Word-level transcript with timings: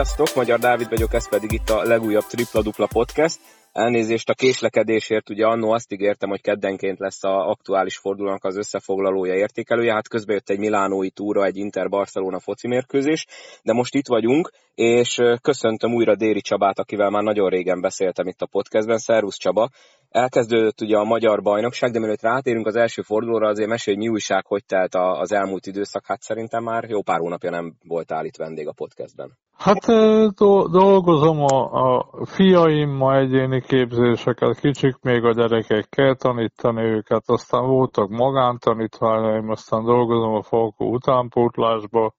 Sziasztok, 0.00 0.34
Magyar 0.34 0.58
Dávid 0.58 0.88
vagyok, 0.88 1.14
ez 1.14 1.28
pedig 1.28 1.52
itt 1.52 1.68
a 1.68 1.82
legújabb 1.82 2.24
Tripla 2.24 2.62
Dupla 2.62 2.86
Podcast. 2.86 3.38
Elnézést 3.72 4.28
a 4.28 4.34
késlekedésért, 4.34 5.30
ugye 5.30 5.46
annó 5.46 5.70
azt 5.70 5.92
ígértem, 5.92 6.28
hogy 6.28 6.40
keddenként 6.40 6.98
lesz 6.98 7.24
a 7.24 7.48
aktuális 7.48 7.96
fordulónak 7.96 8.44
az 8.44 8.56
összefoglalója 8.56 9.34
értékelője, 9.34 9.92
hát 9.92 10.08
közben 10.08 10.34
jött 10.34 10.48
egy 10.48 10.58
milánói 10.58 11.10
túra, 11.10 11.44
egy 11.44 11.56
Inter-Barcelona 11.56 12.38
foci 12.38 12.68
mérkőzés, 12.68 13.26
de 13.62 13.72
most 13.72 13.94
itt 13.94 14.06
vagyunk, 14.06 14.50
és 14.74 15.20
köszöntöm 15.42 15.94
újra 15.94 16.16
Déri 16.16 16.40
Csabát, 16.40 16.78
akivel 16.78 17.10
már 17.10 17.22
nagyon 17.22 17.48
régen 17.48 17.80
beszéltem 17.80 18.26
itt 18.26 18.40
a 18.40 18.46
podcastben. 18.46 18.98
Szervusz 18.98 19.36
Csaba! 19.36 19.68
Elkezdődött 20.10 20.80
ugye 20.80 20.96
a 20.96 21.04
magyar 21.04 21.42
bajnokság, 21.42 21.90
de 21.90 21.98
mielőtt 21.98 22.20
rátérünk 22.22 22.66
az 22.66 22.76
első 22.76 23.02
fordulóra, 23.02 23.48
azért 23.48 23.68
mesélj, 23.68 23.96
hogy 23.96 24.06
mi 24.06 24.12
újság, 24.12 24.46
hogy 24.46 24.64
telt 24.64 24.94
az 24.94 25.32
elmúlt 25.32 25.66
időszak, 25.66 26.06
hát 26.06 26.22
szerintem 26.22 26.62
már 26.62 26.84
jó 26.88 27.02
pár 27.02 27.18
hónapja 27.18 27.50
nem 27.50 27.74
voltál 27.84 28.24
itt 28.24 28.36
vendég 28.36 28.68
a 28.68 28.72
podcastben. 28.72 29.38
Hát 29.56 29.86
do- 30.34 30.70
dolgozom 30.70 31.40
a, 31.40 31.72
a 31.72 32.24
fiaimmal 32.24 33.16
egyéni 33.16 33.60
képzéseket, 33.60 34.60
kicsik 34.60 34.96
még 35.02 35.24
a 35.24 35.32
gyerekek, 35.32 35.88
kell 35.88 36.14
tanítani 36.14 36.82
őket, 36.82 37.22
aztán 37.26 37.66
voltak 37.66 38.08
magántanítványaim, 38.08 39.50
aztán 39.50 39.84
dolgozom 39.84 40.34
a 40.34 40.42
Falkó 40.42 40.92
utánpótlásba, 40.92 42.14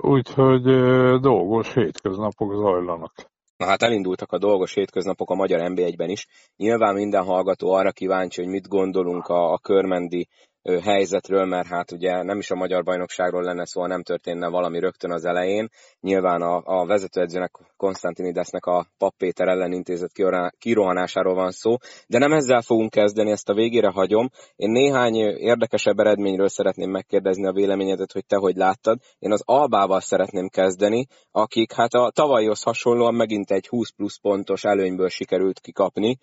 úgyhogy 0.00 0.62
dolgos 1.20 1.74
hétköznapok 1.74 2.54
zajlanak. 2.54 3.12
Na 3.56 3.66
hát 3.66 3.82
elindultak 3.82 4.32
a 4.32 4.38
dolgos 4.38 4.74
hétköznapok 4.74 5.30
a 5.30 5.34
magyar 5.34 5.60
NB1-ben 5.72 6.10
is. 6.10 6.26
Nyilván 6.56 6.94
minden 6.94 7.24
hallgató 7.24 7.72
arra 7.72 7.92
kíváncsi, 7.92 8.42
hogy 8.42 8.50
mit 8.50 8.68
gondolunk 8.68 9.26
a, 9.26 9.52
a 9.52 9.58
körmendi 9.58 10.28
helyzetről, 10.82 11.44
mert 11.44 11.66
hát 11.66 11.92
ugye 11.92 12.22
nem 12.22 12.38
is 12.38 12.50
a 12.50 12.54
magyar 12.54 12.82
bajnokságról 12.82 13.42
lenne 13.42 13.66
szó, 13.66 13.86
nem 13.86 14.02
történne 14.02 14.48
valami 14.48 14.78
rögtön 14.78 15.12
az 15.12 15.24
elején. 15.24 15.68
Nyilván 16.00 16.42
a, 16.42 16.62
a 16.64 16.86
vezetőedzőnek, 16.86 17.50
Konstantinidesnek 17.76 18.66
a 18.66 18.86
Pappéter 18.98 19.48
ellen 19.48 19.72
intézett 19.72 20.12
kirohanásáról 20.58 21.34
van 21.34 21.50
szó, 21.50 21.76
de 22.06 22.18
nem 22.18 22.32
ezzel 22.32 22.62
fogunk 22.62 22.90
kezdeni, 22.90 23.30
ezt 23.30 23.48
a 23.48 23.54
végére 23.54 23.88
hagyom. 23.88 24.30
Én 24.56 24.70
néhány 24.70 25.14
érdekesebb 25.38 25.98
eredményről 25.98 26.48
szeretném 26.48 26.90
megkérdezni 26.90 27.46
a 27.46 27.52
véleményedet, 27.52 28.12
hogy 28.12 28.26
te 28.26 28.36
hogy 28.36 28.56
láttad. 28.56 28.98
Én 29.18 29.32
az 29.32 29.42
Albával 29.44 30.00
szeretném 30.00 30.48
kezdeni, 30.48 31.06
akik 31.30 31.72
hát 31.72 31.94
a 31.94 32.10
tavalyhoz 32.14 32.62
hasonlóan 32.62 33.14
megint 33.14 33.50
egy 33.50 33.66
20 33.66 33.90
plusz 33.90 34.18
pontos 34.18 34.64
előnyből 34.64 35.08
sikerült 35.08 35.60
kikapni, 35.60 36.18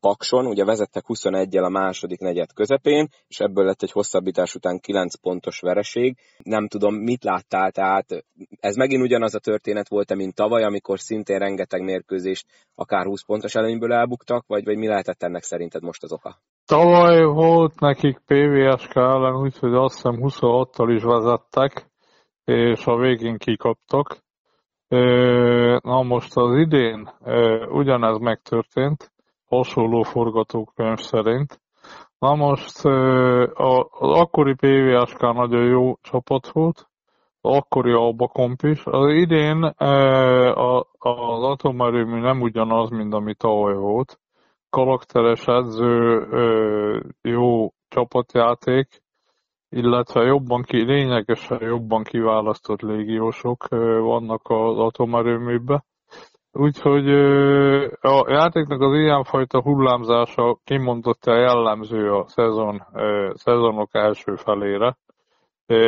Pakson, 0.00 0.46
ugye 0.46 0.64
vezettek 0.64 1.04
21-el 1.08 1.64
a 1.64 1.68
második 1.68 2.20
negyed 2.20 2.52
közepén, 2.52 3.08
és 3.28 3.38
ebből 3.38 3.64
lett 3.64 3.82
egy 3.82 3.92
hosszabbítás 3.92 4.54
után 4.54 4.78
9 4.78 5.14
pontos 5.14 5.60
vereség. 5.60 6.16
Nem 6.42 6.68
tudom, 6.68 6.94
mit 6.94 7.24
láttál, 7.24 7.70
tehát 7.70 8.24
ez 8.60 8.76
megint 8.76 9.02
ugyanaz 9.02 9.34
a 9.34 9.38
történet 9.38 9.88
volt, 9.88 10.14
mint 10.14 10.34
tavaly, 10.34 10.62
amikor 10.62 10.98
szintén 10.98 11.38
rengeteg 11.38 11.82
mérkőzést 11.82 12.46
akár 12.74 13.04
20 13.04 13.24
pontos 13.24 13.54
előnyből 13.54 13.92
elbuktak, 13.92 14.44
vagy, 14.46 14.64
vagy 14.64 14.76
mi 14.76 14.86
lehetett 14.86 15.22
ennek 15.22 15.42
szerinted 15.42 15.82
most 15.82 16.02
az 16.02 16.12
oka? 16.12 16.36
Tavaly 16.66 17.24
volt 17.24 17.80
nekik 17.80 18.18
PVSK 18.26 18.96
ellen, 18.96 19.36
úgyhogy 19.36 19.74
azt 19.74 19.94
hiszem 19.94 20.18
26-tal 20.20 20.92
is 20.96 21.02
vezettek, 21.02 21.90
és 22.44 22.86
a 22.86 22.96
végén 22.96 23.38
kikaptak. 23.38 24.18
Na 25.82 26.02
most 26.02 26.36
az 26.36 26.56
idén 26.56 27.10
ugyanez 27.70 28.18
megtörtént, 28.18 29.11
hasonló 29.56 30.02
forgatókönyv 30.02 30.98
szerint. 30.98 31.60
Na 32.18 32.34
most 32.34 32.84
az 33.90 34.10
akkori 34.10 34.54
PVSK 34.54 35.20
nagyon 35.20 35.64
jó 35.64 35.94
csapat 36.00 36.48
volt, 36.48 36.88
az 37.40 37.56
akkori 37.56 37.92
Alba 37.92 38.30
is. 38.62 38.84
Az 38.84 39.12
idén 39.12 39.62
az 40.98 41.42
atomerőmű 41.42 42.20
nem 42.20 42.40
ugyanaz, 42.40 42.90
mint 42.90 43.14
ami 43.14 43.34
tavaly 43.34 43.74
volt. 43.74 44.20
Karakteres 44.70 45.46
edző, 45.46 46.26
jó 47.22 47.72
csapatjáték, 47.88 49.02
illetve 49.68 50.22
jobban 50.22 50.62
ki, 50.62 50.84
lényegesen 50.84 51.62
jobban 51.62 52.02
kiválasztott 52.02 52.80
légiósok 52.80 53.68
vannak 54.00 54.40
az 54.44 54.78
atomerőműben. 54.78 55.84
Úgyhogy 56.52 57.08
a 58.00 58.24
játéknak 58.28 58.80
az 58.80 58.94
ilyenfajta 58.94 59.62
hullámzása 59.62 60.58
kimondottan 60.64 61.38
jellemző 61.38 62.12
a 62.12 62.26
szezon, 62.26 62.82
szezonok 63.34 63.88
első 63.92 64.34
felére. 64.34 64.96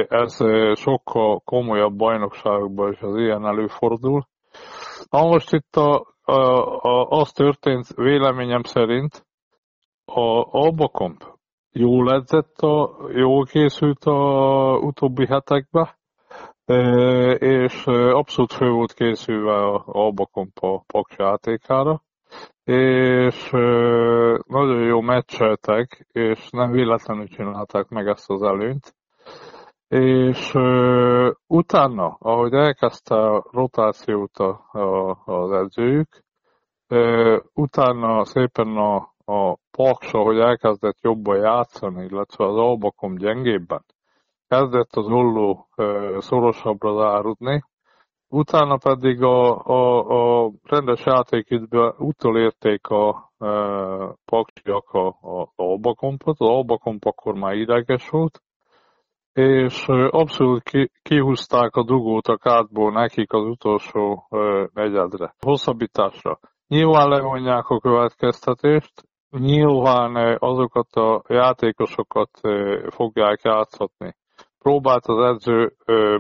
Ez 0.09 0.37
sokkal 0.75 1.41
komolyabb 1.45 1.97
bajnokságokban 1.97 2.93
is 2.93 3.01
az 3.01 3.17
ilyen 3.17 3.47
előfordul. 3.47 4.27
Na 5.11 5.27
most 5.27 5.53
itt 5.53 5.77
a, 5.77 6.07
a, 6.23 6.33
a, 6.81 7.09
az 7.09 7.33
történt 7.33 7.87
véleményem 7.95 8.63
szerint, 8.63 9.27
a 10.05 10.47
Albakomp 10.51 11.25
jól 11.73 12.13
edzett, 12.13 12.59
a, 12.59 12.97
jól 13.13 13.45
készült 13.45 14.05
a 14.05 14.77
utóbbi 14.77 15.27
hetekben, 15.27 15.89
és 17.39 17.87
abszolút 17.87 18.53
fő 18.53 18.71
volt 18.71 18.93
készülve 18.93 19.55
a 19.55 19.83
Albakompa 19.87 20.85
Paks 20.87 21.17
játékára, 21.19 22.03
és 22.65 23.51
nagyon 24.47 24.83
jó 24.85 25.01
meccseltek, 25.01 26.07
és 26.13 26.51
nem 26.51 26.71
véletlenül 26.71 27.27
csinálták 27.27 27.89
meg 27.89 28.07
ezt 28.07 28.31
az 28.31 28.43
előnyt. 28.43 28.95
És 29.89 30.53
utána, 31.47 32.17
ahogy 32.19 32.53
elkezdte 32.53 33.15
a 33.15 33.45
rotációt 33.51 34.39
az 35.25 35.51
edzőjük, 35.51 36.25
utána 37.55 38.25
szépen 38.25 38.77
a, 38.77 38.97
a 39.25 39.57
Paks, 39.71 40.13
ahogy 40.13 40.39
elkezdett 40.39 41.01
jobban 41.01 41.37
játszani, 41.37 42.05
illetve 42.05 42.45
az 42.45 42.57
Albakom 42.57 43.17
gyengébben, 43.17 43.85
kezdett 44.55 44.97
az 44.97 45.07
olló 45.07 45.69
szorosabbra 46.19 46.97
záródni, 46.97 47.63
utána 48.29 48.77
pedig 48.77 49.23
a, 49.23 49.65
a, 49.65 50.45
a 50.45 50.51
rendes 50.63 51.05
játékidőben 51.05 51.95
utolérték 51.99 52.87
a 52.87 53.33
e, 53.39 53.49
paksiak 54.25 54.91
a, 54.91 55.07
a 55.07 55.53
albakompot, 55.57 56.37
az 56.39 56.49
albakomp 56.49 57.05
akkor 57.05 57.35
már 57.35 57.55
ideges 57.55 58.09
volt, 58.09 58.43
és 59.33 59.85
abszolút 60.11 60.63
ki, 60.63 60.91
kihúzták 61.03 61.77
a 61.77 61.85
dugót 61.85 62.27
a 62.27 62.37
kádból 62.37 62.93
nekik 62.93 63.33
az 63.33 63.45
utolsó 63.45 64.27
e, 64.31 64.37
negyedre, 64.73 65.35
hosszabbításra. 65.41 66.39
Nyilván 66.69 67.09
levonják 67.09 67.69
a 67.69 67.81
következtetést, 67.81 68.93
nyilván 69.31 70.37
azokat 70.39 70.95
a 70.95 71.23
játékosokat 71.29 72.31
fogják 72.91 73.41
játszatni, 73.43 74.15
próbált 74.65 75.07
az 75.07 75.19
edző 75.19 75.73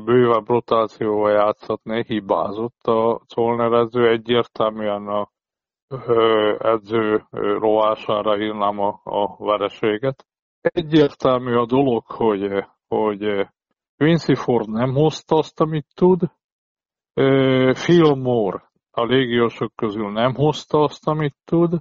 bővebb 0.05 0.49
rotációval 0.49 1.31
játszatni, 1.33 2.05
hibázott 2.07 2.83
a 2.83 3.21
Colner 3.35 3.73
edző, 3.73 4.09
egyértelműen 4.09 5.07
a 5.07 5.31
edző 6.59 7.25
rovására 7.59 8.39
írnám 8.39 8.79
a, 8.79 9.01
a 9.05 9.37
vereséget. 9.39 10.27
Egyértelmű 10.61 11.55
a 11.55 11.67
dolog, 11.67 12.03
hogy, 12.07 12.65
hogy 12.89 13.49
Quincy 13.97 14.35
Ford 14.35 14.69
nem 14.69 14.95
hozta 14.95 15.37
azt, 15.37 15.61
amit 15.61 15.87
tud, 15.95 16.21
Phil 17.73 18.15
Moore 18.15 18.71
a 18.91 19.05
légiósok 19.05 19.73
közül 19.77 20.11
nem 20.13 20.35
hozta 20.35 20.79
azt, 20.79 21.09
amit 21.09 21.37
tud, 21.45 21.73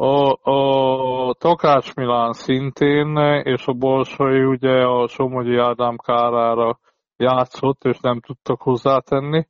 a, 0.00 0.38
a 0.50 1.34
Takács 1.34 1.94
Milán 1.94 2.32
szintén, 2.32 3.16
és 3.42 3.66
a 3.66 3.72
Bolsai 3.72 4.44
ugye 4.44 4.84
a 4.84 5.08
Somogyi 5.08 5.56
Ádám 5.56 5.96
kárára 5.96 6.78
játszott, 7.16 7.84
és 7.84 8.00
nem 8.00 8.20
tudtak 8.20 8.62
hozzátenni. 8.62 9.46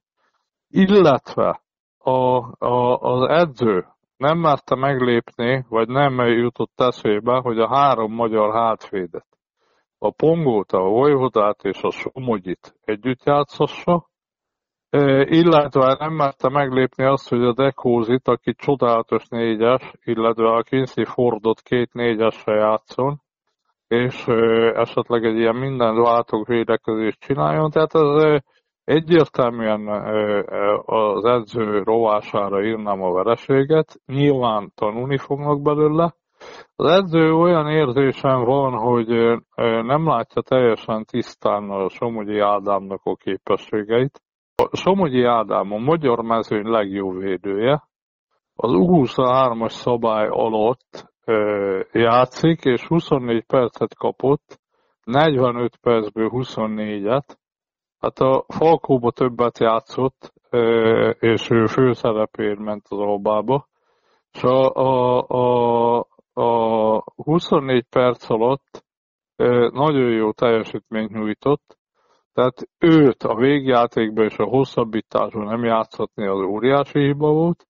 Illetve 0.68 1.62
a, 1.98 2.10
a, 2.66 2.98
az 2.98 3.28
edző 3.28 3.86
nem 4.16 4.38
merte 4.38 4.74
meglépni, 4.74 5.64
vagy 5.68 5.88
nem 5.88 6.18
jutott 6.18 6.80
eszébe, 6.80 7.40
hogy 7.42 7.58
a 7.58 7.68
három 7.68 8.12
magyar 8.12 8.52
hátvédet, 8.52 9.26
a 9.98 10.10
Pongót, 10.10 10.72
a 10.72 10.82
Vojvodát 10.82 11.64
és 11.64 11.82
a 11.82 11.90
Somogyit 11.90 12.74
együtt 12.84 13.24
játszassa, 13.24 14.09
illetve 15.24 15.96
nem 15.98 16.12
merte 16.12 16.48
meglépni 16.48 17.04
azt, 17.04 17.28
hogy 17.28 17.44
a 17.44 17.52
Dekózit, 17.52 18.28
aki 18.28 18.54
csodálatos 18.54 19.28
négyes, 19.28 19.92
illetve 20.04 20.48
a 20.48 20.62
Kinsey 20.62 21.04
Fordot 21.04 21.60
két 21.60 21.92
négyesre 21.92 22.54
játszon, 22.54 23.20
és 23.88 24.26
esetleg 24.74 25.24
egy 25.24 25.36
ilyen 25.36 25.56
minden 25.56 26.02
váltók 26.02 26.46
védekezést 26.46 27.20
csináljon. 27.20 27.70
Tehát 27.70 27.94
ez 27.94 28.40
egyértelműen 28.84 29.88
az 30.84 31.24
edző 31.24 31.82
rovására 31.82 32.64
írnám 32.64 33.02
a 33.02 33.12
vereséget. 33.12 34.00
Nyilván 34.06 34.72
tanulni 34.74 35.18
fognak 35.18 35.62
belőle. 35.62 36.14
Az 36.76 36.86
edző 36.86 37.32
olyan 37.32 37.66
érzésem 37.66 38.44
van, 38.44 38.72
hogy 38.72 39.38
nem 39.84 40.06
látja 40.06 40.42
teljesen 40.42 41.04
tisztán 41.04 41.70
a 41.70 41.88
Somogyi 41.88 42.38
Ádámnak 42.38 43.00
a 43.04 43.14
képességeit 43.14 44.20
Somogyi 44.72 45.24
Ádám 45.24 45.72
a 45.72 45.78
magyar 45.78 46.22
mezőny 46.22 46.66
legjobb 46.66 47.18
védője, 47.18 47.82
az 48.54 48.70
U23-as 48.74 49.70
szabály 49.70 50.26
alatt 50.28 51.12
ö, 51.24 51.80
játszik, 51.92 52.64
és 52.64 52.86
24 52.86 53.44
percet 53.44 53.94
kapott, 53.94 54.60
45 55.04 55.76
percből 55.76 56.30
24-et. 56.32 57.36
Hát 57.98 58.18
a 58.18 58.44
Falkóba 58.48 59.10
többet 59.10 59.58
játszott, 59.58 60.32
ö, 60.50 61.08
és 61.08 61.50
ő 61.50 61.66
főszerepért 61.66 62.58
ment 62.58 62.86
az 62.88 62.98
Albába. 62.98 63.66
És 64.32 64.42
a, 64.42 64.74
a, 64.74 65.24
a, 65.28 65.98
a 66.32 67.02
24 67.16 67.84
perc 67.90 68.30
alatt 68.30 68.84
ö, 69.36 69.68
nagyon 69.72 70.10
jó 70.10 70.32
teljesítményt 70.32 71.10
nyújtott, 71.10 71.78
tehát 72.40 72.68
őt 72.78 73.22
a 73.22 73.34
végjátékban 73.34 74.24
és 74.24 74.36
a 74.36 74.44
hosszabbításban 74.44 75.44
nem 75.44 75.64
játszhatni 75.64 76.26
az 76.26 76.40
óriási 76.40 77.00
hiba 77.00 77.32
volt, 77.32 77.66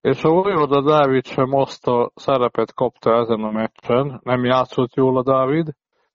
és 0.00 0.24
a 0.24 0.28
Vojvoda 0.28 0.82
Dávid 0.82 1.26
sem 1.26 1.54
azt 1.54 1.86
a 1.86 2.10
szerepet 2.14 2.74
kapta 2.74 3.14
ezen 3.14 3.42
a 3.42 3.50
meccsen, 3.50 4.20
nem 4.22 4.44
játszott 4.44 4.94
jól 4.94 5.16
a 5.16 5.22
Dávid, 5.22 5.68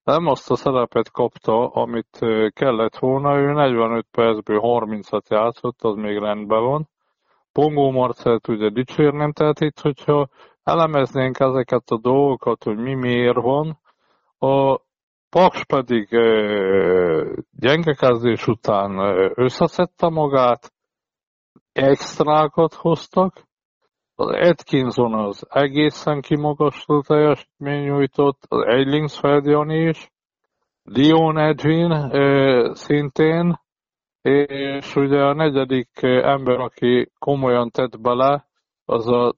nem 0.04 0.28
azt 0.28 0.52
a 0.52 0.56
szerepet 0.56 1.12
kapta, 1.12 1.68
amit 1.68 2.20
kellett 2.50 2.98
volna, 2.98 3.38
ő 3.38 3.52
45 3.52 4.06
percből 4.12 4.60
30-at 4.64 5.28
játszott, 5.28 5.82
az 5.82 5.96
még 5.96 6.18
rendben 6.18 6.64
van. 6.64 6.90
Pongó 7.52 7.92
Marcelt 7.92 8.48
ugye 8.48 8.70
dicsérnem, 8.70 9.32
tehát 9.32 9.60
itt, 9.60 9.80
hogyha 9.80 10.28
elemeznénk 10.64 11.40
ezeket 11.40 11.90
a 11.90 12.00
dolgokat, 12.00 12.64
hogy 12.64 12.78
mi 12.78 12.94
miért 12.94 13.42
van, 13.42 13.80
a 14.40 14.80
Paks 15.34 15.64
pedig 15.66 16.08
gyenge 17.52 17.94
kezdés 17.94 18.48
után 18.48 19.00
összeszedte 19.36 20.10
magát, 20.10 20.74
extrákat 21.72 22.74
hoztak, 22.74 23.34
az 24.16 24.28
Atkinson 24.28 25.14
az 25.14 25.48
egészen 25.50 26.22
kimagasló 26.22 27.02
teljesítmény 27.02 27.84
nyújtott, 27.84 28.46
az 28.48 28.66
Eilings 28.66 29.20
Feldjani 29.20 29.88
is, 29.88 30.12
Dion 30.84 31.38
Edwin 31.38 32.12
szintén, 32.74 33.60
és 34.22 34.96
ugye 34.96 35.22
a 35.22 35.34
negyedik 35.34 35.90
ember, 36.02 36.60
aki 36.60 37.12
komolyan 37.20 37.70
tett 37.70 38.02
bele, 38.02 38.46
az 38.86 39.08
a 39.08 39.34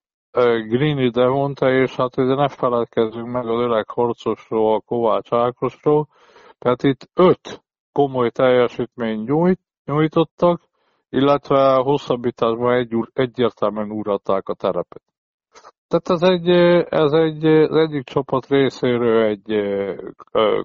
Greeny 0.68 1.12
Devonta, 1.12 1.70
és 1.72 1.96
hát 1.96 2.18
ugye 2.18 2.36
ne 2.36 2.48
feledkezzünk 2.48 3.28
meg 3.28 3.48
az 3.48 3.60
öreg 3.60 3.90
harcosról, 3.90 4.76
a 4.76 4.80
Kovács 4.80 5.34
Ákosról, 5.34 6.08
tehát 6.58 6.84
itt 6.84 7.10
öt 7.14 7.64
komoly 7.92 8.30
teljesítmény 8.30 9.24
nyújt, 9.24 9.60
nyújtottak, 9.86 10.62
illetve 11.10 11.74
hosszabbításban 11.74 12.74
egy, 12.74 12.94
egyértelműen 13.14 13.92
úratták 13.92 14.50
a 14.50 14.54
terepet. 14.54 15.02
Tehát 15.88 16.10
ez 16.10 16.30
egy, 16.30 16.50
ez 16.90 17.12
egy, 17.12 17.46
az 17.46 17.76
egyik 17.76 18.04
csapat 18.04 18.48
részéről 18.48 19.24
egy 19.24 19.64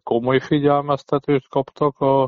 komoly 0.02 0.38
figyelmeztetést 0.38 1.48
kaptak 1.48 1.98
a, 1.98 2.22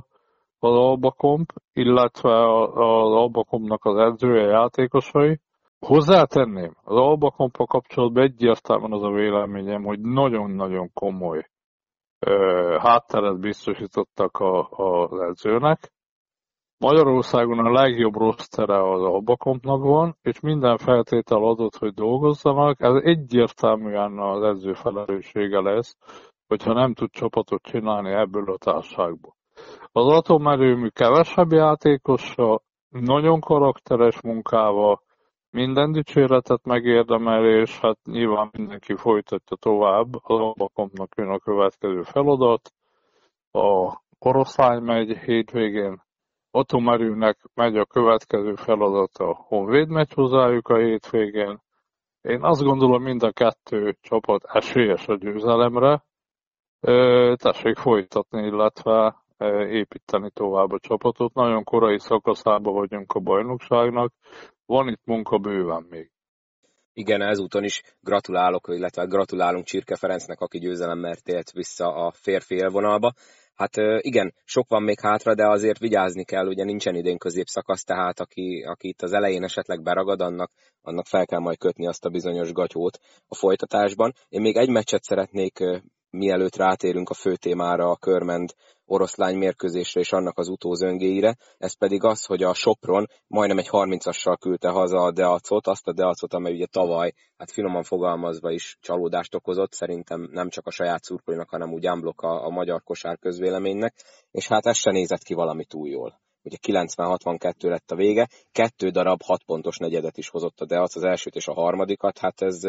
az 0.58 0.74
Albakomp, 0.74 1.52
illetve 1.72 2.52
az 2.56 3.12
Albakompnak 3.12 3.84
az 3.84 3.96
edzője 3.96 4.46
játékosai. 4.46 5.40
Hozzátenném, 5.86 6.76
az 6.84 6.96
Albakompa 6.96 7.66
kapcsolatban 7.66 8.22
egyértelműen 8.22 8.92
az 8.92 9.02
a 9.02 9.10
véleményem, 9.10 9.82
hogy 9.82 10.00
nagyon-nagyon 10.00 10.90
komoly 10.92 11.46
hátteret 12.78 13.40
biztosítottak 13.40 14.36
a, 14.36 14.68
az 14.70 15.20
edzőnek, 15.20 15.92
Magyarországon 16.78 17.58
a 17.58 17.70
legjobb 17.70 18.14
rostere 18.14 18.90
az 18.92 19.02
Albakompnak 19.02 19.82
van, 19.82 20.16
és 20.22 20.40
minden 20.40 20.76
feltétel 20.76 21.44
adott, 21.44 21.76
hogy 21.76 21.94
dolgozzanak. 21.94 22.80
Ez 22.80 22.94
egyértelműen 23.02 24.18
az 24.18 24.42
edző 24.42 24.72
felelőssége 24.72 25.60
lesz, 25.60 25.96
hogyha 26.48 26.72
nem 26.72 26.94
tud 26.94 27.10
csapatot 27.10 27.62
csinálni 27.62 28.10
ebből 28.12 28.52
a 28.52 28.56
társágból. 28.58 29.34
Az 29.92 30.06
atomerőmű 30.06 30.88
kevesebb 30.88 31.52
játékosa, 31.52 32.62
nagyon 32.88 33.40
karakteres 33.40 34.20
munkával, 34.20 35.02
minden 35.52 35.92
dicséretet 35.92 36.64
megérdemel, 36.64 37.44
és 37.46 37.80
hát 37.80 37.98
nyilván 38.04 38.50
mindenki 38.52 38.94
folytatja 38.96 39.56
tovább. 39.56 40.14
Az 40.14 40.38
Albakompnak 40.38 41.12
jön 41.16 41.28
a 41.28 41.38
következő 41.38 42.02
feladat. 42.02 42.72
A 43.50 44.00
Oroszlány 44.18 44.82
megy 44.82 45.16
hétvégén 45.18 46.02
Atomerőnek 46.54 47.38
megy 47.54 47.76
a 47.76 47.84
következő 47.84 48.54
feladat 48.54 49.16
a 49.16 49.34
Honvéd 49.34 49.88
megy 49.88 50.12
hozzájuk 50.12 50.68
a 50.68 50.76
hétvégén. 50.76 51.60
Én 52.20 52.42
azt 52.42 52.62
gondolom, 52.62 53.02
mind 53.02 53.22
a 53.22 53.32
kettő 53.32 53.96
csapat 54.00 54.44
esélyes 54.44 55.08
a 55.08 55.14
győzelemre. 55.14 56.04
Tessék 57.36 57.76
folytatni, 57.76 58.46
illetve 58.46 59.16
építeni 59.70 60.30
tovább 60.30 60.72
a 60.72 60.78
csapatot. 60.78 61.34
Nagyon 61.34 61.64
korai 61.64 61.98
szakaszában 61.98 62.74
vagyunk 62.74 63.12
a 63.12 63.20
bajnokságnak. 63.20 64.12
Van 64.72 64.88
itt 64.88 65.04
munka 65.04 65.38
bőven 65.38 65.86
még. 65.90 66.10
Igen, 66.92 67.22
ezúton 67.22 67.64
is 67.64 67.82
gratulálok, 68.00 68.68
illetve 68.68 69.04
gratulálunk 69.04 69.64
Csirke 69.64 69.96
Ferencnek, 69.96 70.40
aki 70.40 70.58
győzelemmel 70.58 71.16
tért 71.16 71.50
vissza 71.52 71.94
a 71.94 72.10
férfi 72.10 72.54
élvonalba. 72.54 73.12
Hát 73.54 73.76
igen, 73.98 74.34
sok 74.44 74.68
van 74.68 74.82
még 74.82 75.00
hátra, 75.00 75.34
de 75.34 75.48
azért 75.48 75.78
vigyázni 75.78 76.24
kell, 76.24 76.46
ugye 76.46 76.64
nincsen 76.64 76.94
idén 76.94 77.18
középszakasz, 77.18 77.84
tehát 77.84 78.20
aki, 78.20 78.62
aki 78.66 78.88
itt 78.88 79.02
az 79.02 79.12
elején 79.12 79.42
esetleg 79.42 79.82
beragad, 79.82 80.20
annak, 80.20 80.52
annak 80.82 81.06
fel 81.06 81.26
kell 81.26 81.40
majd 81.40 81.58
kötni 81.58 81.86
azt 81.86 82.04
a 82.04 82.10
bizonyos 82.10 82.52
gatyót 82.52 82.98
a 83.26 83.34
folytatásban. 83.34 84.12
Én 84.28 84.40
még 84.40 84.56
egy 84.56 84.70
meccset 84.70 85.02
szeretnék, 85.02 85.58
mielőtt 86.10 86.56
rátérünk 86.56 87.10
a 87.10 87.14
fő 87.14 87.36
témára, 87.36 87.90
a 87.90 87.96
körmend 87.96 88.54
oroszlány 88.84 89.36
mérkőzésre 89.36 90.00
és 90.00 90.12
annak 90.12 90.38
az 90.38 90.48
utózöngéire, 90.48 91.36
ez 91.58 91.78
pedig 91.78 92.04
az, 92.04 92.24
hogy 92.24 92.42
a 92.42 92.54
Sopron 92.54 93.06
majdnem 93.26 93.58
egy 93.58 93.68
30-assal 93.70 94.36
küldte 94.40 94.68
haza 94.68 94.98
a 94.98 95.12
Deacot, 95.12 95.66
azt 95.66 95.86
a 95.86 95.92
Deacot, 95.92 96.34
amely 96.34 96.52
ugye 96.52 96.66
tavaly, 96.66 97.12
hát 97.36 97.50
finoman 97.50 97.82
fogalmazva 97.82 98.50
is 98.50 98.76
csalódást 98.80 99.34
okozott, 99.34 99.72
szerintem 99.72 100.28
nem 100.30 100.48
csak 100.48 100.66
a 100.66 100.70
saját 100.70 101.02
szurkolónak, 101.02 101.50
hanem 101.50 101.72
úgy 101.72 101.86
ámblok 101.86 102.22
a, 102.22 102.44
a 102.44 102.50
magyar 102.50 102.82
kosár 102.82 103.18
közvéleménynek, 103.18 103.94
és 104.30 104.48
hát 104.48 104.66
ez 104.66 104.76
se 104.76 104.90
nézett 104.90 105.22
ki 105.22 105.34
valami 105.34 105.64
túl 105.64 105.88
jól 105.88 106.21
ugye 106.42 106.56
90-62 106.62 107.68
lett 107.68 107.90
a 107.90 107.96
vége, 107.96 108.28
kettő 108.52 108.90
darab 108.90 109.22
6 109.22 109.44
pontos 109.44 109.76
negyedet 109.76 110.16
is 110.16 110.28
hozott 110.28 110.60
a 110.60 110.66
Deac, 110.66 110.96
az 110.96 111.04
elsőt 111.04 111.34
és 111.34 111.46
a 111.46 111.52
harmadikat, 111.52 112.18
hát 112.18 112.42
ez 112.42 112.60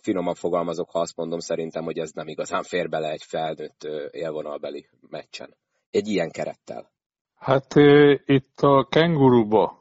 finoman 0.00 0.34
fogalmazok, 0.34 0.90
ha 0.90 0.98
azt 0.98 1.16
mondom 1.16 1.38
szerintem, 1.38 1.84
hogy 1.84 1.98
ez 1.98 2.10
nem 2.10 2.28
igazán 2.28 2.62
fér 2.62 2.88
bele 2.88 3.10
egy 3.10 3.22
felnőtt 3.22 3.82
élvonalbeli 4.10 4.88
meccsen. 5.08 5.56
Egy 5.90 6.08
ilyen 6.08 6.30
kerettel. 6.30 6.90
Hát 7.34 7.74
itt 8.24 8.60
a 8.60 8.86
kenguruba 8.90 9.80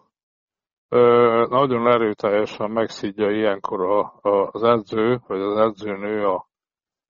nagyon 1.50 1.88
erőteljesen 1.88 2.72
megszidja 2.72 3.32
ilyenkor 3.32 3.82
a, 3.82 4.20
az 4.52 4.64
edző, 4.64 5.20
vagy 5.28 5.42
az 5.42 5.58
edzőnő 5.58 6.26
a, 6.26 6.48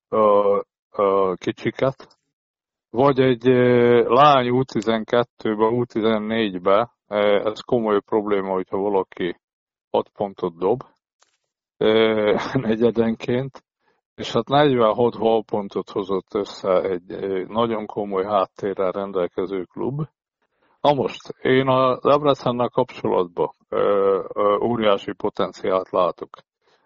a, 0.08 0.58
a 0.90 1.36
kicsiket, 1.36 2.19
vagy 2.90 3.20
egy 3.20 3.44
lány 4.06 4.48
U12-be, 4.52 5.68
U14-be, 5.72 6.92
ez 7.44 7.60
komoly 7.60 8.00
probléma, 8.00 8.52
hogyha 8.54 8.78
valaki 8.78 9.40
6 9.90 10.10
pontot 10.10 10.58
dob 10.58 10.84
negyedenként, 12.68 13.64
és 14.16 14.32
hát 14.32 14.48
46 14.48 15.16
halpontot 15.16 15.90
hozott 15.90 16.34
össze 16.34 16.82
egy 16.82 17.06
nagyon 17.48 17.86
komoly 17.86 18.26
háttérrel 18.26 18.92
rendelkező 18.92 19.64
klub. 19.64 20.02
Na 20.82 20.94
most, 20.94 21.30
én 21.42 21.68
a 21.68 22.00
Debrecennek 22.00 22.70
kapcsolatban 22.70 23.52
óriási 24.62 25.14
potenciált 25.14 25.90
látok. 25.90 26.30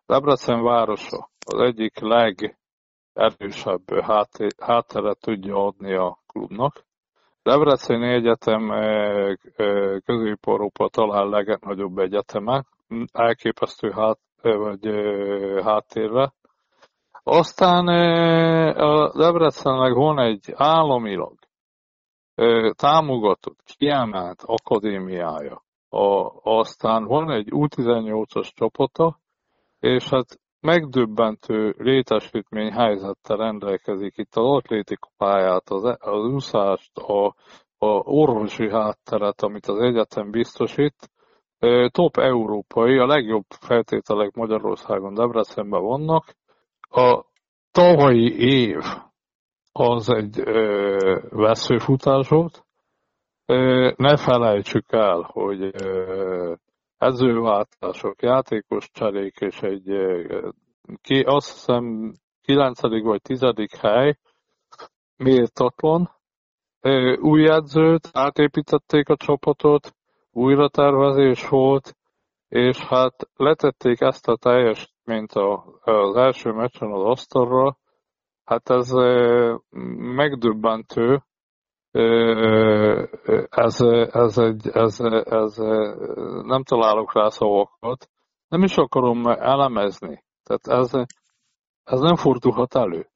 Debrecen 0.06 0.64
városa 0.64 1.30
az 1.46 1.60
egyik 1.60 2.00
leg 2.00 2.58
erősebb 3.14 4.00
hátteret 4.60 5.20
tudja 5.20 5.66
adni 5.66 5.94
a 5.94 6.18
klubnak. 6.28 6.86
Debreceni 7.44 8.14
Egyetem 8.14 8.72
eh, 8.72 9.34
eh, 9.56 10.00
Közép-Európa 10.06 10.90
talán 10.90 11.30
legnagyobb 11.30 11.98
egyeteme, 11.98 12.66
elképesztő 13.12 13.92
hát, 13.92 14.20
eh, 14.42 14.58
vagy 14.58 14.86
háttérre. 15.64 16.34
Aztán 17.24 17.88
a 18.78 19.18
Debrecennek 19.18 19.94
van 19.94 20.20
egy 20.20 20.54
államilag 20.56 21.34
támogatott, 22.76 23.74
kiemelt 23.78 24.44
akadémiája. 24.46 25.64
A, 25.90 26.30
aztán 26.42 27.06
van 27.06 27.32
egy 27.32 27.48
U18-as 27.52 28.50
csapata, 28.54 29.20
és 29.80 30.10
hát 30.10 30.40
megdöbbentő 30.64 31.76
létesítmény 31.78 32.72
helyzettel 32.72 33.38
rendelkezik 33.38 34.18
itt 34.18 34.36
az 34.36 34.46
atlétika 34.46 35.10
pályát, 35.18 35.70
az, 35.70 35.84
az 36.00 36.26
úszást, 36.26 36.98
a, 36.98 37.26
a 37.78 37.88
orvosi 38.04 38.70
hátteret, 38.70 39.42
amit 39.42 39.66
az 39.66 39.80
egyetem 39.80 40.32
biztosít, 40.32 41.12
top 41.88 42.18
európai, 42.18 42.98
a 42.98 43.06
legjobb 43.06 43.46
feltételek 43.60 44.36
Magyarországon 44.36 45.14
Debrecenben 45.14 45.82
vannak. 45.82 46.36
A 46.90 47.26
tavalyi 47.72 48.36
év 48.40 48.84
az 49.72 50.10
egy 50.10 50.40
ö, 50.40 51.20
veszőfutás 51.30 52.30
volt. 52.30 52.66
Ö, 53.46 53.92
ne 53.96 54.18
felejtsük 54.18 54.92
el, 54.92 55.30
hogy 55.32 55.62
ö, 55.62 56.54
edzőváltások, 56.98 58.22
játékos 58.22 58.90
cserék 58.92 59.40
és 59.40 59.62
egy 59.62 59.86
ki, 61.02 61.20
azt 61.20 61.52
hiszem 61.52 62.14
9. 62.42 62.82
vagy 62.82 63.22
10. 63.22 63.42
hely 63.80 64.18
méltatlan. 65.18 66.12
Új 67.20 67.50
edzőt, 67.50 68.10
átépítették 68.12 69.10
a 69.10 69.16
csapatot, 69.16 69.96
újra 70.32 70.70
tervezés 70.70 71.48
volt, 71.48 71.96
és 72.48 72.78
hát 72.78 73.30
letették 73.36 74.02
ezt 74.02 74.28
a 74.28 74.38
teljesítményt 74.38 75.32
az 75.82 76.16
első 76.16 76.52
meccsen 76.52 76.92
az 76.92 77.04
asztalra, 77.04 77.78
Hát 78.44 78.70
ez 78.70 78.92
megdöbbentő. 80.16 81.24
Ez, 83.50 83.82
ez, 84.12 84.38
egy, 84.38 84.68
ez, 84.68 85.00
ez, 85.26 85.58
nem 86.44 86.64
találok 86.64 87.14
rá 87.14 87.30
szavakat. 87.30 88.10
Nem 88.48 88.64
is 88.64 88.78
akarom 88.78 89.28
elemezni. 89.28 90.24
Tehát 90.44 90.82
ez, 90.82 90.92
ez 91.84 92.00
nem 92.00 92.16
fordulhat 92.16 92.76
elő. 92.76 93.08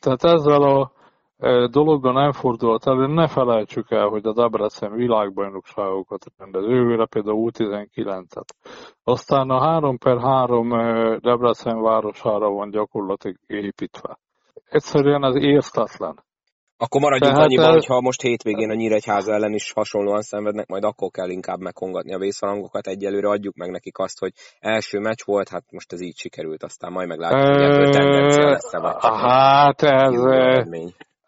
Tehát 0.00 0.24
ezzel 0.24 0.62
a 0.62 0.92
dologgal 1.66 2.12
nem 2.12 2.32
fordulhat 2.32 2.86
elő. 2.86 3.06
Ne 3.06 3.28
felejtsük 3.28 3.90
el, 3.90 4.08
hogy 4.08 4.26
a 4.26 4.32
Debrecen 4.32 4.92
világbajnokságokat 4.92 6.24
rendez. 6.36 6.62
Jövőre 6.62 7.06
például 7.06 7.50
U19-et. 7.52 8.48
Aztán 9.04 9.50
a 9.50 9.60
3 9.60 9.98
per 9.98 10.18
3 10.18 10.68
Debrecen 11.20 11.82
városára 11.82 12.50
van 12.50 12.70
gyakorlatilag 12.70 13.36
építve 13.46 14.18
egyszerűen 14.68 15.22
az 15.22 15.36
értetlen. 15.36 16.26
Akkor 16.80 17.00
maradjunk 17.00 17.32
Tehát 17.32 17.46
annyiban, 17.46 17.64
el... 17.64 17.72
hogy 17.72 17.86
ha 17.86 18.00
most 18.00 18.20
hétvégén 18.20 18.70
a 18.70 18.74
Nyíregyháza 18.74 19.32
ellen 19.32 19.52
is 19.52 19.72
hasonlóan 19.72 20.22
szenvednek, 20.22 20.66
majd 20.66 20.84
akkor 20.84 21.10
kell 21.10 21.30
inkább 21.30 21.60
megkongatni 21.60 22.14
a 22.14 22.18
vészhalangokat. 22.18 22.86
Egyelőre 22.86 23.28
adjuk 23.28 23.56
meg 23.56 23.70
nekik 23.70 23.98
azt, 23.98 24.18
hogy 24.18 24.32
első 24.60 24.98
meccs 24.98 25.24
volt, 25.24 25.48
hát 25.48 25.64
most 25.70 25.92
ez 25.92 26.00
így 26.00 26.16
sikerült, 26.16 26.62
aztán 26.62 26.92
majd 26.92 27.08
meglátjuk, 27.08 27.54
hogy 27.54 27.62
ebből 27.62 27.90
tendencia 27.90 28.48
lesz 28.50 28.74
-e, 28.74 28.78
vagy 28.78 28.94
Hát 29.00 29.82
ez 29.82 30.14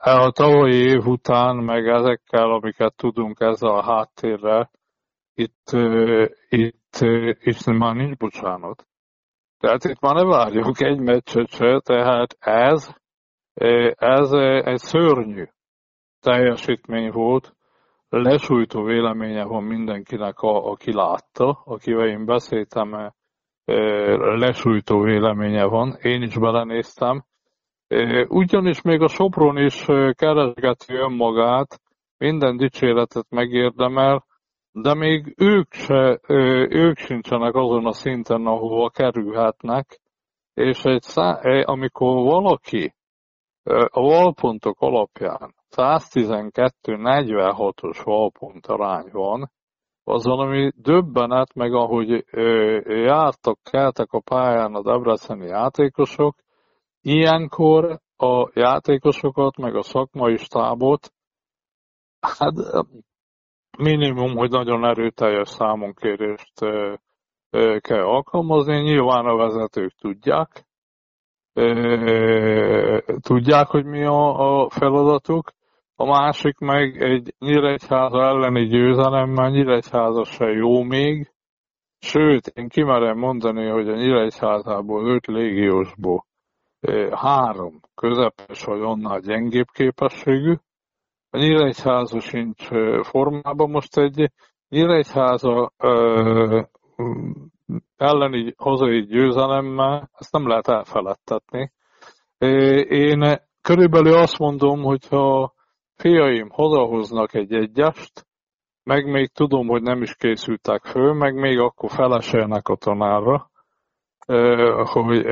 a 0.02 0.30
tavalyi 0.30 0.90
év 0.90 1.06
után, 1.06 1.56
meg 1.56 1.86
ezekkel, 1.86 2.50
amiket 2.50 2.94
tudunk 2.96 3.40
ezzel 3.40 3.70
a 3.70 3.82
háttérrel, 3.82 4.70
itt, 5.34 5.70
itt, 6.48 6.98
itt 7.40 7.64
már 7.66 7.94
nincs 7.94 8.16
bocsánat. 8.16 8.86
Tehát 9.58 9.84
itt 9.84 10.00
már 10.00 10.14
ne 10.14 10.24
várjuk 10.24 10.80
egy 10.80 10.98
meccset 10.98 11.48
se, 11.48 11.80
tehát 11.84 12.36
ez 12.38 12.99
ez 13.96 14.32
egy 14.64 14.78
szörnyű 14.78 15.44
teljesítmény 16.20 17.10
volt, 17.10 17.54
lesújtó 18.08 18.82
véleménye 18.82 19.44
van 19.44 19.62
mindenkinek, 19.62 20.38
aki 20.40 20.94
látta, 20.94 21.62
akivel 21.64 22.08
én 22.08 22.24
beszéltem, 22.24 23.12
lesújtó 24.38 25.00
véleménye 25.00 25.64
van, 25.64 25.96
én 26.02 26.22
is 26.22 26.38
belenéztem. 26.38 27.24
Ugyanis 28.28 28.82
még 28.82 29.00
a 29.00 29.08
Sopron 29.08 29.56
is 29.56 29.84
keresgeti 30.12 30.94
önmagát, 30.94 31.80
minden 32.18 32.56
dicséretet 32.56 33.26
megérdemel, 33.30 34.24
de 34.72 34.94
még 34.94 35.34
ők, 35.36 35.72
se, 35.72 36.20
ők 36.68 36.96
sincsenek 36.96 37.54
azon 37.54 37.86
a 37.86 37.92
szinten, 37.92 38.46
ahova 38.46 38.90
kerülhetnek, 38.90 40.00
és 40.54 40.84
egy 40.84 41.02
szá- 41.02 41.44
amikor 41.64 42.24
valaki 42.24 42.94
a 43.64 44.00
valpontok 44.00 44.80
alapján 44.80 45.54
112-46-os 45.70 48.00
valpont 48.04 48.66
arány 48.66 49.08
van, 49.12 49.50
az 50.04 50.24
valami 50.24 50.72
döbbenet, 50.76 51.54
meg 51.54 51.74
ahogy 51.74 52.24
jártak, 52.84 53.58
keltek 53.62 54.12
a 54.12 54.20
pályán 54.20 54.74
a 54.74 54.82
debreceni 54.82 55.46
játékosok, 55.46 56.36
ilyenkor 57.00 58.00
a 58.16 58.50
játékosokat, 58.54 59.56
meg 59.56 59.74
a 59.74 59.82
szakmai 59.82 60.36
stábot, 60.36 61.12
hát 62.20 62.52
minimum, 63.78 64.36
hogy 64.36 64.50
nagyon 64.50 64.84
erőteljes 64.84 65.48
számonkérést 65.48 66.54
kell 67.78 68.04
alkalmazni, 68.04 68.80
nyilván 68.80 69.26
a 69.26 69.36
vezetők 69.36 69.94
tudják, 69.94 70.68
tudják, 73.20 73.66
hogy 73.66 73.84
mi 73.84 74.04
a, 74.04 74.62
a 74.62 74.70
feladatuk, 74.70 75.50
a 75.94 76.06
másik 76.06 76.58
meg 76.58 77.02
egy 77.02 77.34
Nyíregyháza 77.38 78.22
elleni 78.22 78.66
győzelemmel 78.66 79.50
Nyíregyháza 79.50 80.24
se 80.24 80.46
jó 80.46 80.82
még, 80.82 81.32
sőt, 81.98 82.46
én 82.46 82.68
kimerem 82.68 83.18
mondani, 83.18 83.68
hogy 83.68 83.88
a 83.88 83.96
Nyíregyházából 83.96 85.08
öt 85.08 85.26
légiósból 85.26 86.26
három 87.10 87.80
közepes 87.94 88.64
vagy 88.64 88.80
annál 88.80 89.20
gyengébb 89.20 89.66
képességű, 89.72 90.54
a 91.30 91.38
Nyíregyháza 91.38 92.20
sincs 92.20 92.68
formában. 93.02 93.70
Most 93.70 93.96
egy 93.96 94.30
Nyíregyháza 94.68 95.72
elleni 97.96 98.54
hazai 98.56 99.00
győzelemmel 99.00 100.10
ezt 100.18 100.32
nem 100.32 100.48
lehet 100.48 100.68
elfeledtetni. 100.68 101.72
Én 102.88 103.38
körülbelül 103.62 104.14
azt 104.14 104.38
mondom, 104.38 104.82
hogy 104.82 105.08
ha 105.08 105.54
fiaim 105.94 106.48
hazahoznak 106.50 107.34
egy 107.34 107.52
egyest, 107.52 108.26
meg 108.82 109.10
még 109.10 109.32
tudom, 109.32 109.66
hogy 109.66 109.82
nem 109.82 110.02
is 110.02 110.14
készültek 110.14 110.84
föl, 110.84 111.12
meg 111.12 111.34
még 111.34 111.58
akkor 111.58 111.90
feleselnek 111.90 112.68
a 112.68 112.76
tanárra, 112.76 113.50
hogy 114.84 115.26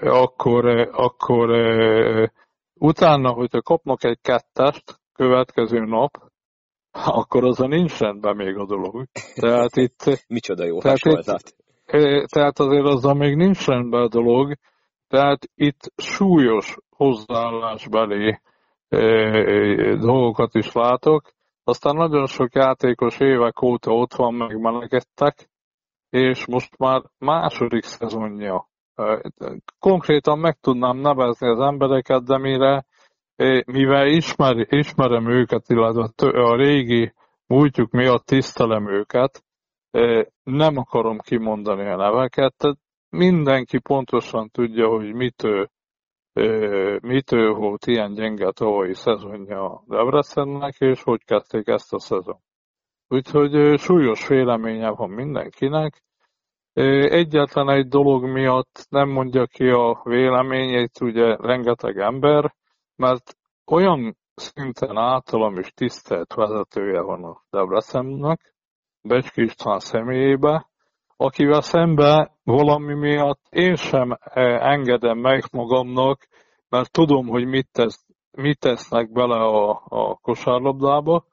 akkor, 0.00 0.66
akkor 0.92 1.50
utána, 2.74 3.32
hogyha 3.32 3.62
kapnak 3.62 4.04
egy 4.04 4.18
kettest 4.22 5.00
következő 5.12 5.78
nap, 5.78 6.10
akkor 6.90 7.44
azon 7.44 7.68
nincs 7.68 7.98
rendben 7.98 8.36
még 8.36 8.56
a 8.56 8.66
dolog. 8.66 9.06
Tehát 9.34 9.76
itt... 9.76 10.04
Micsoda 10.28 10.64
jó 10.64 10.78
tehát 10.80 10.98
hasonlat. 11.02 11.54
Tehát 12.26 12.58
azért 12.58 12.86
azzal 12.86 13.14
még 13.14 13.36
nincs 13.36 13.66
rendben 13.66 14.02
a 14.02 14.08
dolog, 14.08 14.54
tehát 15.08 15.38
itt 15.54 15.92
súlyos 15.96 16.76
hozzáállásbeli 16.96 18.40
dolgokat 19.98 20.54
is 20.54 20.72
látok. 20.72 21.22
Aztán 21.64 21.94
nagyon 21.94 22.26
sok 22.26 22.54
játékos 22.54 23.20
évek 23.20 23.62
óta 23.62 23.90
ott 23.90 24.14
van, 24.14 24.34
megmenekettek, 24.34 25.48
és 26.10 26.46
most 26.46 26.78
már 26.78 27.02
második 27.18 27.82
szezonja. 27.82 28.68
Konkrétan 29.78 30.38
meg 30.38 30.58
tudnám 30.60 30.96
nevezni 30.96 31.48
az 31.48 31.60
embereket, 31.60 32.24
de 32.24 32.38
mire, 32.38 32.86
mivel 33.66 34.06
ismer, 34.06 34.66
ismerem 34.68 35.30
őket, 35.30 35.64
illetve 35.68 36.42
a 36.42 36.56
régi 36.56 37.12
múltjuk 37.46 37.90
miatt 37.90 38.24
tisztelem 38.24 38.88
őket, 38.88 39.44
nem 40.42 40.76
akarom 40.76 41.18
kimondani 41.18 41.88
a 41.88 41.96
neveket, 41.96 42.54
tehát 42.56 42.78
mindenki 43.08 43.78
pontosan 43.78 44.48
tudja, 44.50 44.88
hogy 44.88 45.14
mitől, 45.14 45.68
mitől 47.00 47.54
volt 47.54 47.86
ilyen 47.86 48.14
gyenge 48.14 48.50
tavalyi 48.50 48.94
szezonja 48.94 49.64
a 49.64 49.82
Debrecennek, 49.86 50.74
és 50.78 51.02
hogy 51.02 51.24
kezdték 51.24 51.68
ezt 51.68 51.92
a 51.92 51.98
szezon. 51.98 52.38
Úgyhogy 53.08 53.78
súlyos 53.78 54.24
féleménye 54.24 54.90
van 54.90 55.10
mindenkinek. 55.10 56.02
Egyetlen 56.72 57.68
egy 57.68 57.88
dolog 57.88 58.24
miatt 58.24 58.86
nem 58.88 59.08
mondja 59.08 59.46
ki 59.46 59.68
a 59.68 60.00
véleményét 60.04 61.00
ugye 61.00 61.36
rengeteg 61.36 61.98
ember, 61.98 62.54
mert 62.96 63.36
olyan 63.66 64.16
szinten 64.34 64.96
általam 64.96 65.58
is 65.58 65.70
tisztelt 65.72 66.34
vezetője 66.34 67.00
van 67.00 67.24
a 67.24 67.42
Debrecennek, 67.50 68.55
Becski 69.06 69.42
István 69.42 69.78
személyébe, 69.78 70.66
akivel 71.16 71.60
szembe 71.60 72.32
valami 72.44 72.94
miatt 72.94 73.40
én 73.50 73.74
sem 73.74 74.16
eh, 74.20 74.72
engedem 74.72 75.18
meg 75.18 75.42
magamnak, 75.52 76.26
mert 76.68 76.92
tudom, 76.92 77.26
hogy 77.26 77.46
mit, 77.46 77.68
tesz, 77.72 78.06
mit 78.30 78.58
tesznek 78.58 79.12
bele 79.12 79.36
a, 79.36 79.82
a 79.88 80.14
kosárlabdába, 80.14 81.24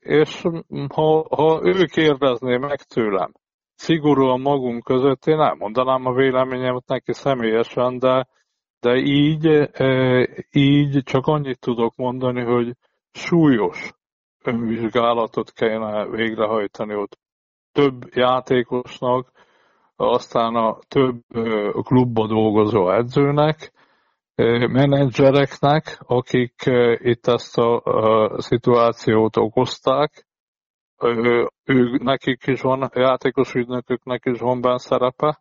és 0.00 0.46
ha, 0.94 1.26
ha 1.36 1.60
ő 1.62 1.84
kérdezné 1.84 2.56
meg 2.56 2.82
tőlem, 2.82 3.32
szigorúan 3.74 4.40
magunk 4.40 4.84
között, 4.84 5.26
én 5.26 5.40
elmondanám 5.40 6.06
a 6.06 6.12
véleményemet 6.12 6.86
neki 6.86 7.12
személyesen, 7.12 7.98
de, 7.98 8.26
de 8.80 8.96
így, 8.96 9.70
így 10.50 11.02
csak 11.02 11.26
annyit 11.26 11.60
tudok 11.60 11.96
mondani, 11.96 12.42
hogy 12.42 12.72
súlyos 13.12 13.92
önvizsgálatot 14.46 15.52
kellene 15.52 16.06
végrehajtani 16.06 16.94
ott. 16.94 17.18
Több 17.72 18.14
játékosnak, 18.14 19.30
aztán 19.96 20.54
a 20.54 20.78
több 20.88 21.22
klubba 21.82 22.26
dolgozó 22.26 22.90
edzőnek, 22.90 23.72
menedzsereknek, 24.68 25.98
akik 26.06 26.54
itt 26.96 27.26
ezt 27.26 27.58
a, 27.58 27.82
szituációt 28.40 29.36
okozták, 29.36 30.26
ő, 31.64 31.98
nekik 32.02 32.46
is 32.46 32.60
van, 32.60 32.90
játékos 32.94 33.54
ügynököknek 33.54 34.24
is 34.24 34.40
van 34.40 34.60
benne 34.60 34.78
szerepe, 34.78 35.40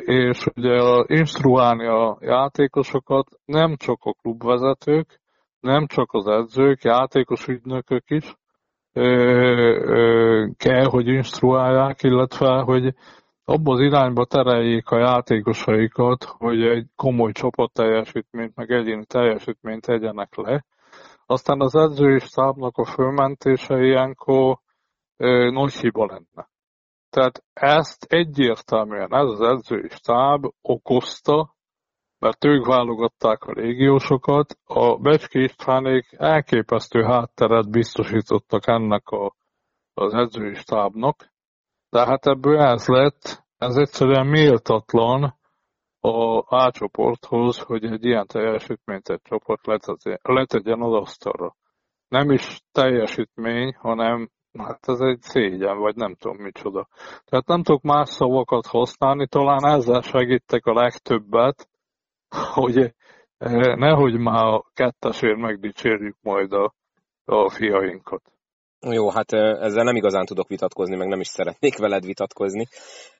és 0.00 0.46
ugye 0.54 1.04
instruálni 1.06 1.86
a 1.86 2.18
játékosokat 2.20 3.26
nem 3.44 3.76
csak 3.76 3.98
a 4.00 4.12
klubvezetők, 4.12 5.20
nem 5.64 5.86
csak 5.86 6.12
az 6.12 6.26
edzők, 6.26 6.82
játékos 6.82 7.46
ügynökök 7.46 8.10
is 8.10 8.36
kell, 10.56 10.84
hogy 10.84 11.06
instruálják, 11.06 12.02
illetve, 12.02 12.60
hogy 12.60 12.94
abba 13.44 13.72
az 13.72 13.80
irányba 13.80 14.24
tereljék 14.24 14.90
a 14.90 14.98
játékosaikat, 14.98 16.24
hogy 16.24 16.62
egy 16.62 16.86
komoly 16.96 17.32
csapat 17.32 17.72
teljesítményt, 17.72 18.56
meg 18.56 18.70
egyéni 18.70 19.04
teljesítményt 19.04 19.86
tegyenek 19.86 20.36
le. 20.36 20.64
Aztán 21.26 21.60
az 21.60 21.74
edzői 21.74 22.18
stábnak 22.18 22.76
a 22.76 22.84
fölmentése 22.84 23.84
ilyenkor 23.84 24.58
ö, 25.16 25.50
nagy 25.50 25.72
hiba 25.72 26.06
lenne. 26.06 26.48
Tehát 27.10 27.44
ezt 27.52 28.04
egyértelműen 28.04 29.14
ez 29.14 29.28
az 29.28 29.40
edzői 29.40 29.88
stáb 29.88 30.46
okozta, 30.62 31.54
mert 32.24 32.44
ők 32.44 32.66
válogatták 32.66 33.42
a 33.42 33.52
légiósokat, 33.52 34.58
a 34.64 34.96
Becski 34.96 35.42
Istvánék 35.42 36.06
elképesztő 36.16 37.02
hátteret 37.02 37.70
biztosítottak 37.70 38.66
ennek 38.66 39.08
a, 39.08 39.34
az 39.94 40.14
edzői 40.14 40.54
stábnak, 40.54 41.32
de 41.90 42.04
hát 42.04 42.26
ebből 42.26 42.60
ez 42.60 42.86
lett, 42.86 43.44
ez 43.58 43.76
egyszerűen 43.76 44.26
méltatlan 44.26 45.38
a 46.00 46.56
A 46.56 46.70
csoporthoz, 46.70 47.58
hogy 47.58 47.84
egy 47.84 48.04
ilyen 48.04 48.26
teljesítményt 48.26 49.08
egy 49.08 49.22
csoport 49.22 49.66
letegyen 50.22 50.80
az 50.80 50.92
asztalra. 50.92 51.56
Nem 52.08 52.30
is 52.30 52.60
teljesítmény, 52.72 53.74
hanem 53.78 54.30
hát 54.58 54.88
ez 54.88 55.00
egy 55.00 55.20
szégyen, 55.20 55.78
vagy 55.78 55.96
nem 55.96 56.14
tudom 56.14 56.36
micsoda. 56.36 56.88
Tehát 57.24 57.46
nem 57.46 57.62
tudok 57.62 57.82
más 57.82 58.08
szavakat 58.08 58.66
használni, 58.66 59.28
talán 59.28 59.64
ezzel 59.64 60.00
segítek 60.00 60.66
a 60.66 60.72
legtöbbet, 60.72 61.68
hogy 62.60 62.94
eh, 63.38 63.74
nehogy 63.76 64.18
már 64.18 64.60
kettesért 64.74 65.38
megdicsérjük 65.38 66.16
majd 66.22 66.52
a, 66.52 66.74
a 67.24 67.50
fiainkat. 67.50 68.22
Jó, 68.90 69.10
hát 69.10 69.32
ezzel 69.32 69.84
nem 69.84 69.96
igazán 69.96 70.24
tudok 70.24 70.48
vitatkozni, 70.48 70.96
meg 70.96 71.08
nem 71.08 71.20
is 71.20 71.26
szeretnék 71.26 71.78
veled 71.78 72.04
vitatkozni. 72.04 72.66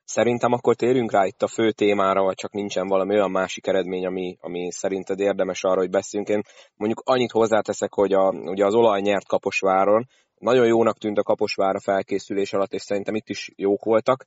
Szerintem 0.05 0.53
akkor 0.53 0.75
térjünk 0.75 1.13
rá 1.13 1.27
itt 1.27 1.43
a 1.43 1.47
fő 1.47 1.71
témára, 1.71 2.23
vagy 2.23 2.35
csak 2.35 2.53
nincsen 2.53 2.87
valami 2.87 3.15
olyan 3.15 3.31
másik 3.31 3.67
eredmény, 3.67 4.07
ami, 4.07 4.37
ami 4.41 4.73
szerinted 4.73 5.21
érdemes 5.21 5.65
arra, 5.65 5.81
hogy 5.81 5.91
beszéljünk. 5.91 6.31
Én 6.31 6.43
mondjuk 6.77 7.03
annyit 7.05 7.31
hozzáteszek, 7.31 7.95
hogy 7.95 8.13
a, 8.13 8.29
ugye 8.31 8.65
az 8.65 8.75
olaj 8.75 9.01
nyert 9.01 9.27
Kaposváron, 9.27 10.07
nagyon 10.39 10.67
jónak 10.67 10.99
tűnt 10.99 11.19
a 11.19 11.23
Kaposvára 11.23 11.81
felkészülés 11.81 12.53
alatt, 12.53 12.73
és 12.73 12.83
szerintem 12.83 13.15
itt 13.15 13.29
is 13.29 13.51
jók 13.57 13.85
voltak. 13.85 14.25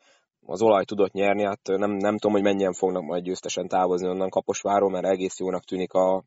Az 0.49 0.61
olaj 0.61 0.83
tudott 0.85 1.11
nyerni, 1.11 1.43
hát 1.43 1.59
nem, 1.63 1.91
nem 1.91 2.17
tudom, 2.17 2.31
hogy 2.31 2.43
mennyien 2.43 2.73
fognak 2.73 3.03
majd 3.03 3.23
győztesen 3.23 3.67
távozni 3.67 4.07
onnan 4.07 4.29
Kaposváról, 4.29 4.89
mert 4.89 5.05
egész 5.05 5.39
jónak 5.39 5.63
tűnik 5.63 5.93
a, 5.93 6.23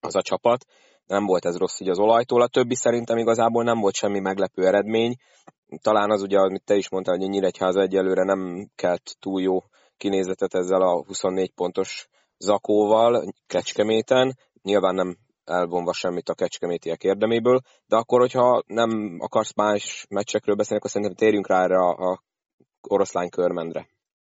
az 0.00 0.16
a 0.16 0.22
csapat 0.22 0.64
nem 1.06 1.26
volt 1.26 1.44
ez 1.44 1.56
rossz 1.56 1.80
így 1.80 1.88
az 1.88 1.98
olajtól. 1.98 2.42
A 2.42 2.48
többi 2.48 2.74
szerintem 2.74 3.18
igazából 3.18 3.64
nem 3.64 3.80
volt 3.80 3.94
semmi 3.94 4.20
meglepő 4.20 4.66
eredmény. 4.66 5.16
Talán 5.82 6.10
az 6.10 6.22
ugye, 6.22 6.38
amit 6.38 6.64
te 6.64 6.74
is 6.74 6.88
mondtál, 6.88 7.16
hogy 7.16 7.28
Nyíregyháza 7.28 7.80
egyelőre 7.80 8.22
nem 8.22 8.70
kelt 8.74 9.16
túl 9.20 9.40
jó 9.42 9.58
kinézetet 9.96 10.54
ezzel 10.54 10.82
a 10.82 11.04
24 11.04 11.50
pontos 11.50 12.08
zakóval 12.38 13.32
Kecskeméten. 13.46 14.38
Nyilván 14.62 14.94
nem 14.94 15.16
elvonva 15.44 15.92
semmit 15.92 16.28
a 16.28 16.34
kecskemétiek 16.34 17.02
érdeméből, 17.02 17.60
de 17.86 17.96
akkor, 17.96 18.20
hogyha 18.20 18.62
nem 18.66 19.16
akarsz 19.20 19.54
más 19.54 20.06
meccsekről 20.08 20.54
beszélni, 20.54 20.78
akkor 20.78 20.90
szerintem 20.90 21.16
térjünk 21.16 21.48
rá 21.48 21.62
erre 21.62 21.78
a, 21.78 22.22
a 22.88 22.94
oroszlány 22.94 23.28
körmendre. 23.28 23.86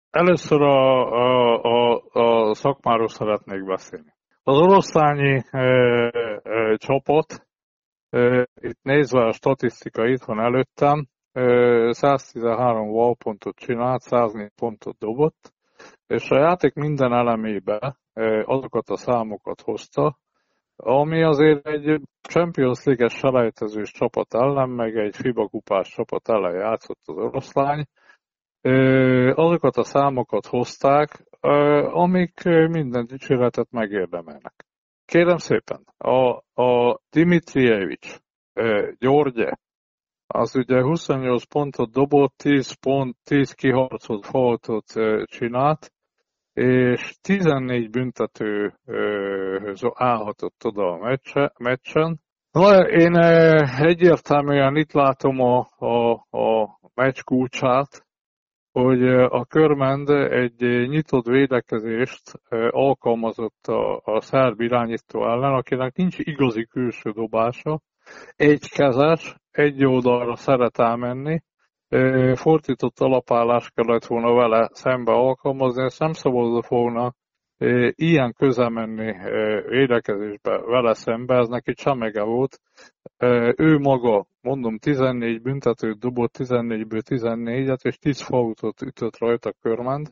Először 0.10 0.62
a, 0.62 1.12
a, 1.12 1.62
a, 1.62 2.02
a 2.12 2.54
szakmáról 2.54 3.08
szeretnék 3.08 3.66
beszélni. 3.66 4.14
Az 4.44 4.58
oroszlányi 4.58 5.42
e, 5.52 5.60
e, 5.60 6.76
csapat, 6.78 7.48
e, 8.10 8.48
itt 8.62 8.80
nézve 8.82 9.26
a 9.26 9.32
statisztika 9.32 10.08
itt 10.08 10.24
van 10.24 10.40
előttem, 10.40 11.08
e, 11.32 11.94
113 11.94 12.92
valpontot 12.92 13.56
csinált, 13.56 14.02
104 14.02 14.52
pontot 14.56 14.98
dobott, 14.98 15.54
és 16.08 16.30
a 16.30 16.40
játék 16.40 16.74
minden 16.74 17.14
elemébe 17.14 17.98
e, 18.14 18.44
azokat 18.46 18.90
a 18.90 18.98
számokat 18.98 19.62
hozta, 19.62 20.18
ami 20.76 21.24
azért 21.24 21.68
egy 21.68 22.02
Champions 22.22 22.84
League-es 22.84 23.14
selejtezős 23.14 23.92
csapat 23.92 24.34
ellen, 24.34 24.70
meg 24.70 24.98
egy 24.98 25.16
FIBA 25.16 25.48
kupás 25.48 25.90
csapat 25.90 26.30
ellen 26.30 26.56
játszott 26.56 27.00
az 27.06 27.18
oroszlány, 27.18 27.86
azokat 29.34 29.78
a 29.78 29.84
számokat 29.84 30.46
hozták, 30.46 31.24
amik 31.92 32.44
minden 32.44 33.06
dicséretet 33.06 33.72
megérdemelnek. 33.72 34.66
Kérem 35.06 35.38
szépen, 35.38 35.84
a, 35.98 36.44
a 36.62 37.00
Dimitrievics, 37.10 38.18
Györgye, 39.00 39.52
az 40.28 40.56
ugye 40.56 40.82
28 40.82 41.44
pontot 41.44 41.92
dobott, 41.92 42.34
10 42.38 42.74
pont, 42.74 43.18
10 43.24 43.52
kiharcolt 43.52 44.26
faltot 44.26 44.86
csinált, 45.26 45.92
és 46.54 47.18
14 47.22 47.90
büntetőhöz 47.90 49.82
állhatott 49.94 50.66
oda 50.66 50.92
a 50.92 50.98
meccse, 50.98 51.54
meccsen. 51.58 52.20
Na, 52.52 52.88
én 52.90 53.16
egyértelműen 53.80 54.76
itt 54.76 54.92
látom 54.92 55.40
a, 55.40 55.68
a, 55.78 56.12
a 56.38 56.80
meccs 56.94 57.22
kulcsát, 57.24 58.06
hogy 58.74 59.08
a 59.08 59.46
Körmend 59.46 60.10
egy 60.10 60.88
nyitott 60.88 61.26
védekezést 61.26 62.22
alkalmazott 62.70 63.68
a, 63.68 64.02
a 64.04 64.22
szerb 64.22 64.62
irányító 64.62 65.24
ellen, 65.26 65.54
akinek 65.54 65.96
nincs 65.96 66.20
igazi 66.20 66.66
külső 66.66 67.12
dobása, 67.12 67.82
egy 68.36 68.70
kezes, 68.70 69.36
egy 69.52 69.86
oldalra 69.86 70.36
szeret 70.36 70.80
elmenni, 70.80 71.42
fordított 72.36 73.00
alapállást 73.00 73.74
kellett 73.74 74.06
volna 74.06 74.34
vele 74.34 74.70
szembe 74.72 75.12
alkalmazni, 75.12 75.84
ezt 75.84 76.00
nem 76.00 76.14
szabadott 76.14 76.68
volna 76.68 77.14
ilyen 77.96 78.34
közel 78.38 78.70
menni 78.70 79.14
védekezésbe 79.68 80.58
vele 80.58 80.94
szembe, 80.94 81.38
ez 81.38 81.48
neki 81.48 81.74
csemege 81.74 82.24
volt. 82.24 82.60
Ő 83.56 83.78
maga, 83.78 84.26
mondom, 84.42 84.78
14 84.78 85.42
büntetőt 85.42 86.00
dobott, 86.00 86.36
14-ből 86.38 87.02
14-et, 87.10 87.86
és 87.86 87.98
10 87.98 88.22
fautot 88.22 88.82
ütött 88.82 89.18
rajta 89.18 89.54
Körmend. 89.62 90.08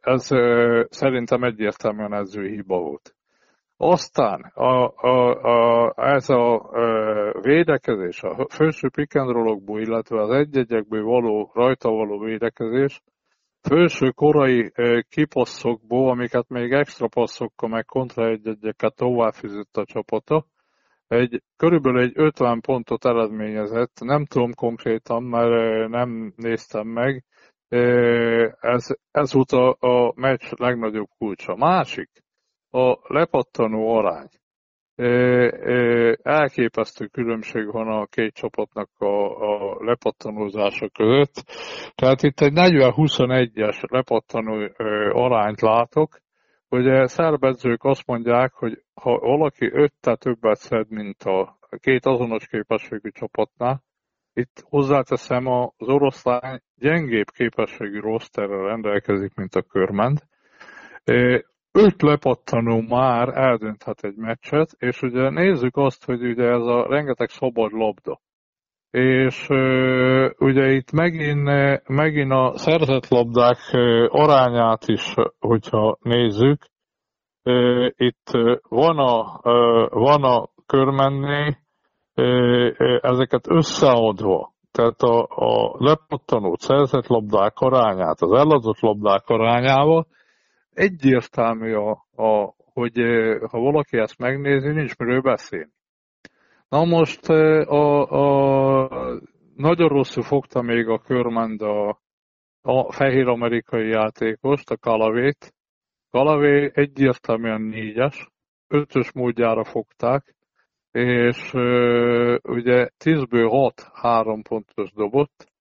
Ez 0.00 0.26
szerintem 0.88 1.42
egyértelműen 1.42 2.14
edzői 2.14 2.50
hiba 2.50 2.78
volt. 2.78 3.12
Aztán 3.76 4.40
a, 4.54 4.92
a, 4.96 5.42
a, 5.42 5.94
ez 5.96 6.28
a 6.28 6.70
védekezés, 7.40 8.22
a 8.22 8.46
felső 8.48 8.88
pick 8.88 9.14
illetve 9.66 10.22
az 10.22 10.30
egy-egyekből 10.30 11.04
való, 11.04 11.50
rajta 11.54 11.90
való 11.90 12.18
védekezés, 12.18 13.02
felső 13.68 14.10
korai 14.10 14.72
kipasszokból, 15.08 16.10
amiket 16.10 16.48
még 16.48 16.72
extra 16.72 17.08
passzokkal 17.08 17.68
meg 17.68 17.84
kontra 17.84 18.28
egy-egyeket 18.28 18.94
továbbfűzött 18.94 19.76
a 19.76 19.84
csapata, 19.84 20.46
egy, 21.06 21.42
körülbelül 21.56 22.00
egy 22.00 22.12
50 22.14 22.60
pontot 22.60 23.04
eredményezett, 23.04 24.00
nem 24.00 24.24
tudom 24.24 24.54
konkrétan, 24.54 25.22
mert 25.22 25.88
nem 25.88 26.32
néztem 26.36 26.86
meg, 26.86 27.24
ez, 28.60 28.86
ez 29.10 29.32
volt 29.32 29.52
a, 29.52 29.76
a 29.80 30.12
meccs 30.16 30.52
legnagyobb 30.56 31.08
kulcsa. 31.18 31.56
Másik, 31.56 32.10
a 32.70 33.14
lepattanó 33.14 33.96
arány. 33.96 34.28
Elképesztő 36.22 37.06
különbség 37.06 37.72
van 37.72 37.88
a 37.88 38.06
két 38.06 38.34
csapatnak 38.34 38.88
a, 38.98 39.04
a 39.04 39.76
lepattanózása 39.84 40.88
között. 40.88 41.44
Tehát 41.94 42.22
itt 42.22 42.40
egy 42.40 42.52
40-21-es 42.54 43.90
lepattanó 43.90 44.68
arányt 45.12 45.60
látok, 45.60 46.18
hogy 46.68 47.08
szerbedzők 47.08 47.84
azt 47.84 48.06
mondják, 48.06 48.52
hogy 48.52 48.82
ha 48.94 49.18
valaki 49.18 49.70
öttel 49.72 50.16
többet 50.16 50.58
szed, 50.58 50.90
mint 50.90 51.22
a 51.22 51.58
két 51.80 52.06
azonos 52.06 52.46
képességű 52.46 53.10
csapatnál, 53.10 53.82
itt 54.32 54.64
hozzáteszem, 54.68 55.46
az 55.46 55.88
oroszlány 55.88 56.60
gyengébb 56.74 57.30
képességű 57.30 58.00
rosterrel 58.00 58.62
rendelkezik, 58.62 59.34
mint 59.34 59.54
a 59.54 59.62
körment 59.62 60.26
öt 61.78 62.02
lepattanó 62.02 62.80
már 62.80 63.28
eldönthet 63.28 64.04
egy 64.04 64.16
meccset, 64.16 64.70
és 64.78 65.02
ugye 65.02 65.30
nézzük 65.30 65.76
azt, 65.76 66.04
hogy 66.04 66.22
ugye 66.22 66.44
ez 66.44 66.66
a 66.66 66.86
rengeteg 66.88 67.28
szabad 67.28 67.72
labda. 67.72 68.20
És 68.90 69.48
ugye 70.38 70.70
itt 70.70 70.92
megint, 70.92 71.48
megint 71.88 72.32
a 72.32 72.52
szerzett 72.54 73.08
labdák 73.08 73.58
arányát 74.08 74.82
is, 74.86 75.14
hogyha 75.38 75.98
nézzük, 76.00 76.64
itt 77.96 78.30
van 78.68 78.98
a, 78.98 79.40
van 79.88 80.22
a 80.22 80.48
körmenné, 80.66 81.56
ezeket 83.00 83.50
összeadva, 83.50 84.52
tehát 84.70 85.00
a, 85.00 85.26
a 85.28 85.74
lepattanó 85.78 86.56
szerzett 86.58 87.06
labdák 87.06 87.58
arányát 87.58 88.20
az 88.20 88.32
eladott 88.32 88.80
labdák 88.80 89.28
arányával, 89.28 90.06
egyértelmű, 90.78 91.74
a, 91.74 91.90
a, 92.16 92.54
hogy 92.72 92.98
ha 93.50 93.58
valaki 93.58 93.98
ezt 93.98 94.18
megnézi, 94.18 94.68
nincs 94.68 94.96
miről 94.96 95.20
beszélni. 95.20 95.72
Na 96.68 96.84
most 96.84 97.28
a, 97.28 98.02
a, 98.10 98.88
nagyon 99.56 99.88
rosszul 99.88 100.22
fogta 100.22 100.62
még 100.62 100.88
a 100.88 100.98
Körmend 100.98 101.62
a, 101.62 102.00
a 102.62 102.92
fehér 102.92 103.26
amerikai 103.26 103.88
játékost, 103.88 104.70
a 104.70 104.76
Kalavét. 104.76 105.54
Kalavé 106.10 106.70
egyértelműen 106.74 107.60
négyes, 107.60 108.28
ötös 108.68 109.12
módjára 109.12 109.64
fogták, 109.64 110.34
és 110.90 111.52
ugye 112.42 112.88
10-ből 113.04 113.48
6 113.50 113.86
három 113.92 114.42
pontos 114.42 114.92
dobott, 114.92 115.52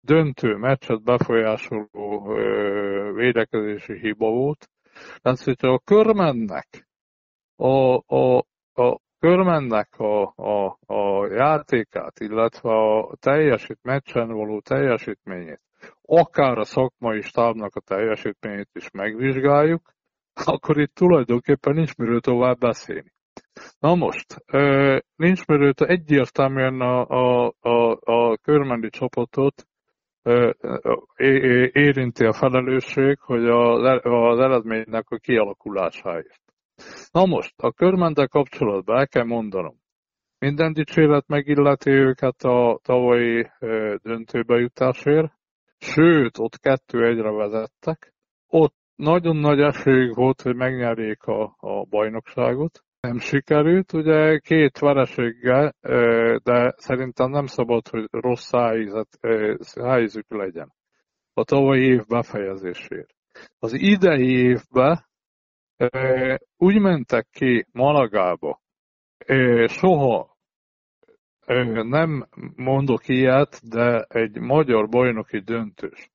döntő 0.00 0.56
meccset 0.56 1.02
befolyásoló 1.02 2.34
védekezési 3.14 3.98
hiba 3.98 4.30
volt. 4.30 4.68
Tehát, 5.22 5.42
hogyha 5.42 5.72
a 5.72 5.78
körmennek 5.84 6.88
a, 7.56 7.94
a, 8.16 8.38
a 8.74 8.98
körmennek 9.18 9.98
a, 9.98 10.32
a, 10.36 10.78
a 10.86 11.26
játékát, 11.26 12.20
illetve 12.20 12.70
a 12.70 13.14
teljesít, 13.20 13.78
meccsen 13.82 14.28
való 14.28 14.60
teljesítményét, 14.60 15.60
akár 16.02 16.58
a 16.58 16.64
szakmai 16.64 17.20
stábnak 17.20 17.74
a 17.74 17.80
teljesítményét 17.80 18.70
is 18.72 18.90
megvizsgáljuk, 18.90 19.92
akkor 20.44 20.78
itt 20.78 20.94
tulajdonképpen 20.94 21.74
nincs 21.74 21.96
miről 21.96 22.20
tovább 22.20 22.58
beszélni. 22.58 23.12
Na 23.78 23.94
most, 23.94 24.44
nincs 25.16 25.46
miről 25.46 25.72
egyértelműen 25.76 26.80
a, 26.80 27.06
a, 27.06 27.52
a, 27.60 27.98
a 28.00 28.36
körmendi 28.36 28.88
csapatot 28.90 29.66
érinti 31.72 32.24
a 32.24 32.32
felelősség, 32.32 33.18
hogy 33.20 33.48
az 34.02 34.38
eredménynek 34.38 35.04
a 35.08 35.16
kialakulásáért. 35.16 36.42
Na 37.10 37.26
most, 37.26 37.54
a 37.56 37.72
körmendel 37.72 38.28
kapcsolatban 38.28 38.98
el 38.98 39.08
kell 39.08 39.24
mondanom, 39.24 39.76
minden 40.38 40.72
dicséret 40.72 41.26
megilleti 41.26 41.90
őket 41.90 42.42
a 42.42 42.80
tavalyi 42.82 43.50
döntőbe 44.02 44.58
jutásért, 44.58 45.32
sőt, 45.78 46.38
ott 46.38 46.58
kettő 46.58 47.04
egyre 47.04 47.30
vezettek, 47.30 48.14
ott 48.46 48.74
nagyon 48.96 49.36
nagy 49.36 49.60
esélyük 49.60 50.14
volt, 50.14 50.42
hogy 50.42 50.54
megnyerjék 50.54 51.22
a, 51.22 51.56
a 51.56 51.84
bajnokságot, 51.84 52.84
nem 53.00 53.18
sikerült, 53.18 53.92
ugye 53.92 54.38
két 54.38 54.78
vereséggel, 54.78 55.74
de 56.42 56.74
szerintem 56.76 57.30
nem 57.30 57.46
szabad, 57.46 57.88
hogy 57.88 58.06
rossz 58.10 58.52
szájízük 59.58 60.26
legyen. 60.28 60.72
A 61.32 61.44
tavalyi 61.44 61.84
év 61.84 62.06
befejezésért. 62.06 63.14
Az 63.58 63.72
idei 63.72 64.28
évben 64.28 65.06
úgy 66.56 66.80
mentek 66.80 67.26
ki 67.30 67.66
Malagába, 67.72 68.60
soha 69.66 70.36
nem 71.82 72.28
mondok 72.56 73.08
ilyet, 73.08 73.68
de 73.68 74.04
egy 74.08 74.38
magyar 74.38 74.88
bajnoki 74.88 75.40
döntős, 75.40 76.10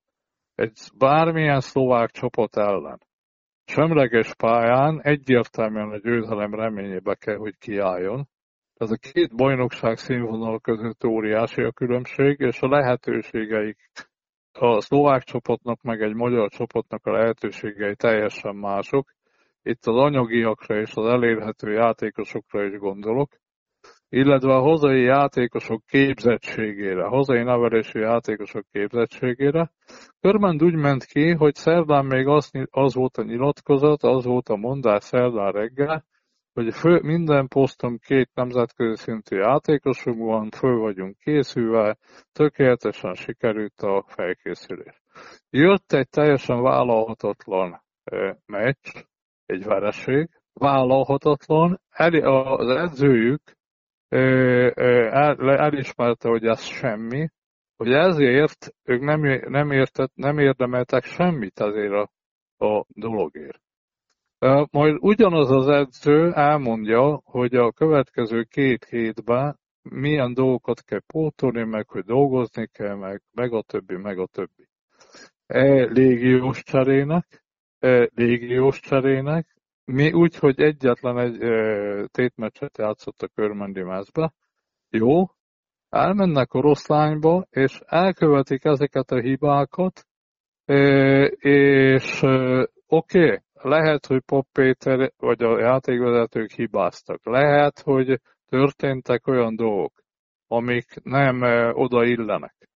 egy 0.54 0.78
bármilyen 0.98 1.60
szlovák 1.60 2.10
csapat 2.10 2.56
ellen, 2.56 3.00
semleges 3.66 4.34
pályán 4.34 5.00
egyértelműen 5.02 5.90
a 5.90 5.98
győzelem 5.98 6.54
reményébe 6.54 7.14
kell, 7.14 7.36
hogy 7.36 7.56
kiálljon. 7.58 8.28
Ez 8.74 8.90
a 8.90 8.96
két 8.96 9.36
bajnokság 9.36 9.96
színvonal 9.96 10.60
között 10.60 11.04
óriási 11.04 11.62
a 11.62 11.72
különbség, 11.72 12.40
és 12.40 12.60
a 12.60 12.68
lehetőségeik 12.68 13.78
a 14.52 14.80
szlovák 14.80 15.22
csapatnak, 15.22 15.82
meg 15.82 16.02
egy 16.02 16.14
magyar 16.14 16.50
csapatnak 16.50 17.06
a 17.06 17.12
lehetőségei 17.12 17.94
teljesen 17.94 18.56
mások. 18.56 19.10
Itt 19.62 19.86
az 19.86 19.96
anyagiakra 19.96 20.80
és 20.80 20.94
az 20.94 21.06
elérhető 21.06 21.72
játékosokra 21.72 22.64
is 22.64 22.78
gondolok 22.78 23.28
illetve 24.14 24.54
a 24.54 24.60
hazai 24.60 25.02
játékosok 25.02 25.82
képzettségére, 25.86 27.04
hazai 27.04 27.42
nevelési 27.42 27.98
játékosok 27.98 28.64
képzettségére. 28.72 29.70
Körmend 30.20 30.62
úgy 30.62 30.74
ment 30.74 31.04
ki, 31.04 31.32
hogy 31.32 31.54
szerdán 31.54 32.04
még 32.04 32.26
az, 32.26 32.50
az 32.70 32.94
volt 32.94 33.16
a 33.16 33.22
nyilatkozat, 33.22 34.02
az 34.02 34.24
volt 34.24 34.48
a 34.48 34.56
mondás 34.56 35.04
szerdán 35.04 35.52
reggel, 35.52 36.04
hogy 36.52 36.74
fő, 36.74 37.00
minden 37.02 37.48
poszton 37.48 37.98
két 37.98 38.30
nemzetközi 38.34 39.02
szintű 39.02 39.36
játékosunk 39.36 40.18
van, 40.18 40.50
föl 40.50 40.78
vagyunk 40.78 41.18
készülve, 41.18 41.96
tökéletesen 42.32 43.14
sikerült 43.14 43.80
a 43.80 44.04
felkészülés. 44.06 45.02
Jött 45.50 45.92
egy 45.92 46.08
teljesen 46.08 46.62
vállalhatatlan 46.62 47.82
meccs, 48.46 49.04
egy 49.46 49.64
vereség, 49.64 50.28
vállalhatatlan, 50.52 51.80
az 51.96 52.68
edzőjük 52.68 53.42
el, 54.08 55.50
elismerte, 55.50 56.28
hogy 56.28 56.46
ez 56.46 56.60
semmi, 56.60 57.28
hogy 57.76 57.92
ezért 57.92 58.74
ők 58.82 59.00
nem, 59.00 59.20
nem, 59.48 59.70
értett, 59.70 60.10
nem 60.14 60.38
érdemeltek 60.38 61.04
semmit 61.04 61.60
ezért 61.60 61.92
a, 61.92 62.10
a 62.66 62.84
dologért. 62.88 63.60
Majd 64.70 64.96
ugyanaz 65.00 65.50
az 65.50 65.68
edző 65.68 66.32
elmondja, 66.32 67.20
hogy 67.24 67.54
a 67.54 67.72
következő 67.72 68.42
két 68.42 68.84
hétben 68.84 69.58
milyen 69.82 70.34
dolgokat 70.34 70.82
kell 70.82 71.02
pótolni, 71.06 71.64
meg 71.64 71.88
hogy 71.88 72.04
dolgozni 72.04 72.66
kell, 72.72 72.94
meg, 72.94 73.22
meg 73.32 73.52
a 73.52 73.62
többi, 73.62 73.96
meg 73.96 74.18
a 74.18 74.26
többi. 74.26 74.68
E, 75.46 75.84
légiós 75.84 76.62
cserének, 76.62 77.44
e, 77.78 78.08
légiós 78.14 78.80
cserének, 78.80 79.53
mi 79.84 80.12
úgy, 80.12 80.36
hogy 80.36 80.60
egyetlen 80.60 81.18
egy 81.18 81.42
e, 81.42 82.06
tétmeccset 82.06 82.78
játszott 82.78 83.22
a 83.22 83.28
Körmendi 83.28 83.82
mezbe. 83.82 84.32
Jó, 84.88 85.24
elmennek 85.88 86.54
Oroszlányba, 86.54 87.46
és 87.50 87.80
elkövetik 87.86 88.64
ezeket 88.64 89.10
a 89.10 89.20
hibákat, 89.20 90.06
e, 90.64 90.74
és 91.38 92.22
oké, 92.86 93.24
okay, 93.24 93.38
lehet, 93.52 94.06
hogy 94.06 94.20
Pop 94.20 94.46
Péter 94.52 95.12
vagy 95.16 95.42
a 95.42 95.58
játékvezetők 95.58 96.50
hibáztak. 96.50 97.20
Lehet, 97.24 97.80
hogy 97.80 98.20
történtek 98.48 99.26
olyan 99.26 99.56
dolgok, 99.56 99.92
amik 100.46 101.02
nem 101.02 101.42
oda 101.72 102.04
illenek. 102.04 102.68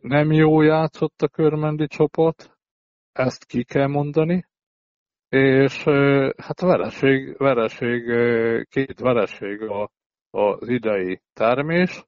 Nem 0.00 0.32
jó 0.32 0.60
játszott 0.60 1.22
a 1.22 1.28
körmendi 1.28 1.86
csapat, 1.86 2.58
ezt 3.12 3.44
ki 3.44 3.64
kell 3.64 3.86
mondani, 3.86 4.46
és 5.34 5.82
hát 6.36 6.60
vereség, 6.60 7.36
vereség, 7.38 8.02
két 8.68 9.00
vereség 9.00 9.62
a, 9.62 9.90
az 10.30 10.68
idei 10.68 11.20
termés. 11.32 12.04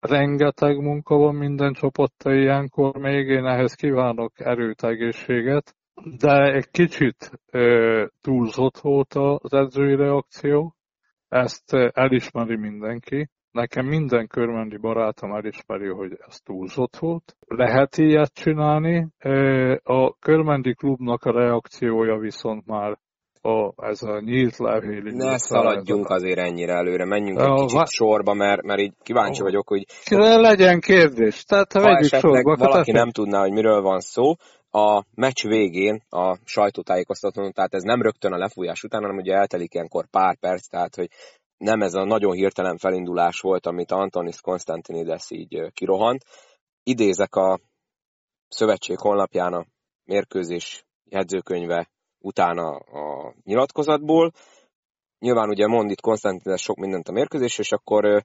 Rengeteg 0.00 0.80
munka 0.80 1.16
van 1.16 1.34
minden 1.34 1.72
csapatta 1.72 2.32
ilyenkor 2.32 2.96
még, 2.96 3.28
én 3.28 3.46
ehhez 3.46 3.74
kívánok 3.74 4.32
erőt, 4.40 4.82
egészséget, 4.82 5.76
de 6.18 6.52
egy 6.52 6.70
kicsit 6.70 7.30
túlzott 8.20 8.78
volt 8.78 9.14
az 9.14 9.52
edzői 9.52 9.94
reakció, 9.96 10.74
ezt 11.28 11.72
elismeri 11.92 12.56
mindenki. 12.56 13.28
Nekem 13.52 13.86
minden 13.86 14.26
körmendi 14.26 14.76
barátom 14.76 15.32
elismeri, 15.32 15.88
hogy 15.88 16.18
ez 16.26 16.40
túlzott 16.40 16.96
volt. 16.96 17.36
Lehet 17.46 17.96
ilyet 17.96 18.34
csinálni. 18.34 19.08
A 19.82 20.18
körmendi 20.18 20.74
klubnak 20.74 21.24
a 21.24 21.32
reakciója 21.32 22.16
viszont 22.16 22.66
már 22.66 22.98
a, 23.42 23.86
ez 23.86 24.02
a 24.02 24.20
nyílt 24.20 24.56
levél. 24.56 25.02
Ne 25.02 25.38
szaladjunk 25.38 26.08
a... 26.08 26.14
azért 26.14 26.38
ennyire 26.38 26.72
előre, 26.72 27.04
menjünk 27.04 27.38
a, 27.38 27.42
egy 27.42 27.60
kicsit 27.60 27.78
va... 27.78 27.86
sorba, 27.86 28.34
mert, 28.34 28.62
mert 28.62 28.80
így 28.80 28.94
kíváncsi 29.02 29.42
vagyok, 29.42 29.68
hogy... 29.68 29.86
Legyen 30.40 30.80
kérdés, 30.80 31.44
tehát 31.44 31.72
ha, 31.72 31.88
esetleg 31.88 32.20
sorba, 32.20 32.56
valaki 32.56 32.92
nem 32.92 33.10
tudná, 33.10 33.40
hogy 33.40 33.52
miről 33.52 33.80
van 33.82 34.00
szó, 34.00 34.34
a 34.72 35.04
meccs 35.14 35.46
végén 35.46 36.02
a 36.08 36.38
sajtótájékoztatón, 36.44 37.52
tehát 37.52 37.74
ez 37.74 37.82
nem 37.82 38.02
rögtön 38.02 38.32
a 38.32 38.38
lefújás 38.38 38.82
után, 38.82 39.00
hanem 39.00 39.16
ugye 39.16 39.34
eltelik 39.34 39.74
ilyenkor 39.74 40.06
pár 40.10 40.36
perc, 40.38 40.68
tehát 40.68 40.94
hogy 40.94 41.08
nem 41.60 41.82
ez 41.82 41.94
a 41.94 42.04
nagyon 42.04 42.32
hirtelen 42.32 42.76
felindulás 42.76 43.40
volt, 43.40 43.66
amit 43.66 43.90
Antonis 43.90 44.40
Konstantinides 44.40 45.30
így 45.30 45.72
kirohant. 45.72 46.24
Idézek 46.82 47.34
a 47.34 47.60
szövetség 48.48 48.98
honlapján 48.98 49.52
a 49.52 49.66
mérkőzés 50.04 50.84
jegyzőkönyve 51.04 51.90
után 52.18 52.58
a, 52.58 52.80
nyilatkozatból. 53.42 54.32
Nyilván 55.18 55.48
ugye 55.48 55.66
mond 55.66 55.90
itt 55.90 56.00
Konstantin 56.00 56.56
sok 56.56 56.76
mindent 56.76 57.08
a 57.08 57.12
mérkőzés, 57.12 57.58
és 57.58 57.72
akkor 57.72 58.24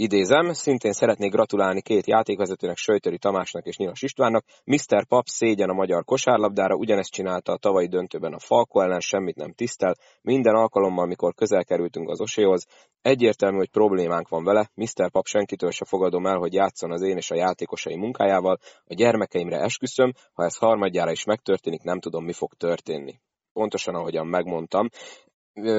Idézem, 0.00 0.52
szintén 0.52 0.92
szeretnék 0.92 1.32
gratulálni 1.32 1.82
két 1.82 2.06
játékvezetőnek, 2.06 2.76
Söjtöri 2.76 3.18
Tamásnak 3.18 3.66
és 3.66 3.76
Nyilas 3.76 4.02
Istvánnak. 4.02 4.44
Mr. 4.64 5.06
Pap 5.06 5.26
szégyen 5.26 5.68
a 5.68 5.72
magyar 5.72 6.04
kosárlabdára, 6.04 6.74
ugyanezt 6.74 7.10
csinálta 7.10 7.52
a 7.52 7.56
tavalyi 7.56 7.88
döntőben 7.88 8.32
a 8.32 8.38
Falko 8.38 8.80
ellen, 8.80 9.00
semmit 9.00 9.36
nem 9.36 9.52
tisztel. 9.52 9.96
Minden 10.22 10.54
alkalommal, 10.54 11.06
mikor 11.06 11.34
közel 11.34 11.64
kerültünk 11.64 12.08
az 12.08 12.20
oséhoz, 12.20 12.66
egyértelmű, 13.02 13.56
hogy 13.56 13.70
problémánk 13.70 14.28
van 14.28 14.44
vele. 14.44 14.70
Mr. 14.74 15.10
Pap 15.10 15.26
senkitől 15.26 15.70
se 15.70 15.84
fogadom 15.84 16.26
el, 16.26 16.36
hogy 16.36 16.52
játszon 16.52 16.92
az 16.92 17.02
én 17.02 17.16
és 17.16 17.30
a 17.30 17.34
játékosai 17.34 17.96
munkájával. 17.96 18.58
A 18.84 18.94
gyermekeimre 18.94 19.60
esküszöm, 19.60 20.12
ha 20.32 20.44
ez 20.44 20.56
harmadjára 20.56 21.10
is 21.10 21.24
megtörténik, 21.24 21.82
nem 21.82 22.00
tudom, 22.00 22.24
mi 22.24 22.32
fog 22.32 22.54
történni 22.54 23.20
pontosan 23.52 23.94
ahogyan 23.94 24.26
megmondtam. 24.26 24.88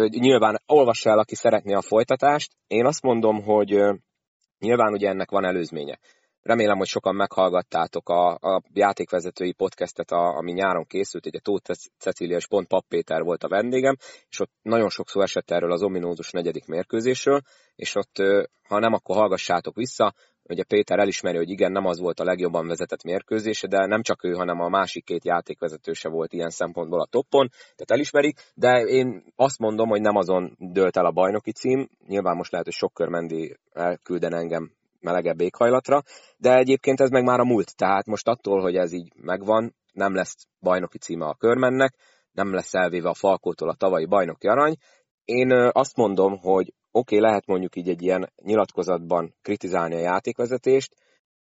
Nyilván 0.07 0.61
olvassa 0.65 1.09
el, 1.09 1.19
aki 1.19 1.35
szeretné 1.35 1.73
a 1.73 1.81
folytatást. 1.81 2.51
Én 2.67 2.85
azt 2.85 3.01
mondom, 3.01 3.43
hogy 3.43 3.99
Nyilván 4.59 4.93
ugye 4.93 5.09
ennek 5.09 5.29
van 5.29 5.45
előzménye. 5.45 5.99
Remélem, 6.41 6.77
hogy 6.77 6.87
sokan 6.87 7.15
meghallgattátok 7.15 8.09
a, 8.09 8.29
a 8.29 8.61
játékvezetői 8.73 9.53
podcastet, 9.53 10.11
a, 10.11 10.37
ami 10.37 10.51
nyáron 10.51 10.85
készült, 10.85 11.25
ugye 11.25 11.39
Tóth 11.39 11.71
Cecília 11.97 12.37
és 12.37 12.47
pont 12.47 12.67
Papp 12.67 12.87
Péter 12.87 13.21
volt 13.21 13.43
a 13.43 13.47
vendégem, 13.47 13.95
és 14.29 14.39
ott 14.39 14.51
nagyon 14.61 14.89
sok 14.89 15.09
szó 15.09 15.21
esett 15.21 15.51
erről 15.51 15.71
az 15.71 15.83
ominózus 15.83 16.31
negyedik 16.31 16.65
mérkőzésről, 16.65 17.41
és 17.75 17.95
ott, 17.95 18.15
ha 18.67 18.79
nem, 18.79 18.93
akkor 18.93 19.15
hallgassátok 19.15 19.75
vissza, 19.75 20.13
ugye 20.49 20.63
Péter 20.63 20.99
elismeri, 20.99 21.37
hogy 21.37 21.49
igen, 21.49 21.71
nem 21.71 21.85
az 21.85 21.99
volt 21.99 22.19
a 22.19 22.23
legjobban 22.23 22.67
vezetett 22.67 23.03
mérkőzése, 23.03 23.67
de 23.67 23.85
nem 23.85 24.01
csak 24.01 24.23
ő, 24.23 24.31
hanem 24.31 24.59
a 24.59 24.69
másik 24.69 25.05
két 25.05 25.25
játékvezetőse 25.25 26.09
volt 26.09 26.33
ilyen 26.33 26.49
szempontból 26.49 27.01
a 27.01 27.07
toppon, 27.09 27.49
tehát 27.49 27.91
elismerik, 27.91 28.39
de 28.53 28.79
én 28.79 29.23
azt 29.35 29.59
mondom, 29.59 29.89
hogy 29.89 30.01
nem 30.01 30.15
azon 30.15 30.55
dőlt 30.59 30.97
el 30.97 31.05
a 31.05 31.11
bajnoki 31.11 31.51
cím, 31.51 31.89
nyilván 32.07 32.35
most 32.35 32.51
lehet, 32.51 32.65
hogy 32.65 32.75
sok 32.75 32.93
körmendi 32.93 33.57
elkülden 33.73 34.33
engem 34.33 34.71
melegebb 34.99 35.41
éghajlatra, 35.41 36.03
de 36.37 36.57
egyébként 36.57 36.99
ez 36.99 37.09
meg 37.09 37.23
már 37.23 37.39
a 37.39 37.45
múlt, 37.45 37.75
tehát 37.75 38.05
most 38.05 38.27
attól, 38.27 38.61
hogy 38.61 38.75
ez 38.75 38.91
így 38.91 39.11
megvan, 39.15 39.75
nem 39.93 40.15
lesz 40.15 40.47
bajnoki 40.61 40.97
címe 40.97 41.25
a 41.25 41.35
körmennek, 41.35 41.95
nem 42.31 42.53
lesz 42.53 42.73
elvéve 42.73 43.09
a 43.09 43.13
Falkótól 43.13 43.69
a 43.69 43.75
tavalyi 43.75 44.05
bajnoki 44.05 44.47
arany. 44.47 44.75
Én 45.25 45.51
azt 45.71 45.95
mondom, 45.95 46.37
hogy 46.37 46.73
oké, 46.99 47.17
okay, 47.17 47.29
lehet 47.29 47.45
mondjuk 47.45 47.75
így 47.75 47.89
egy 47.89 48.01
ilyen 48.01 48.31
nyilatkozatban 48.43 49.33
kritizálni 49.41 49.95
a 49.95 49.99
játékvezetést, 49.99 50.95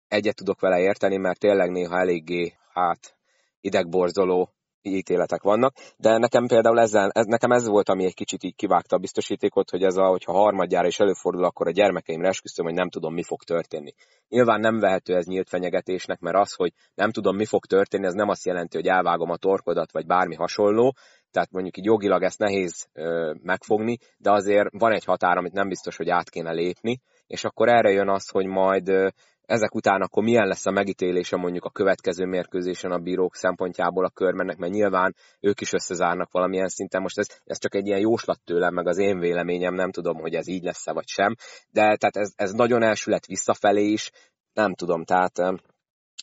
egyet 0.08 0.36
tudok 0.36 0.60
vele 0.60 0.80
érteni, 0.80 1.16
mert 1.16 1.38
tényleg 1.38 1.70
néha 1.70 1.98
eléggé, 1.98 2.52
hát, 2.72 3.16
idegborzoló 3.60 4.52
ítéletek 4.92 5.42
vannak, 5.42 5.74
de 5.96 6.18
nekem 6.18 6.46
például 6.46 6.80
ezzel, 6.80 7.10
ez, 7.10 7.24
nekem 7.26 7.50
ez 7.50 7.66
volt, 7.66 7.88
ami 7.88 8.04
egy 8.04 8.14
kicsit 8.14 8.42
így 8.42 8.54
kivágta 8.54 8.96
a 8.96 8.98
biztosítékot, 8.98 9.70
hogy 9.70 9.82
ez 9.82 9.96
a, 9.96 10.06
hogyha 10.06 10.32
harmadjára 10.32 10.86
is 10.86 11.00
előfordul, 11.00 11.44
akkor 11.44 11.66
a 11.66 11.70
gyermekeimre 11.70 12.28
esküszöm, 12.28 12.64
hogy 12.64 12.74
nem 12.74 12.90
tudom, 12.90 13.14
mi 13.14 13.22
fog 13.22 13.42
történni. 13.42 13.92
Nyilván 14.28 14.60
nem 14.60 14.78
vehető 14.78 15.14
ez 15.14 15.26
nyílt 15.26 15.48
fenyegetésnek, 15.48 16.20
mert 16.20 16.36
az, 16.36 16.54
hogy 16.54 16.72
nem 16.94 17.10
tudom, 17.10 17.36
mi 17.36 17.44
fog 17.44 17.66
történni, 17.66 18.06
ez 18.06 18.14
nem 18.14 18.28
azt 18.28 18.46
jelenti, 18.46 18.76
hogy 18.76 18.86
elvágom 18.86 19.30
a 19.30 19.36
torkodat, 19.36 19.92
vagy 19.92 20.06
bármi 20.06 20.34
hasonló, 20.34 20.94
tehát 21.30 21.50
mondjuk 21.50 21.76
így 21.76 21.84
jogilag 21.84 22.22
ezt 22.22 22.38
nehéz 22.38 22.88
ö, 22.92 23.34
megfogni, 23.42 23.98
de 24.18 24.30
azért 24.30 24.68
van 24.72 24.92
egy 24.92 25.04
határ, 25.04 25.36
amit 25.36 25.52
nem 25.52 25.68
biztos, 25.68 25.96
hogy 25.96 26.08
át 26.08 26.30
kéne 26.30 26.52
lépni, 26.52 27.00
és 27.26 27.44
akkor 27.44 27.68
erre 27.68 27.90
jön 27.90 28.08
az, 28.08 28.28
hogy 28.28 28.46
majd 28.46 28.88
ö, 28.88 29.08
ezek 29.48 29.74
után 29.74 30.00
akkor 30.00 30.22
milyen 30.22 30.46
lesz 30.46 30.66
a 30.66 30.70
megítélése 30.70 31.36
mondjuk 31.36 31.64
a 31.64 31.70
következő 31.70 32.24
mérkőzésen 32.24 32.90
a 32.90 32.98
bírók 32.98 33.34
szempontjából 33.34 34.04
a 34.04 34.10
körmennek, 34.10 34.56
mert 34.56 34.72
nyilván 34.72 35.14
ők 35.40 35.60
is 35.60 35.72
összezárnak 35.72 36.32
valamilyen 36.32 36.68
szinten. 36.68 37.02
Most 37.02 37.18
ez, 37.18 37.26
ez 37.44 37.58
csak 37.58 37.74
egy 37.74 37.86
ilyen 37.86 38.00
jóslat 38.00 38.40
tőlem, 38.44 38.74
meg 38.74 38.86
az 38.86 38.98
én 38.98 39.18
véleményem, 39.18 39.74
nem 39.74 39.90
tudom, 39.90 40.16
hogy 40.16 40.34
ez 40.34 40.48
így 40.48 40.62
lesz-e 40.62 40.92
vagy 40.92 41.06
sem, 41.06 41.34
de 41.70 41.96
tehát 41.96 42.16
ez, 42.16 42.32
ez 42.36 42.52
nagyon 42.52 42.82
elsület 42.82 43.26
visszafelé 43.26 43.84
is, 43.84 44.10
nem 44.52 44.74
tudom, 44.74 45.04
tehát 45.04 45.38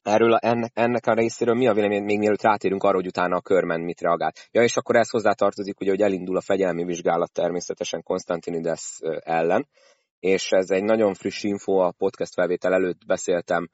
erről 0.03 0.33
a, 0.33 0.39
ennek, 0.73 1.07
a 1.07 1.13
részéről 1.13 1.55
mi 1.55 1.67
a 1.67 1.73
vélemény, 1.73 2.03
még 2.03 2.17
mielőtt 2.17 2.41
rátérünk 2.41 2.83
arra, 2.83 2.95
hogy 2.95 3.07
utána 3.07 3.35
a 3.35 3.41
körmen 3.41 3.81
mit 3.81 4.01
reagál. 4.01 4.33
Ja, 4.51 4.61
és 4.61 4.77
akkor 4.77 4.95
ez 4.95 5.09
hozzátartozik, 5.09 5.79
ugye, 5.79 5.89
hogy 5.89 6.01
elindul 6.01 6.37
a 6.37 6.41
fegyelmi 6.41 6.83
vizsgálat 6.83 7.31
természetesen 7.31 8.03
Konstantinides 8.03 8.99
ellen, 9.19 9.67
és 10.19 10.51
ez 10.51 10.69
egy 10.69 10.83
nagyon 10.83 11.13
friss 11.13 11.43
info, 11.43 11.73
a 11.73 11.93
podcast 11.97 12.33
felvétel 12.33 12.73
előtt 12.73 13.05
beszéltem 13.05 13.69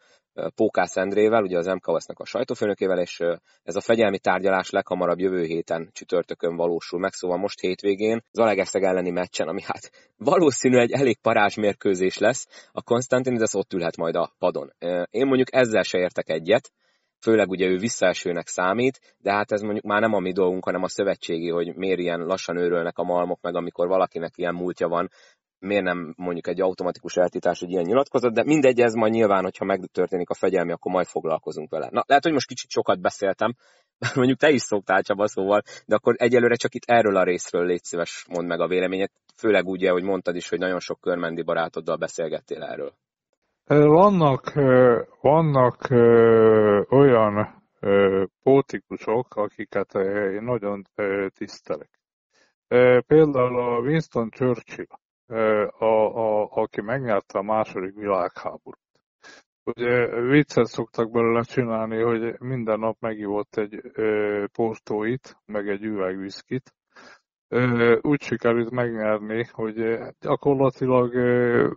Pókász 0.55 0.97
Endrével, 0.97 1.43
ugye 1.43 1.57
az 1.57 1.65
MKOS-nak 1.65 2.19
a 2.19 2.25
sajtófőnökével, 2.25 2.99
és 2.99 3.19
ez 3.63 3.75
a 3.75 3.81
fegyelmi 3.81 4.19
tárgyalás 4.19 4.69
leghamarabb 4.69 5.19
jövő 5.19 5.43
héten 5.43 5.89
csütörtökön 5.91 6.55
valósul 6.55 6.99
meg, 6.99 7.13
szóval 7.13 7.37
most 7.37 7.59
hétvégén 7.59 8.21
az 8.31 8.39
Alegeszeg 8.39 8.83
elleni 8.83 9.09
meccsen, 9.09 9.47
ami 9.47 9.61
hát 9.61 9.91
valószínű 10.17 10.77
egy 10.77 10.91
elég 10.91 11.17
parázs 11.21 11.55
mérkőzés 11.55 12.17
lesz, 12.17 12.69
a 12.71 12.81
Konstantin, 12.81 13.37
de 13.37 13.45
ott 13.51 13.73
ülhet 13.73 13.97
majd 13.97 14.15
a 14.15 14.33
padon. 14.39 14.73
Én 15.09 15.25
mondjuk 15.25 15.55
ezzel 15.55 15.83
se 15.83 15.97
értek 15.97 16.29
egyet, 16.29 16.71
főleg 17.21 17.49
ugye 17.49 17.67
ő 17.67 17.77
visszaesőnek 17.77 18.47
számít, 18.47 19.15
de 19.17 19.31
hát 19.31 19.51
ez 19.51 19.61
mondjuk 19.61 19.85
már 19.85 20.01
nem 20.01 20.13
a 20.13 20.19
mi 20.19 20.31
dolgunk, 20.31 20.65
hanem 20.65 20.83
a 20.83 20.89
szövetségi, 20.89 21.49
hogy 21.49 21.75
miért 21.75 21.99
ilyen 21.99 22.19
lassan 22.19 22.57
őrölnek 22.57 22.97
a 22.97 23.03
malmok, 23.03 23.41
meg 23.41 23.55
amikor 23.55 23.87
valakinek 23.87 24.31
ilyen 24.35 24.55
múltja 24.55 24.87
van, 24.87 25.09
miért 25.61 25.83
nem 25.83 26.13
mondjuk 26.17 26.47
egy 26.47 26.61
automatikus 26.61 27.15
eltítás 27.15 27.61
egy 27.61 27.69
ilyen 27.69 27.83
nyilatkozat, 27.83 28.33
de 28.33 28.43
mindegy, 28.43 28.79
ez 28.79 28.93
majd 28.93 29.11
nyilván, 29.11 29.43
hogyha 29.43 29.65
megtörténik 29.65 30.29
a 30.29 30.33
fegyelmi, 30.33 30.71
akkor 30.71 30.91
majd 30.91 31.07
foglalkozunk 31.07 31.69
vele. 31.69 31.89
Na, 31.91 32.03
lehet, 32.07 32.23
hogy 32.23 32.33
most 32.33 32.47
kicsit 32.47 32.69
sokat 32.69 33.01
beszéltem, 33.01 33.55
mondjuk 34.15 34.37
te 34.37 34.49
is 34.49 34.61
szoktál 34.61 35.01
Csaba 35.01 35.27
szóval, 35.27 35.61
de 35.85 35.95
akkor 35.95 36.15
egyelőre 36.17 36.55
csak 36.55 36.73
itt 36.73 36.85
erről 36.85 37.15
a 37.15 37.23
részről 37.23 37.65
légy 37.65 37.83
szíves, 37.83 38.25
mondd 38.29 38.47
meg 38.47 38.59
a 38.59 38.67
véleményet, 38.67 39.11
főleg 39.35 39.65
úgy, 39.65 39.87
hogy 39.87 40.03
mondtad 40.03 40.35
is, 40.35 40.49
hogy 40.49 40.59
nagyon 40.59 40.79
sok 40.79 40.99
körmendi 41.01 41.41
barátoddal 41.41 41.95
beszélgettél 41.95 42.63
erről. 42.63 42.93
Vannak, 43.65 44.53
vannak 45.21 45.87
olyan 46.89 47.63
pótikusok, 48.43 49.35
akiket 49.35 49.95
én 50.35 50.43
nagyon 50.43 50.83
tisztelek. 51.37 51.89
Például 53.07 53.59
a 53.59 53.79
Winston 53.79 54.29
Churchill 54.29 54.85
a, 55.31 55.85
a, 55.85 56.49
aki 56.51 56.81
megnyerte 56.81 57.37
a 57.37 57.41
második 57.41 57.95
világháborút. 57.95 58.79
Ugye 59.63 60.21
viccet 60.21 60.65
szoktak 60.65 61.11
belőle 61.11 61.41
csinálni, 61.43 62.01
hogy 62.01 62.39
minden 62.39 62.79
nap 62.79 62.97
megivott 62.99 63.55
egy 63.55 63.79
ö, 63.93 64.45
portóit, 64.53 65.37
meg 65.45 65.69
egy 65.69 65.83
üveg 65.83 66.17
viszkit. 66.17 66.73
Ö, 67.47 67.97
úgy 68.01 68.21
sikerült 68.21 68.69
megnyerni, 68.69 69.45
hogy 69.51 69.99
gyakorlatilag 70.19 71.13
ö, 71.13 71.71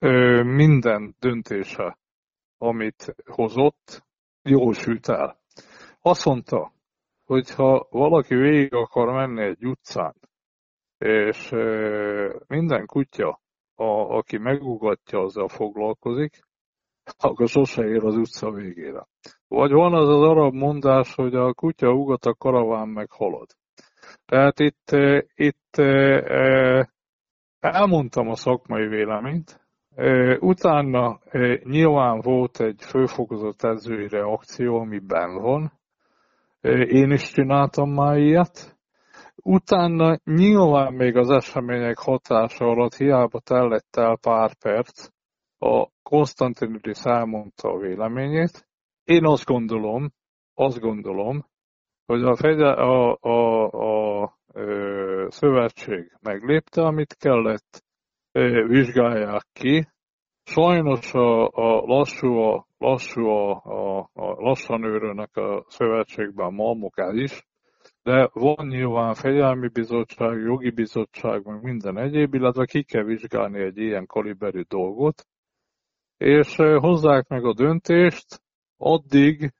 ö, 0.00 0.42
minden 0.42 1.14
döntése, 1.18 1.98
amit 2.58 3.14
hozott, 3.24 4.04
jól 4.42 4.72
sült 4.72 5.08
el. 5.08 5.40
Azt 6.00 6.24
mondta, 6.24 6.72
hogy 7.24 7.50
ha 7.50 7.86
valaki 7.90 8.34
végig 8.34 8.74
akar 8.74 9.12
menni 9.12 9.42
egy 9.42 9.64
utcán, 9.64 10.14
és 11.04 11.50
minden 12.46 12.86
kutya, 12.86 13.40
a, 13.74 13.84
aki 14.16 14.38
megugatja, 14.38 15.20
azzal 15.20 15.48
foglalkozik, 15.48 16.40
akkor 17.18 17.48
sose 17.48 17.84
ér 17.84 18.04
az 18.04 18.16
utca 18.16 18.50
végére. 18.50 19.06
Vagy 19.48 19.70
van 19.70 19.94
az 19.94 20.08
az 20.08 20.22
arab 20.22 20.54
mondás, 20.54 21.14
hogy 21.14 21.34
a 21.34 21.52
kutya 21.52 21.92
ugat, 21.92 22.24
a 22.24 22.34
karaván 22.34 22.88
meg 22.88 23.10
halad. 23.10 23.46
Tehát 24.26 24.60
itt, 24.60 24.90
itt 25.34 25.76
elmondtam 27.60 28.28
a 28.28 28.34
szakmai 28.34 28.86
véleményt, 28.86 29.60
utána 30.38 31.20
nyilván 31.64 32.20
volt 32.20 32.60
egy 32.60 32.82
főfokozott 32.82 33.62
edzői 33.62 34.08
reakció, 34.08 34.78
ami 34.78 34.98
benn 34.98 35.40
van. 35.40 35.72
Én 36.86 37.10
is 37.10 37.22
csináltam 37.22 37.90
már 37.90 38.18
ilyet, 38.18 38.73
Utána 39.42 40.16
nyilván 40.24 40.92
még 40.92 41.16
az 41.16 41.30
események 41.30 41.98
hatása 41.98 42.64
alatt 42.64 42.94
hiába 42.94 43.40
tellett 43.40 43.96
el 43.96 44.18
pár 44.20 44.54
perc, 44.54 45.08
a 45.58 45.88
Konstantinidis 46.02 47.02
elmondta 47.02 47.68
a 47.68 47.78
véleményét. 47.78 48.68
Én 49.04 49.24
azt 49.24 49.44
gondolom, 49.44 50.12
azt 50.54 50.80
gondolom, 50.80 51.46
hogy 52.06 52.22
a, 52.22 52.36
fegye, 52.36 52.68
a, 52.68 53.18
a, 53.20 53.68
a, 53.70 54.22
a 54.22 55.30
szövetség 55.30 56.16
meglépte, 56.20 56.82
amit 56.82 57.14
kellett, 57.14 57.84
vizsgálják 58.66 59.46
ki. 59.52 59.88
Sajnos 60.42 61.14
a, 61.14 61.48
a 61.48 61.82
lassú, 61.86 62.36
a, 62.36 62.66
lassú 62.78 63.26
a, 63.26 63.62
a, 63.64 63.98
a 64.12 64.42
lassan 64.42 64.84
őrőnek 64.84 65.36
a 65.36 65.64
szövetségben 65.68 66.52
malmok 66.52 66.98
el 66.98 67.16
is, 67.16 67.46
de 68.04 68.30
van 68.32 68.66
nyilván 68.66 69.14
fegyelmi 69.14 69.68
bizottság, 69.68 70.40
jogi 70.40 70.70
bizottság, 70.70 71.44
meg 71.44 71.62
minden 71.62 71.98
egyéb, 71.98 72.34
illetve 72.34 72.64
ki 72.64 72.82
kell 72.82 73.02
vizsgálni 73.02 73.60
egy 73.60 73.78
ilyen 73.78 74.06
kaliberű 74.06 74.60
dolgot, 74.60 75.26
és 76.16 76.56
hozzák 76.56 77.28
meg 77.28 77.44
a 77.44 77.54
döntést, 77.54 78.42
addig 78.76 79.52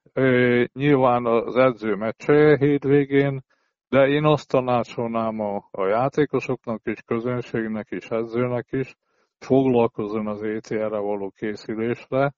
nyilván 0.72 1.26
az 1.26 1.56
edző 1.56 1.94
meccse 1.94 2.56
hétvégén, 2.56 3.44
de 3.88 4.06
én 4.06 4.24
azt 4.24 4.48
tanácsolnám 4.48 5.40
a, 5.40 5.68
a 5.70 5.86
játékosoknak 5.86 6.80
és 6.84 7.02
közönségnek 7.06 7.90
és 7.90 8.08
edzőnek 8.08 8.66
is, 8.70 8.94
foglalkozzon 9.38 10.26
az 10.26 10.42
ETR-re 10.42 10.98
való 10.98 11.30
készülésre, 11.30 12.34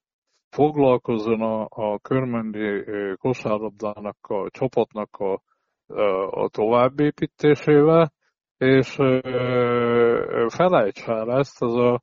foglalkozzon 0.51 1.41
a, 1.41 1.67
a 1.71 1.99
körmendi 1.99 2.85
kosárlabdának, 3.17 4.17
a 4.21 4.51
csapatnak 4.51 5.17
a, 5.17 5.43
a 6.31 6.49
továbbépítésével, 6.49 8.13
és 8.59 8.95
felejts 10.49 11.09
el 11.09 11.33
ezt, 11.39 11.63
az 11.63 11.75
a 11.75 12.03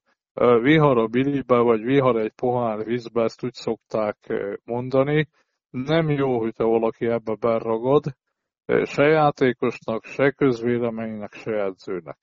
vihar 0.60 0.98
a 0.98 1.08
bilibe, 1.08 1.58
vagy 1.58 1.82
vihar 1.82 2.20
egy 2.20 2.34
pohár 2.36 2.86
vízbe, 2.86 3.24
ezt 3.24 3.44
úgy 3.44 3.54
szokták 3.54 4.18
mondani. 4.64 5.28
Nem 5.70 6.10
jó, 6.10 6.40
hogyha 6.40 6.66
valaki 6.66 7.06
ebbe 7.06 7.36
beragad, 7.40 8.04
se 8.84 9.04
játékosnak, 9.04 10.04
se 10.04 10.32
közvéleménynek, 10.32 11.34
se 11.34 11.52
edzőnek. 11.52 12.18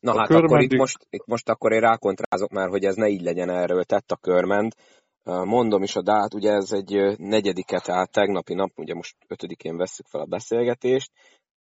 Na 0.00 0.12
a 0.12 0.18
hát 0.18 0.26
körmendi... 0.26 0.54
akkor 0.54 0.62
itt 0.62 0.78
most, 0.78 1.06
itt 1.10 1.26
most 1.26 1.48
akkor 1.48 1.72
én 1.72 1.80
rákontrázok 1.80 2.50
már, 2.50 2.68
hogy 2.68 2.84
ez 2.84 2.94
ne 2.94 3.08
így 3.08 3.22
legyen 3.22 3.48
erről 3.50 3.84
tett 3.84 4.10
a 4.10 4.16
körment. 4.16 4.74
Mondom 5.28 5.82
is 5.82 5.96
a 5.96 6.02
dát, 6.02 6.34
ugye 6.34 6.52
ez 6.52 6.72
egy 6.72 7.18
negyedike, 7.18 7.80
tehát 7.80 8.12
tegnapi 8.12 8.54
nap, 8.54 8.70
ugye 8.76 8.94
most 8.94 9.16
ötödikén 9.26 9.76
veszük 9.76 10.06
fel 10.06 10.20
a 10.20 10.26
beszélgetést, 10.26 11.10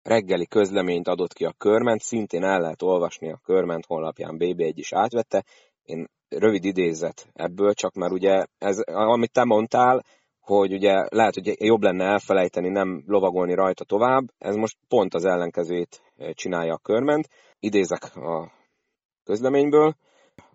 reggeli 0.03 0.47
közleményt 0.47 1.09
adott 1.09 1.33
ki 1.33 1.45
a 1.45 1.55
körment, 1.59 2.01
szintén 2.01 2.43
el 2.43 2.61
lehet 2.61 2.83
olvasni 2.83 3.33
a 3.33 3.41
körment 3.45 3.87
honlapján, 3.87 4.37
BB1 4.39 4.73
is 4.75 4.93
átvette. 4.93 5.45
Én 5.83 6.09
rövid 6.29 6.65
idézet 6.65 7.29
ebből, 7.33 7.75
csak 7.75 7.95
már 7.95 8.13
ugye 8.13 8.45
ez, 8.59 8.79
amit 8.85 9.33
te 9.33 9.45
mondtál, 9.45 10.05
hogy 10.41 10.73
ugye 10.73 11.05
lehet, 11.09 11.35
hogy 11.35 11.55
jobb 11.59 11.83
lenne 11.83 12.05
elfelejteni, 12.05 12.69
nem 12.69 13.03
lovagolni 13.07 13.55
rajta 13.55 13.85
tovább, 13.85 14.25
ez 14.39 14.55
most 14.55 14.77
pont 14.89 15.15
az 15.15 15.25
ellenkezőjét 15.25 16.03
csinálja 16.33 16.75
a 16.75 16.79
körment. 16.83 17.29
Idézek 17.59 18.17
a 18.17 18.53
közleményből. 19.25 19.97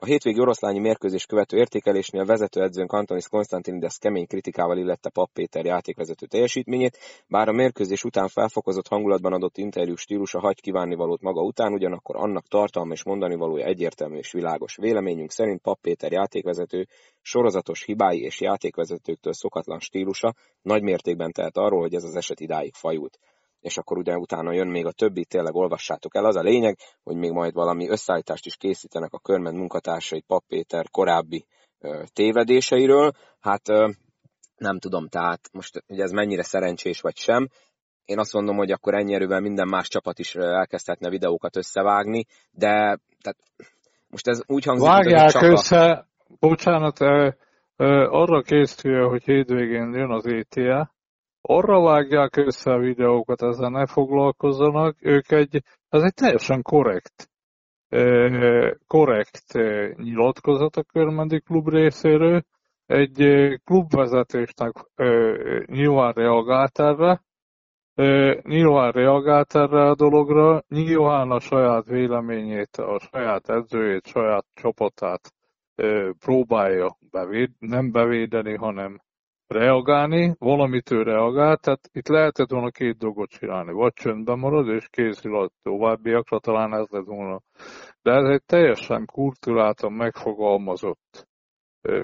A 0.04 0.08
hétvégi 0.08 0.40
oroszlányi 0.40 0.80
mérkőzés 0.80 1.26
követő 1.26 1.58
értékelésnél 1.58 2.26
vezetőedzőnk 2.26 2.92
Antonis 2.92 3.28
Konstantinides 3.28 3.98
kemény 3.98 4.28
kritikával 4.28 4.78
illette 4.78 5.10
Pap 5.10 5.30
Péter 5.34 5.66
játékvezető 5.66 6.26
teljesítményét, 6.26 6.98
bár 7.28 7.48
a 7.48 7.52
mérkőzés 7.52 8.04
után 8.04 8.28
felfokozott 8.28 8.88
hangulatban 8.88 9.34
adott 9.34 9.58
interjú 9.58 9.96
stílusa 9.96 10.40
hagy 10.40 10.62
kívánnivalót 10.62 11.22
maga 11.22 11.42
után, 11.42 11.74
ugyanakkor 11.74 12.16
annak 12.16 12.48
tartalma 12.48 12.94
és 12.94 13.04
mondani 13.04 13.36
valója 13.36 13.66
egyértelmű 13.66 14.18
és 14.18 14.32
világos. 14.32 14.76
Véleményünk 14.76 15.32
szerint 15.32 15.62
Pap 15.62 15.82
Péter 15.82 16.12
játékvezető 16.12 16.88
sorozatos 17.22 17.84
hibái 17.84 18.22
és 18.22 18.42
játékvezetőktől 18.42 19.34
szokatlan 19.34 19.80
stílusa 19.80 20.34
nagy 20.62 20.82
mértékben 20.82 21.32
tehet 21.32 21.58
arról, 21.58 21.82
hogy 21.82 21.94
ez 21.94 22.04
az 22.04 22.16
eset 22.16 22.40
idáig 22.40 22.74
fajult 22.74 23.20
és 23.62 23.78
akkor 23.78 23.98
ugye 23.98 24.18
utána 24.18 24.54
jön 24.54 24.68
még 24.68 24.86
a 24.86 24.92
többi, 24.92 25.26
tényleg 25.26 25.56
olvassátok 25.56 26.16
el. 26.16 26.26
Az 26.26 26.36
a 26.36 26.42
lényeg, 26.42 26.78
hogy 27.04 27.16
még 27.16 27.32
majd 27.32 27.54
valami 27.54 27.90
összeállítást 27.90 28.46
is 28.46 28.56
készítenek 28.56 29.14
a 29.14 29.20
körment 29.20 29.58
munkatársai 29.58 30.22
Pap 30.22 30.44
Péter 30.48 30.90
korábbi 30.90 31.46
tévedéseiről. 32.14 33.12
Hát 33.40 33.68
nem 34.56 34.80
tudom, 34.80 35.08
tehát 35.08 35.50
most 35.52 35.84
ugye 35.88 36.04
ez 36.04 36.12
mennyire 36.12 36.44
szerencsés 36.44 37.02
vagy 37.02 37.18
sem. 37.18 37.48
Én 38.06 38.20
azt 38.20 38.34
mondom, 38.34 38.58
hogy 38.58 38.72
akkor 38.72 38.94
ennyi 38.94 39.14
erővel 39.14 39.40
minden 39.40 39.68
más 39.68 39.88
csapat 39.88 40.20
is 40.20 40.36
elkezdhetne 40.36 41.10
videókat 41.10 41.56
összevágni, 41.56 42.26
de 42.52 43.00
tehát 43.22 43.38
most 44.08 44.28
ez 44.28 44.42
úgy 44.46 44.66
hangzik, 44.66 44.88
Vágják 44.88 45.22
hogy 45.22 45.32
csak 45.32 45.52
össze, 45.52 45.92
a... 45.92 46.08
bocsánat, 46.40 47.02
ö, 47.02 47.30
ö, 47.76 48.08
arra 48.10 48.42
készül, 48.42 49.08
hogy 49.08 49.24
hétvégén 49.24 49.94
jön 49.94 50.12
az 50.12 50.26
ETA, 50.26 50.92
arra 51.42 51.82
vágják 51.82 52.36
össze 52.36 52.72
a 52.72 52.78
videókat, 52.80 53.42
ezzel 53.42 53.70
ne 53.70 53.86
foglalkozzanak, 53.86 54.96
ők 55.00 55.32
egy, 55.32 55.64
ez 55.90 56.02
egy 56.02 56.14
teljesen 56.14 56.62
korrekt, 56.62 57.30
korrekt 58.88 59.54
nyilatkozat 59.96 60.76
a 60.76 60.84
Körmendi 60.84 61.40
klub 61.40 61.70
részéről, 61.70 62.44
egy 62.86 63.18
klubvezetésnek 63.64 64.74
nyilván 65.66 66.14
reagált 66.14 66.80
erre, 66.80 67.22
nyilván 68.42 68.92
reagált 68.92 69.56
erre 69.56 69.90
a 69.90 69.96
dologra, 69.96 70.64
nyilván 70.68 71.32
a 71.32 71.40
saját 71.40 71.86
véleményét, 71.86 72.76
a 72.78 73.00
saját 73.00 73.50
edzőjét, 73.50 74.06
saját 74.06 74.46
csapatát 74.54 75.34
próbálja 76.20 76.98
bevéd, 77.12 77.50
nem 77.60 77.92
bevédeni, 77.92 78.56
hanem 78.56 79.02
reagálni, 79.52 80.36
valamit 80.40 80.92
ő 80.92 81.04
reagál, 81.04 81.58
tehát 81.58 81.90
itt 81.92 82.08
lehetett 82.08 82.50
volna 82.50 82.70
két 82.70 82.98
dolgot 82.98 83.30
csinálni, 83.30 83.72
vagy 83.72 83.94
csöndben 83.94 84.40
marad, 84.40 84.68
és 84.68 84.88
készül 84.90 85.36
a 85.36 85.50
továbbiakra, 85.64 86.40
talán 86.40 86.74
ez 86.74 86.88
lett 86.90 87.06
volna. 87.06 87.42
De 88.02 88.12
ez 88.12 88.30
egy 88.30 88.44
teljesen 88.44 89.06
kultúráltan 89.06 89.94
megfogalmazott 89.94 91.28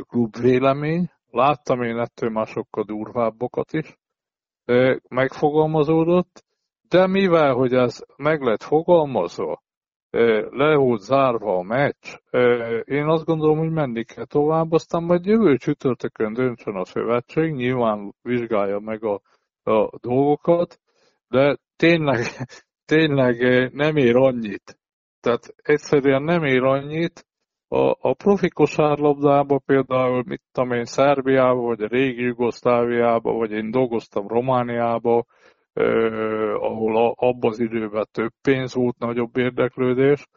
klubvélemény, 0.02 1.12
láttam 1.32 1.82
én 1.82 1.98
ettől 1.98 2.30
már 2.30 2.48
sokkal 2.48 2.84
durvábbokat 2.84 3.74
is, 3.74 3.98
megfogalmazódott, 5.10 6.46
de 6.90 7.08
mivel, 7.08 7.54
hogy 7.54 7.74
ez 7.74 8.04
meg 8.16 8.42
lett 8.42 8.64
fogalmazva, 8.64 9.62
le 10.49 10.75
volt 10.75 11.01
zárva 11.01 11.58
a 11.58 11.62
meccs, 11.62 12.15
én 12.84 13.06
azt 13.06 13.25
gondolom, 13.25 13.58
hogy 13.58 13.71
menni 13.71 14.03
kell 14.03 14.25
tovább, 14.25 14.71
aztán 14.71 15.03
majd 15.03 15.25
jövő 15.25 15.58
csütörtökön 15.58 16.34
döntsön 16.34 16.75
a 16.75 16.86
szövetség, 16.86 17.53
nyilván 17.53 18.13
vizsgálja 18.21 18.80
meg 18.80 19.03
a, 19.03 19.21
a 19.71 19.89
dolgokat, 20.01 20.80
de 21.27 21.58
tényleg, 21.75 22.25
tényleg 22.93 23.38
nem 23.73 23.95
ér 23.95 24.15
annyit. 24.15 24.80
Tehát 25.19 25.53
egyszerűen 25.56 26.23
nem 26.23 26.43
ér 26.43 26.63
annyit, 26.63 27.25
a, 27.69 28.10
a 28.10 28.13
profi 28.13 28.49
kosárlabdába 28.49 29.60
például, 29.65 30.23
mit 30.25 30.41
tudom 30.51 30.71
én, 30.71 30.86
Szerbiába, 30.86 31.62
vagy 31.62 31.82
a 31.82 31.88
régi 31.88 32.21
Jugoszláviába, 32.21 33.32
vagy 33.32 33.51
én 33.51 33.71
dolgoztam 33.71 34.27
Romániába, 34.27 35.25
ahol 36.56 37.13
abban 37.16 37.52
az 37.52 37.60
időben 37.60 38.06
több 38.12 38.32
pénz 38.42 38.74
volt, 38.74 38.98
nagyobb 38.98 39.38
érdeklődés, 39.38 40.28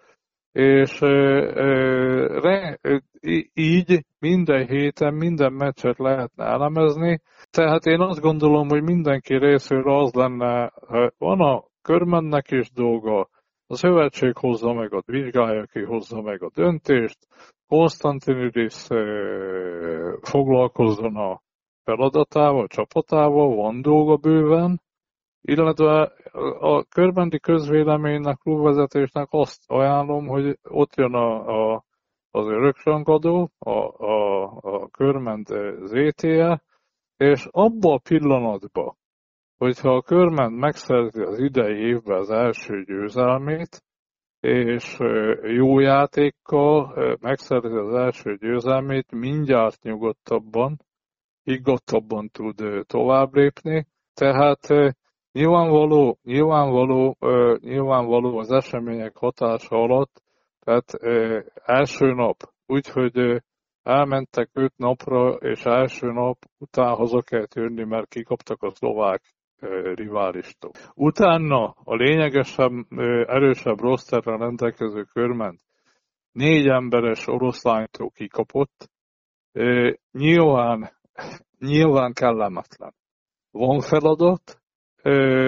és 0.53 1.01
így 3.53 4.05
minden 4.19 4.67
héten, 4.67 5.15
minden 5.15 5.53
meccset 5.53 5.99
lehetne 5.99 6.45
elemezni, 6.45 7.21
tehát 7.51 7.85
én 7.85 8.01
azt 8.01 8.21
gondolom, 8.21 8.69
hogy 8.69 8.83
mindenki 8.83 9.37
részéről 9.37 9.99
az 9.99 10.13
lenne, 10.13 10.73
van 11.19 11.41
a 11.41 11.65
körmennek 11.83 12.51
is 12.51 12.71
dolga, 12.71 13.29
a 13.67 13.75
szövetség 13.75 14.37
hozza 14.37 14.73
meg 14.73 14.95
a 14.95 15.03
vizsgálja 15.07 15.65
ki, 15.65 15.83
hozza 15.83 16.21
meg 16.21 16.43
a 16.43 16.51
döntést, 16.55 17.19
Konstantinidis 17.67 18.87
foglalkozzon 20.21 21.17
a 21.17 21.43
feladatával, 21.85 22.65
a 22.65 22.67
csapatával, 22.67 23.55
van 23.57 23.83
dolga 23.83 24.17
bőven, 24.17 24.81
illetve 25.41 26.13
a 26.61 26.85
körbendi 26.85 27.39
közvéleménynek, 27.39 28.39
klubvezetésnek 28.39 29.27
azt 29.31 29.63
ajánlom, 29.67 30.27
hogy 30.27 30.59
ott 30.63 30.95
jön 30.95 31.15
a, 31.15 31.49
a, 31.73 31.85
az 32.31 32.47
öröksangadó, 32.47 33.51
a, 33.59 34.05
a, 34.05 34.43
a 34.61 34.89
körment 34.89 35.49
ZTE, 35.85 36.63
és 37.17 37.49
abba 37.51 37.93
a 37.93 38.01
pillanatban, 38.09 38.97
hogyha 39.57 39.95
a 39.95 40.03
körment 40.03 40.57
megszerzi 40.57 41.23
az 41.23 41.39
idei 41.39 41.79
évben 41.79 42.19
az 42.19 42.31
első 42.31 42.85
győzelmét, 42.85 43.83
és 44.41 44.99
jó 45.43 45.79
játékkal 45.79 46.95
megszerzi 47.21 47.77
az 47.77 47.95
első 47.95 48.37
győzelmét, 48.37 49.13
mindjárt 49.13 49.83
nyugodtabban, 49.83 50.77
higgadtabban 51.43 52.29
tud 52.29 52.87
tovább 52.87 53.35
lépni. 53.35 53.87
Tehát 54.15 54.67
Nyilvánvaló, 55.33 56.19
nyilvánvaló, 56.23 57.17
ö, 57.21 57.57
nyilvánvaló 57.61 58.39
az 58.39 58.51
események 58.51 59.17
hatása 59.17 59.77
alatt, 59.77 60.23
tehát 60.61 60.93
első 61.65 62.13
nap, 62.13 62.37
úgyhogy 62.67 63.43
elmentek 63.83 64.51
öt 64.53 64.73
napra, 64.77 65.33
és 65.33 65.65
első 65.65 66.13
nap 66.13 66.39
után 66.59 66.95
haza 66.95 67.23
kellett 67.23 67.55
jönni, 67.55 67.85
mert 67.85 68.09
kikaptak 68.09 68.63
a 68.63 68.71
szlovák 68.71 69.23
riválistól. 69.95 70.71
Utána 70.95 71.75
a 71.85 71.95
lényegesebb, 71.95 72.73
erősebb 73.27 73.81
rosterrel 73.81 74.39
rendelkező 74.39 75.03
körment 75.03 75.61
négy 76.33 76.67
emberes 76.67 77.27
oroszlánytól 77.27 78.11
kikapott. 78.11 78.91
Nyilván, 80.13 80.91
nyilván 81.59 82.13
kellemetlen. 82.13 82.95
Van 83.51 83.81
feladat, 83.81 84.60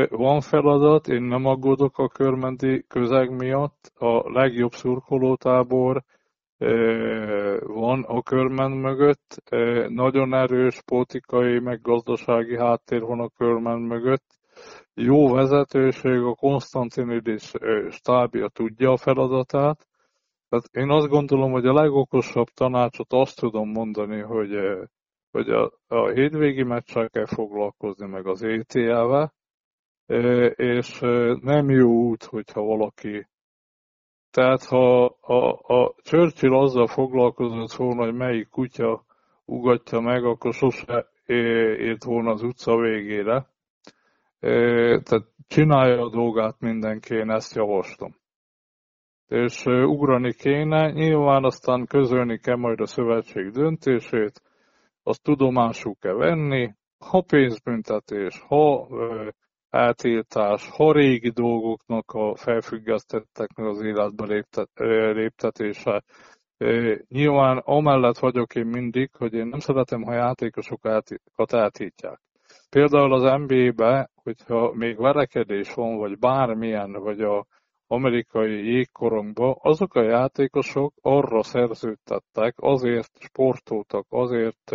van 0.08 0.40
feladat, 0.40 1.08
én 1.08 1.22
nem 1.22 1.46
aggódok 1.46 1.98
a 1.98 2.08
körmenti 2.08 2.84
közeg 2.88 3.30
miatt. 3.30 3.92
A 3.94 4.30
legjobb 4.30 4.72
szurkolótábor 4.72 6.02
van 7.60 8.02
a 8.02 8.22
körmen 8.22 8.70
mögött, 8.70 9.42
nagyon 9.88 10.34
erős 10.34 10.82
politikai, 10.82 11.58
meg 11.58 11.80
gazdasági 11.80 12.56
háttér 12.56 13.00
van 13.00 13.20
a 13.20 13.28
körmen 13.28 13.78
mögött, 13.78 14.24
jó 14.94 15.32
vezetőség, 15.32 16.20
a 16.20 16.34
Konstantinidis 16.34 17.52
stábja 17.88 18.48
tudja 18.48 18.90
a 18.90 18.96
feladatát, 18.96 19.86
tehát 20.48 20.68
én 20.72 20.90
azt 20.90 21.08
gondolom, 21.08 21.52
hogy 21.52 21.66
a 21.66 21.72
legokosabb 21.72 22.46
tanácsot 22.46 23.12
azt 23.12 23.38
tudom 23.38 23.70
mondani, 23.70 24.20
hogy, 24.20 24.50
hogy 25.30 25.48
a, 25.50 25.72
a 25.86 26.08
hétvégi 26.08 26.62
meccsel 26.62 27.10
kell 27.10 27.26
foglalkozni, 27.26 28.06
meg 28.06 28.26
az 28.26 28.42
ETL-vel, 28.42 29.32
és 30.56 30.98
nem 31.40 31.70
jó 31.70 31.90
út, 31.90 32.24
hogyha 32.24 32.62
valaki 32.62 33.26
tehát 34.32 34.64
ha 34.64 35.04
a, 35.20 35.74
a 35.74 35.94
Churchill 36.02 36.54
azzal 36.54 36.86
foglalkozott 36.86 37.72
volna, 37.72 38.04
hogy 38.04 38.14
melyik 38.14 38.48
kutya 38.48 39.04
ugatja 39.44 40.00
meg, 40.00 40.24
akkor 40.24 40.52
sose 40.52 41.06
ért 41.26 42.04
volna 42.04 42.30
az 42.30 42.42
utca 42.42 42.76
végére. 42.76 43.46
Tehát 45.02 45.26
csinálja 45.48 46.02
a 46.02 46.10
dolgát 46.10 46.60
mindenki, 46.60 47.14
én 47.14 47.30
ezt 47.30 47.54
javaslom. 47.54 48.14
És 49.28 49.64
ugrani 49.66 50.34
kéne, 50.34 50.90
nyilván 50.90 51.44
aztán 51.44 51.86
közölni 51.86 52.38
kell 52.38 52.56
majd 52.56 52.80
a 52.80 52.86
szövetség 52.86 53.50
döntését, 53.50 54.42
azt 55.02 55.22
tudomásul 55.22 55.94
kell 56.00 56.14
venni, 56.14 56.74
ha 56.98 57.24
pénzbüntetés, 57.26 58.44
ha 58.48 58.88
eltiltás, 59.72 60.68
ha 60.70 60.92
régi 60.92 61.30
dolgoknak 61.30 62.10
a 62.12 62.34
felfüggesztetteknek 62.36 63.66
az 63.66 63.80
életbe 63.80 64.24
léptet, 64.24 64.68
léptetése. 65.12 66.02
Nyilván 67.08 67.58
amellett 67.58 68.18
vagyok 68.18 68.54
én 68.54 68.66
mindig, 68.66 69.10
hogy 69.18 69.34
én 69.34 69.46
nem 69.46 69.58
szeretem, 69.58 70.02
ha 70.02 70.12
játékosokat 70.12 71.52
eltiltják. 71.52 72.20
Például 72.70 73.12
az 73.12 73.40
NBA-be, 73.40 74.10
hogyha 74.22 74.72
még 74.74 74.96
verekedés 74.96 75.74
van, 75.74 75.96
vagy 75.96 76.18
bármilyen, 76.18 76.92
vagy 76.92 77.20
a 77.20 77.46
amerikai 77.86 78.64
jégkorongba, 78.64 79.56
azok 79.60 79.94
a 79.94 80.02
játékosok 80.02 80.94
arra 81.00 81.42
szerződtettek, 81.42 82.54
azért 82.56 83.10
sportoltak, 83.18 84.06
azért 84.08 84.74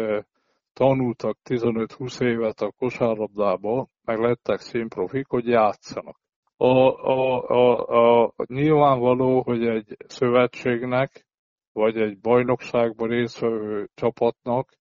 tanultak 0.77 1.37
15-20 1.43 2.21
évet 2.21 2.61
a 2.61 2.71
kosárlabdába, 2.71 3.87
meg 4.03 4.19
lettek 4.19 4.59
színprofik, 4.59 5.27
hogy 5.27 5.47
játszanak. 5.47 6.19
A, 6.57 6.65
a, 6.65 7.43
a, 7.49 8.25
a, 8.25 8.33
nyilvánvaló, 8.45 9.41
hogy 9.41 9.67
egy 9.67 9.97
szövetségnek, 10.07 11.25
vagy 11.71 11.97
egy 11.97 12.19
bajnokságban 12.19 13.09
részvevő 13.09 13.89
csapatnak, 13.93 14.77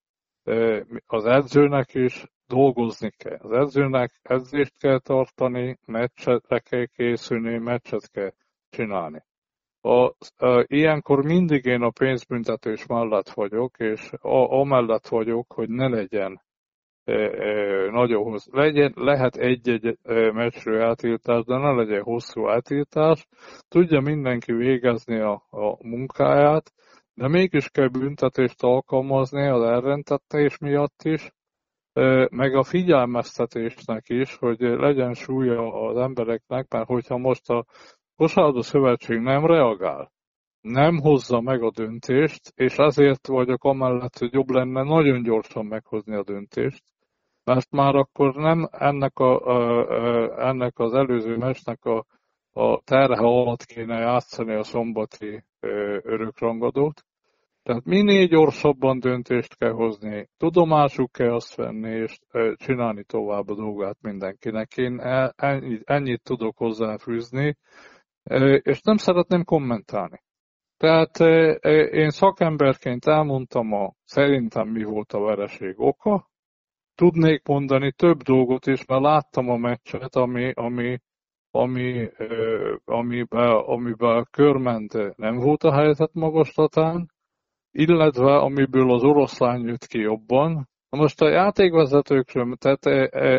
az 1.07 1.25
edzőnek 1.25 1.95
is 1.95 2.25
dolgozni 2.47 3.11
kell. 3.11 3.39
Az 3.39 3.53
edzőnek 3.53 4.21
edzést 4.23 4.79
kell 4.79 4.99
tartani, 4.99 5.79
meccsetre 5.87 6.59
kell 6.59 6.87
készülni, 6.87 7.59
meccset 7.59 8.11
kell 8.11 8.33
csinálni. 8.71 9.23
A, 9.87 10.15
a, 10.37 10.65
ilyenkor 10.67 11.25
mindig 11.25 11.65
én 11.65 11.83
a 11.83 11.91
pénzbüntetés 11.91 12.87
mellett 12.87 13.31
vagyok, 13.31 13.79
és 13.79 14.13
a, 14.13 14.59
amellett 14.61 15.07
vagyok, 15.09 15.53
hogy 15.53 15.69
ne 15.69 15.89
legyen 15.89 16.43
e, 17.05 17.13
e, 17.13 17.91
nagyon 17.91 18.23
hosszú. 18.23 18.57
Legyen, 18.57 18.93
lehet 18.97 19.37
egy-egy 19.37 19.99
e, 20.03 20.33
meccsről 20.33 20.81
eltiltás, 20.81 21.45
de 21.45 21.57
ne 21.57 21.71
legyen 21.71 22.03
hosszú 22.03 22.49
eltiltás. 22.49 23.27
Tudja 23.69 24.01
mindenki 24.01 24.53
végezni 24.53 25.21
a, 25.21 25.47
a 25.51 25.87
munkáját, 25.87 26.73
de 27.15 27.29
mégis 27.29 27.69
kell 27.69 27.89
büntetést 27.89 28.63
alkalmazni 28.63 29.47
az 29.49 29.63
elrentettés 29.63 30.59
miatt 30.59 31.03
is, 31.03 31.31
e, 31.93 32.29
meg 32.31 32.55
a 32.55 32.63
figyelmeztetésnek 32.63 34.09
is, 34.09 34.37
hogy 34.37 34.61
legyen 34.61 35.15
súlya 35.15 35.89
az 35.89 35.97
embereknek, 35.97 36.69
mert 36.69 36.87
hogyha 36.87 37.17
most 37.17 37.51
a 37.51 37.65
kosárlabda 38.17 38.63
szövetség 38.63 39.19
nem 39.19 39.47
reagál, 39.47 40.13
nem 40.61 40.99
hozza 40.99 41.41
meg 41.41 41.63
a 41.63 41.71
döntést, 41.71 42.53
és 42.55 42.77
azért 42.77 43.27
vagyok 43.27 43.65
amellett, 43.65 44.19
hogy 44.19 44.33
jobb 44.33 44.49
lenne 44.49 44.83
nagyon 44.83 45.23
gyorsan 45.23 45.67
meghozni 45.67 46.15
a 46.15 46.23
döntést, 46.23 46.83
mert 47.45 47.71
már 47.71 47.95
akkor 47.95 48.35
nem 48.35 48.69
ennek, 48.71 49.19
a, 49.19 49.41
ennek 50.49 50.79
az 50.79 50.95
előző 50.95 51.37
mesnek 51.37 51.85
a, 51.85 52.05
a 52.53 52.81
terhe 52.85 53.25
alatt 53.25 53.65
kéne 53.65 53.99
játszani 53.99 54.55
a 54.55 54.63
szombati 54.63 55.45
örökrangadót. 56.03 57.05
Tehát 57.63 57.85
minél 57.85 58.27
gyorsabban 58.27 58.99
döntést 58.99 59.57
kell 59.57 59.73
hozni, 59.73 60.29
tudomásuk 60.37 61.13
kell 61.13 61.35
azt 61.35 61.55
venni, 61.55 61.91
és 61.91 62.19
csinálni 62.55 63.05
tovább 63.05 63.49
a 63.49 63.55
dolgát 63.55 63.97
mindenkinek. 64.01 64.77
Én 64.77 65.01
e, 65.01 65.33
ennyit, 65.37 65.83
ennyit 65.85 66.23
tudok 66.23 66.57
hozzáfűzni, 66.57 67.57
és 68.63 68.81
nem 68.81 68.97
szeretném 68.97 69.45
kommentálni. 69.45 70.23
Tehát 70.77 71.21
én 71.93 72.11
szakemberként 72.11 73.07
elmondtam 73.07 73.73
a 73.73 73.93
szerintem 74.05 74.69
mi 74.69 74.83
volt 74.83 75.13
a 75.13 75.21
vereség 75.21 75.75
oka. 75.81 76.31
Tudnék 76.95 77.47
mondani 77.47 77.93
több 77.93 78.23
dolgot 78.23 78.67
is, 78.67 78.85
mert 78.85 79.03
láttam 79.03 79.49
a 79.49 79.57
meccset, 79.57 80.15
ami, 80.15 80.53
ami, 80.55 80.99
ami, 81.51 82.09
amiben, 82.85 83.51
amiben 83.51 84.17
a 84.17 84.25
körment 84.25 85.17
nem 85.17 85.37
volt 85.37 85.63
a 85.63 85.75
helyzet 85.75 86.11
magaslatán, 86.13 87.11
illetve 87.71 88.37
amiből 88.37 88.93
az 88.93 89.03
oroszlán 89.03 89.67
jött 89.67 89.87
ki 89.87 89.99
jobban. 89.99 90.69
Na 90.89 90.99
most 90.99 91.21
a 91.21 91.29
játékvezetőkről, 91.29 92.57
tehát 92.57 92.87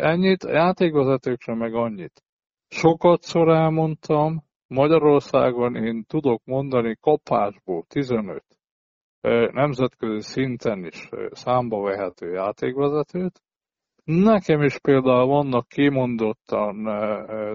ennyit, 0.04 0.44
a 0.44 0.52
játékvezetőkről 0.52 1.56
meg 1.56 1.74
annyit. 1.74 2.24
Sokat 2.68 3.22
szor 3.22 3.50
elmondtam, 3.50 4.44
Magyarországon 4.68 5.76
én 5.76 6.04
tudok 6.08 6.42
mondani 6.46 6.98
kapásból 7.02 7.84
15 7.88 8.44
nemzetközi 9.52 10.22
szinten 10.22 10.86
is 10.86 11.10
számba 11.32 11.82
vehető 11.82 12.32
játékvezetőt. 12.32 13.42
Nekem 14.04 14.62
is 14.62 14.80
például 14.80 15.26
vannak 15.26 15.68
kimondottan 15.68 16.76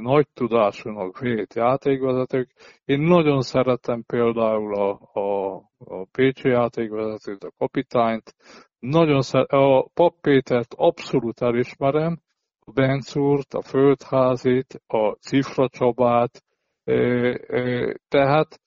nagy 0.01 0.27
tudásúnak 0.35 1.19
vélt 1.19 1.55
játékvezetők. 1.55 2.51
Én 2.85 3.01
nagyon 3.01 3.41
szeretem 3.41 4.03
például 4.03 4.75
a, 4.75 5.11
a, 5.13 5.55
a 5.79 6.05
Pécsi 6.13 6.49
játékvezetőt, 6.49 7.45
a 7.45 7.53
kapitányt. 7.59 8.35
Nagyon 8.79 9.21
szeret, 9.21 9.51
a 9.51 9.89
Pap 9.95 10.21
Pétert 10.21 10.75
abszolút 10.77 11.41
elismerem, 11.41 12.21
a 12.61 12.71
Bencúrt, 12.71 13.55
a 13.55 13.63
Földházit, 13.63 14.83
a 14.87 15.11
Cifra 15.13 15.69
Csabát, 15.69 16.43
tehát 18.09 18.61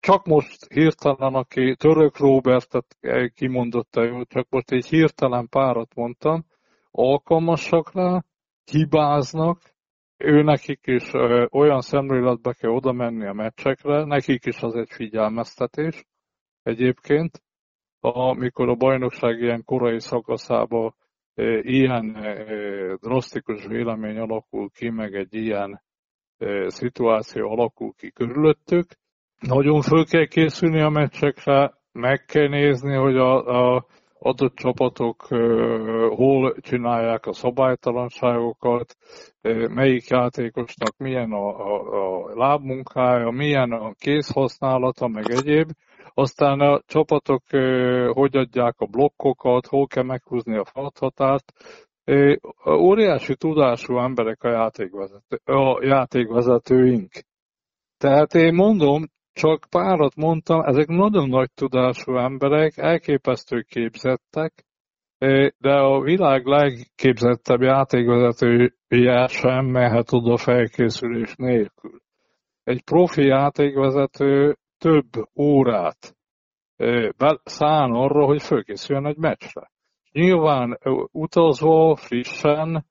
csak 0.00 0.26
most 0.26 0.72
hirtelen, 0.72 1.34
aki 1.34 1.76
Török 1.76 2.18
Robertet 2.18 2.98
kimondotta, 3.34 4.04
jó, 4.04 4.24
csak 4.24 4.46
most 4.50 4.70
egy 4.70 4.86
hirtelen 4.86 5.48
párat 5.48 5.94
mondtam, 5.94 6.44
alkalmasak 6.90 7.92
rá, 7.92 8.24
hibáznak, 8.64 9.60
ő 10.16 10.42
nekik 10.42 10.80
is 10.86 11.12
olyan 11.50 11.80
szemléletbe 11.80 12.52
kell 12.52 12.70
oda 12.70 12.92
menni 12.92 13.26
a 13.26 13.32
meccsekre, 13.32 14.04
nekik 14.04 14.46
is 14.46 14.62
az 14.62 14.74
egy 14.74 14.90
figyelmeztetés 14.90 16.04
egyébként, 16.62 17.42
amikor 18.00 18.68
a 18.68 18.74
bajnokság 18.74 19.40
ilyen 19.40 19.64
korai 19.64 20.00
szakaszában 20.00 20.94
ilyen 21.60 22.12
drasztikus 23.00 23.66
vélemény 23.66 24.18
alakul 24.18 24.70
ki, 24.70 24.88
meg 24.88 25.14
egy 25.14 25.34
ilyen 25.34 25.82
szituáció 26.66 27.50
alakul 27.50 27.92
ki 27.96 28.10
körülöttük. 28.10 28.86
Nagyon 29.40 29.80
föl 29.80 30.04
kell 30.04 30.26
készülni 30.26 30.80
a 30.80 30.88
meccsekre, 30.88 31.72
meg 31.92 32.24
kell 32.24 32.48
nézni, 32.48 32.94
hogy 32.94 33.16
a, 33.16 33.74
a 33.74 33.86
adott 34.18 34.54
csapatok 34.54 35.26
hol 36.08 36.54
csinálják 36.60 37.26
a 37.26 37.32
szabálytalanságokat, 37.32 38.96
melyik 39.68 40.08
játékosnak 40.08 40.96
milyen 40.96 41.32
a, 41.32 41.48
a, 41.48 42.24
a 42.24 42.34
lábmunkája, 42.34 43.30
milyen 43.30 43.72
a 43.72 43.92
kézhasználata, 43.98 45.08
meg 45.08 45.30
egyéb. 45.30 45.70
Aztán 46.14 46.60
a 46.60 46.80
csapatok 46.86 47.42
hogy 48.12 48.36
adják 48.36 48.74
a 48.78 48.86
blokkokat, 48.86 49.66
hol 49.66 49.86
kell 49.86 50.04
meghúzni 50.04 50.56
a 50.56 50.64
falathatárt, 50.64 51.52
óriási 52.66 53.36
tudású 53.36 53.98
emberek 53.98 54.42
a, 54.42 54.50
játékvezető, 54.50 55.40
a 55.44 55.84
játékvezetőink. 55.84 57.10
Tehát 57.98 58.34
én 58.34 58.54
mondom, 58.54 59.04
csak 59.32 59.66
párat 59.70 60.16
mondtam, 60.16 60.60
ezek 60.60 60.86
nagyon 60.86 61.28
nagy 61.28 61.50
tudású 61.54 62.16
emberek, 62.16 62.76
elképesztő 62.76 63.60
képzettek, 63.60 64.64
de 65.58 65.72
a 65.72 66.00
világ 66.00 66.46
legképzettebb 66.46 67.60
játékvezetője 67.60 69.26
sem 69.26 69.64
mehet 69.64 70.12
oda 70.12 70.36
felkészülés 70.36 71.34
nélkül. 71.36 72.00
Egy 72.64 72.82
profi 72.84 73.26
játékvezető 73.26 74.56
több 74.78 75.10
órát 75.36 76.16
szán 77.44 77.90
arra, 77.90 78.24
hogy 78.24 78.42
fölkészüljön 78.42 79.06
egy 79.06 79.16
meccsre. 79.16 79.71
Nyilván 80.12 80.78
utazva, 81.12 81.96
frissen 81.96 82.86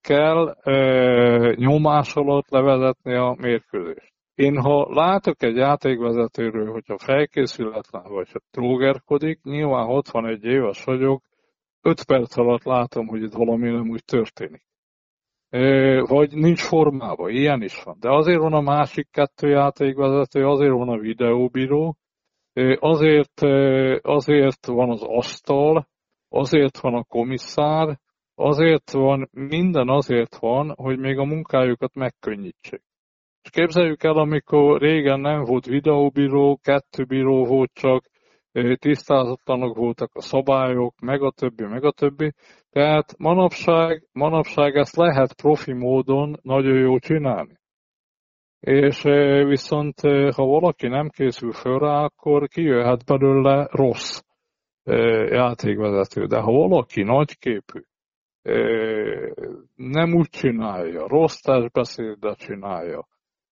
kell 0.00 0.56
nyomás 1.54 2.14
alatt 2.14 2.48
levezetni 2.48 3.14
a 3.14 3.36
mérkőzést. 3.38 4.12
Én 4.34 4.60
ha 4.60 4.94
látok 4.94 5.42
egy 5.42 5.56
játékvezetőről, 5.56 6.72
hogyha 6.72 6.98
felkészületlen 6.98 8.02
vagy 8.08 8.30
ha 8.32 8.38
trógerkodik, 8.50 9.42
nyilván 9.42 9.86
61 9.86 10.44
éves 10.44 10.84
vagyok, 10.84 11.22
5 11.82 12.04
perc 12.04 12.36
alatt 12.36 12.62
látom, 12.62 13.06
hogy 13.06 13.22
itt 13.22 13.32
valami 13.32 13.70
nem 13.70 13.88
úgy 13.88 14.04
történik. 14.04 14.62
Vagy 16.06 16.32
nincs 16.32 16.62
formában, 16.62 17.30
ilyen 17.30 17.62
is 17.62 17.82
van. 17.82 17.96
De 18.00 18.10
azért 18.10 18.40
van 18.40 18.52
a 18.52 18.60
másik 18.60 19.08
kettő 19.10 19.48
játékvezető, 19.48 20.46
azért 20.46 20.72
van 20.72 20.88
a 20.88 20.98
videóbíró, 20.98 21.96
azért, 22.78 23.40
azért 24.02 24.66
van 24.66 24.90
az 24.90 25.02
asztal, 25.02 25.88
azért 26.28 26.78
van 26.78 26.94
a 26.94 27.04
komisszár, 27.04 27.98
azért 28.34 28.90
van, 28.90 29.28
minden 29.32 29.88
azért 29.88 30.36
van, 30.36 30.74
hogy 30.76 30.98
még 30.98 31.18
a 31.18 31.24
munkájukat 31.24 31.94
megkönnyítsék. 31.94 32.82
És 33.42 33.50
képzeljük 33.50 34.02
el, 34.02 34.16
amikor 34.16 34.80
régen 34.80 35.20
nem 35.20 35.44
volt 35.44 35.66
videóbíró, 35.66 36.58
kettő 36.62 37.04
bíró 37.04 37.44
volt 37.44 37.70
csak, 37.72 38.04
tisztázatlanok 38.74 39.76
voltak 39.76 40.10
a 40.14 40.20
szabályok, 40.20 41.00
meg 41.00 41.22
a 41.22 41.30
többi, 41.30 41.64
meg 41.64 41.84
a 41.84 41.92
többi. 41.92 42.32
Tehát 42.70 43.18
manapság, 43.18 44.06
manapság 44.12 44.76
ezt 44.76 44.96
lehet 44.96 45.34
profi 45.34 45.72
módon 45.72 46.38
nagyon 46.42 46.78
jó 46.78 46.98
csinálni. 46.98 47.56
És 48.60 49.02
viszont 49.44 50.00
ha 50.34 50.44
valaki 50.44 50.86
nem 50.86 51.08
készül 51.08 51.52
föl 51.52 51.78
rá, 51.78 52.04
akkor 52.04 52.48
kijöhet 52.48 53.04
belőle 53.04 53.68
rossz 53.70 54.20
játékvezető. 55.30 56.26
De 56.26 56.38
ha 56.38 56.52
valaki 56.52 57.02
nagyképű, 57.02 57.80
nem 59.74 60.14
úgy 60.14 60.28
csinálja, 60.28 61.08
rossz 61.08 61.40
testbeszédet 61.40 62.38
csinálja, 62.38 63.06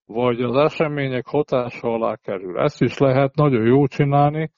vagy 0.04 0.42
az 0.42 0.56
események 0.56 1.26
hatása 1.26 1.88
alá 1.88 2.16
kerül. 2.16 2.58
Ezt 2.58 2.80
is 2.80 2.98
lehet 2.98 3.34
nagyon 3.34 3.66
jó 3.66 3.86
csinálni, 3.86 4.52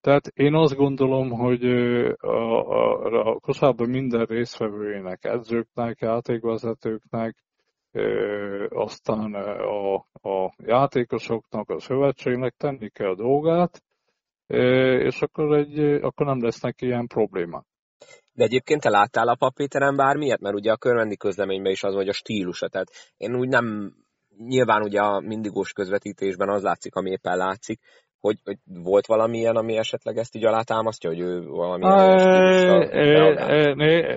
tehát 0.00 0.26
én 0.26 0.54
azt 0.54 0.76
gondolom, 0.76 1.30
hogy 1.30 1.64
a, 2.18 2.26
a, 2.26 3.28
a 3.28 3.38
kosárban 3.40 3.88
minden 3.88 4.24
résztvevőjének, 4.24 5.24
edzőknek, 5.24 6.00
játékvezetőknek, 6.00 7.36
aztán 8.68 9.34
a, 9.34 9.94
a 10.12 10.54
játékosoknak, 10.56 11.70
a 11.70 11.80
szövetségnek 11.80 12.54
tenni 12.56 12.88
kell 12.88 13.10
a 13.10 13.14
dolgát, 13.14 13.82
és 14.46 15.22
akkor, 15.22 15.56
egy, 15.56 15.78
akkor 15.78 16.26
nem 16.26 16.42
lesznek 16.42 16.80
ilyen 16.80 17.06
problémák. 17.06 17.64
De 18.32 18.44
egyébként 18.44 18.80
te 18.80 18.90
láttál 18.90 19.28
a 19.28 19.36
papíterem 19.38 19.96
bármilyet? 19.96 20.40
Mert 20.40 20.54
ugye 20.54 20.72
a 20.72 20.76
körvendi 20.76 21.16
közleményben 21.16 21.72
is 21.72 21.82
az, 21.82 21.94
hogy 21.94 22.08
a 22.08 22.12
stílusa. 22.12 22.68
Tehát 22.68 22.88
én 23.16 23.36
úgy 23.36 23.48
nem, 23.48 23.94
nyilván 24.38 24.82
ugye 24.82 25.00
a 25.00 25.20
mindigós 25.20 25.72
közvetítésben 25.72 26.48
az 26.48 26.62
látszik, 26.62 26.94
ami 26.94 27.10
éppen 27.10 27.36
látszik, 27.36 27.80
hogy, 28.20 28.38
hogy 28.44 28.56
volt 28.64 29.06
valamilyen, 29.06 29.56
ami 29.56 29.76
esetleg 29.76 30.16
ezt 30.16 30.36
így 30.36 30.44
alátámasztja, 30.44 31.10
hogy 31.10 31.20
ő 31.20 31.46
valami 31.46 31.84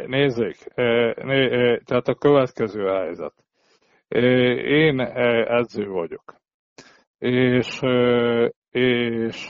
Nézzék, 0.07 0.73
né, 1.23 1.77
tehát 1.85 2.07
a 2.07 2.15
következő 2.15 2.85
helyzet. 2.85 3.33
Én 4.65 4.99
edző 4.99 5.87
vagyok. 5.87 6.35
És, 7.17 7.79
és 8.77 9.49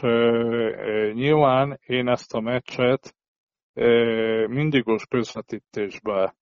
nyilván 1.13 1.79
én 1.85 2.07
ezt 2.07 2.33
a 2.33 2.39
meccset 2.39 3.15
mindigos 4.47 5.05
közvetítésbe 5.05 6.35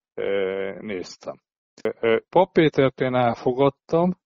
néztem. 0.80 1.36
Pap 2.30 2.52
Pétert 2.52 3.02
én 3.02 3.16
elfogadtam. 3.16 4.18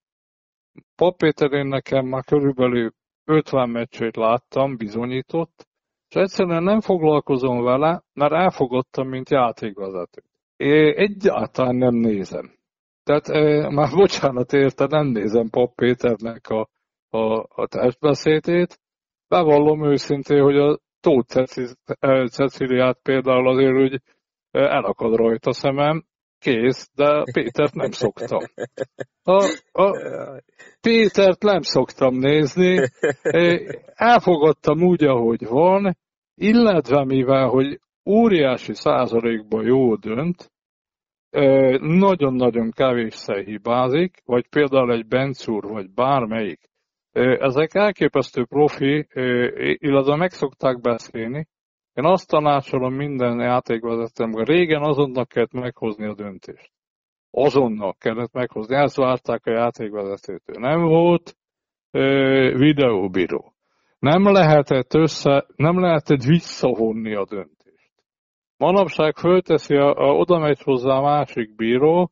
Pap 0.94 1.16
Péter 1.16 1.52
én 1.52 1.66
nekem 1.66 2.06
már 2.06 2.24
körülbelül 2.24 2.92
50 3.24 3.70
meccsét 3.70 4.16
láttam, 4.16 4.76
bizonyított, 4.76 5.68
és 6.08 6.14
egyszerűen 6.14 6.62
nem 6.62 6.80
foglalkozom 6.80 7.62
vele, 7.62 8.02
mert 8.12 8.32
elfogadtam, 8.32 9.08
mint 9.08 9.30
játékvezető. 9.30 10.22
Én 10.56 10.92
egyáltalán 10.96 11.76
nem 11.76 11.94
nézem. 11.94 12.52
Tehát 13.02 13.28
már 13.70 13.90
bocsánat 13.94 14.52
érte, 14.52 14.86
nem 14.86 15.06
nézem 15.06 15.48
Pap 15.50 15.74
Péternek 15.74 16.48
a, 16.48 16.68
a, 17.10 17.46
a 17.62 17.66
testbeszédét. 17.66 18.80
Bevallom 19.28 19.84
őszintén, 19.84 20.42
hogy 20.42 20.56
a 20.56 20.78
Tóth 21.00 21.44
Ceciliát 22.30 22.98
például 23.02 23.48
azért 23.48 23.76
hogy 23.76 24.00
elakad 24.50 25.14
rajta 25.14 25.52
szemem, 25.52 26.04
kész, 26.38 26.90
de 26.94 27.22
Pétert 27.32 27.74
nem 27.74 27.90
szoktam. 27.90 28.38
A, 29.22 29.44
a 29.72 29.96
Pétert 30.80 31.42
nem 31.42 31.60
szoktam 31.60 32.14
nézni, 32.14 32.88
elfogadtam 34.12 34.82
úgy, 34.82 35.04
ahogy 35.04 35.46
van, 35.46 35.96
illetve 36.34 37.04
mivel, 37.04 37.48
hogy 37.48 37.80
óriási 38.04 38.74
százalékban 38.74 39.64
jó 39.64 39.94
dönt, 39.94 40.50
nagyon-nagyon 41.80 42.70
kevésszer 42.70 43.44
hibázik, 43.44 44.22
vagy 44.24 44.48
például 44.48 44.92
egy 44.92 45.06
Bencúr, 45.06 45.64
vagy 45.64 45.90
bármelyik. 45.90 46.69
Ezek 47.12 47.74
elképesztő 47.74 48.44
profi, 48.44 49.06
illetve 49.78 50.16
meg 50.16 50.30
szokták 50.30 50.80
beszélni, 50.80 51.48
én 51.92 52.04
azt 52.04 52.28
tanácsolom 52.28 52.94
minden 52.94 53.40
játékvezetőmre, 53.40 54.44
régen 54.44 54.82
azonnal 54.82 55.26
kellett 55.26 55.52
meghozni 55.52 56.06
a 56.06 56.14
döntést. 56.14 56.70
Azonnal 57.30 57.94
kellett 57.98 58.32
meghozni, 58.32 58.74
ezt 58.74 58.96
várták 58.96 59.46
a 59.46 59.50
játékvezetőtől. 59.50 60.56
Nem 60.58 60.82
volt 60.82 61.36
ö, 61.90 62.00
videóbíró. 62.56 63.54
Nem 63.98 64.32
lehetett 64.32 64.94
össze, 64.94 65.46
nem 65.56 65.80
lehetett 65.80 66.22
visszavonni 66.22 67.14
a 67.14 67.24
döntést. 67.24 67.92
Manapság 68.56 69.16
fölteszi, 69.16 69.74
a, 69.74 69.94
a, 69.96 70.14
oda 70.14 70.38
megy 70.38 70.62
hozzá 70.62 70.94
a 70.94 71.02
másik 71.02 71.54
bíró, 71.54 72.10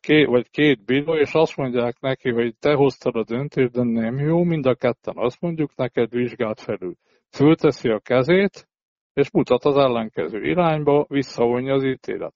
ké, 0.00 0.24
vagy 0.24 0.50
két 0.50 0.84
bíró, 0.84 1.14
és 1.14 1.32
azt 1.32 1.56
mondják 1.56 2.00
neki, 2.00 2.30
hogy 2.30 2.56
te 2.58 2.74
hoztad 2.74 3.16
a 3.16 3.24
döntést, 3.24 3.72
de 3.72 3.82
nem 3.82 4.18
jó, 4.18 4.42
mind 4.42 4.66
a 4.66 4.74
ketten 4.74 5.14
azt 5.16 5.40
mondjuk 5.40 5.76
neked 5.76 6.10
vizsgált 6.10 6.60
felül. 6.60 6.94
Fölteszi 7.30 7.88
a 7.88 7.98
kezét, 7.98 8.68
és 9.12 9.30
mutat 9.30 9.64
az 9.64 9.76
ellenkező 9.76 10.44
irányba, 10.44 11.06
visszavonja 11.08 11.74
az 11.74 11.84
ítélet. 11.84 12.34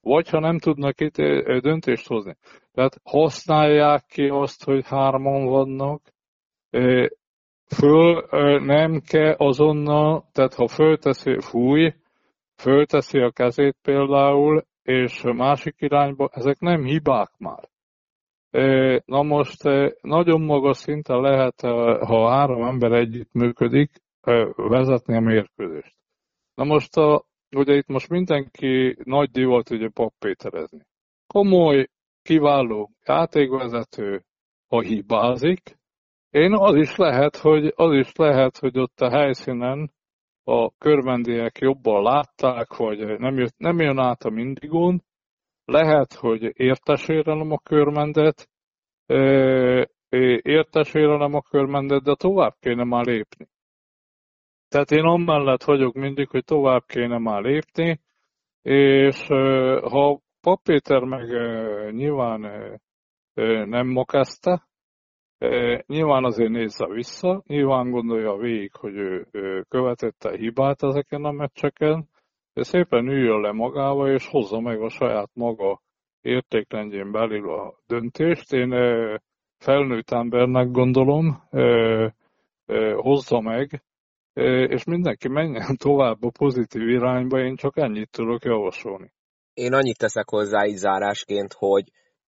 Vagy 0.00 0.28
ha 0.28 0.40
nem 0.40 0.58
tudnak 0.58 1.00
itt 1.00 1.16
döntést 1.60 2.06
hozni. 2.06 2.36
Tehát 2.72 3.00
használják 3.04 4.04
ki 4.06 4.28
azt, 4.28 4.64
hogy 4.64 4.86
hárman 4.86 5.44
vannak, 5.44 6.02
föl 7.76 8.26
nem 8.60 9.00
kell 9.00 9.34
azonnal, 9.36 10.28
tehát 10.32 10.54
ha 10.54 10.68
fölteszi, 10.68 11.36
fúj, 11.40 11.94
fölteszi 12.56 13.18
a 13.18 13.30
kezét 13.30 13.76
például, 13.82 14.64
és 14.86 15.22
másik 15.22 15.74
irányba, 15.78 16.28
ezek 16.32 16.58
nem 16.58 16.84
hibák 16.84 17.30
már. 17.38 17.68
Na 19.04 19.22
most 19.22 19.62
nagyon 20.00 20.40
magas 20.40 20.76
szinten 20.76 21.20
lehet, 21.20 21.60
ha 22.00 22.30
három 22.30 22.62
ember 22.62 22.92
együtt 22.92 23.32
működik, 23.32 23.90
vezetni 24.56 25.16
a 25.16 25.20
mérkőzést. 25.20 25.96
Na 26.54 26.64
most, 26.64 26.96
a, 26.96 27.24
ugye 27.56 27.74
itt 27.74 27.86
most 27.86 28.08
mindenki 28.08 28.96
nagy 29.04 29.30
divat 29.30 29.70
ugye 29.70 29.88
pappéterezni. 29.88 30.86
Komoly, 31.26 31.88
kiváló 32.22 32.90
játékvezető, 33.06 34.24
ha 34.66 34.80
hibázik, 34.80 35.78
én 36.30 36.52
az 36.52 36.74
is 36.74 36.96
lehet, 36.96 37.36
hogy 37.36 37.72
az 37.76 37.92
is 37.92 38.12
lehet, 38.14 38.58
hogy 38.58 38.78
ott 38.78 39.00
a 39.00 39.10
helyszínen 39.10 39.92
a 40.48 40.70
körmendiek 40.78 41.58
jobban 41.58 42.02
látták, 42.02 42.76
vagy 42.76 43.18
nem, 43.18 43.36
jött, 43.38 43.54
nem 43.56 43.80
jön 43.80 43.98
át 43.98 44.22
a 44.22 44.30
mindigón, 44.30 45.02
lehet, 45.64 46.12
hogy 46.12 46.52
értesérelem 46.60 47.50
a 47.50 47.58
körmendet, 47.58 48.48
értesérelem 50.42 51.34
a 51.34 51.42
körmendet, 51.42 52.02
de 52.02 52.14
tovább 52.14 52.54
kéne 52.60 52.84
már 52.84 53.04
lépni. 53.04 53.48
Tehát 54.68 54.90
én 54.90 55.04
amellett 55.04 55.62
vagyok 55.62 55.94
mindig, 55.94 56.28
hogy 56.28 56.44
tovább 56.44 56.84
kéne 56.86 57.18
már 57.18 57.42
lépni, 57.42 58.00
és 58.62 59.26
ha 59.82 60.20
Papéter 60.40 61.02
meg 61.02 61.28
nyilván 61.92 62.40
nem 63.68 63.86
mokezte, 63.86 64.68
nyilván 65.86 66.24
azért 66.24 66.50
nézze 66.50 66.86
vissza, 66.86 67.42
nyilván 67.46 67.90
gondolja 67.90 68.36
végig, 68.36 68.74
hogy 68.74 68.96
ő, 68.96 69.26
követette 69.68 70.36
hibát 70.36 70.82
ezeken 70.82 71.24
a 71.24 71.30
meccseken, 71.30 72.08
de 72.52 72.62
szépen 72.62 73.08
üljön 73.08 73.40
le 73.40 73.52
magával, 73.52 74.10
és 74.10 74.28
hozza 74.28 74.60
meg 74.60 74.80
a 74.80 74.88
saját 74.88 75.30
maga 75.34 75.80
értékrendjén 76.20 77.12
belül 77.12 77.50
a 77.50 77.74
döntést. 77.86 78.52
Én 78.52 78.70
felnőtt 79.58 80.10
embernek 80.10 80.70
gondolom, 80.70 81.42
hozza 82.96 83.40
meg, 83.40 83.82
és 84.68 84.84
mindenki 84.84 85.28
menjen 85.28 85.76
tovább 85.86 86.22
a 86.22 86.30
pozitív 86.38 86.88
irányba, 86.88 87.38
én 87.38 87.56
csak 87.56 87.76
ennyit 87.76 88.10
tudok 88.10 88.44
javasolni. 88.44 89.12
Én 89.54 89.72
annyit 89.72 89.98
teszek 89.98 90.28
hozzá 90.28 90.66
így 90.66 90.76
zárásként, 90.76 91.52
hogy 91.52 91.84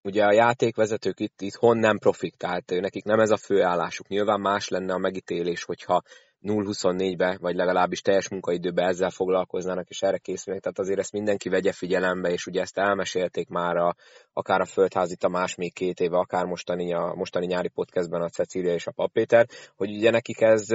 ugye 0.05 0.23
a 0.23 0.33
játékvezetők 0.33 1.19
itt 1.19 1.41
itthon 1.41 1.77
nem 1.77 1.97
profik, 1.97 2.35
tehát 2.35 2.69
nekik 2.69 3.03
nem 3.03 3.19
ez 3.19 3.31
a 3.31 3.37
főállásuk. 3.37 4.07
Nyilván 4.07 4.39
más 4.39 4.67
lenne 4.67 4.93
a 4.93 4.97
megítélés, 4.97 5.63
hogyha 5.63 6.01
0-24-be, 6.43 7.37
vagy 7.41 7.55
legalábbis 7.55 8.01
teljes 8.01 8.29
munkaidőben 8.29 8.87
ezzel 8.87 9.09
foglalkoznának, 9.09 9.89
és 9.89 10.01
erre 10.01 10.17
készülnek. 10.17 10.63
Tehát 10.63 10.79
azért 10.79 10.99
ezt 10.99 11.11
mindenki 11.11 11.49
vegye 11.49 11.71
figyelembe, 11.71 12.29
és 12.29 12.45
ugye 12.45 12.61
ezt 12.61 12.77
elmesélték 12.77 13.49
már 13.49 13.75
a, 13.75 13.95
akár 14.33 14.61
a 14.61 14.65
Földházi 14.65 15.15
Tamás 15.15 15.55
még 15.55 15.73
két 15.73 15.99
éve, 15.99 16.17
akár 16.17 16.45
mostani, 16.45 16.93
a 16.93 17.13
mostani 17.15 17.45
nyári 17.45 17.67
podcastben 17.67 18.21
a 18.21 18.29
Cecília 18.29 18.73
és 18.73 18.87
a 18.87 18.91
Papéter, 18.91 19.47
hogy 19.75 19.95
ugye 19.95 20.09
nekik 20.09 20.41
ez 20.41 20.65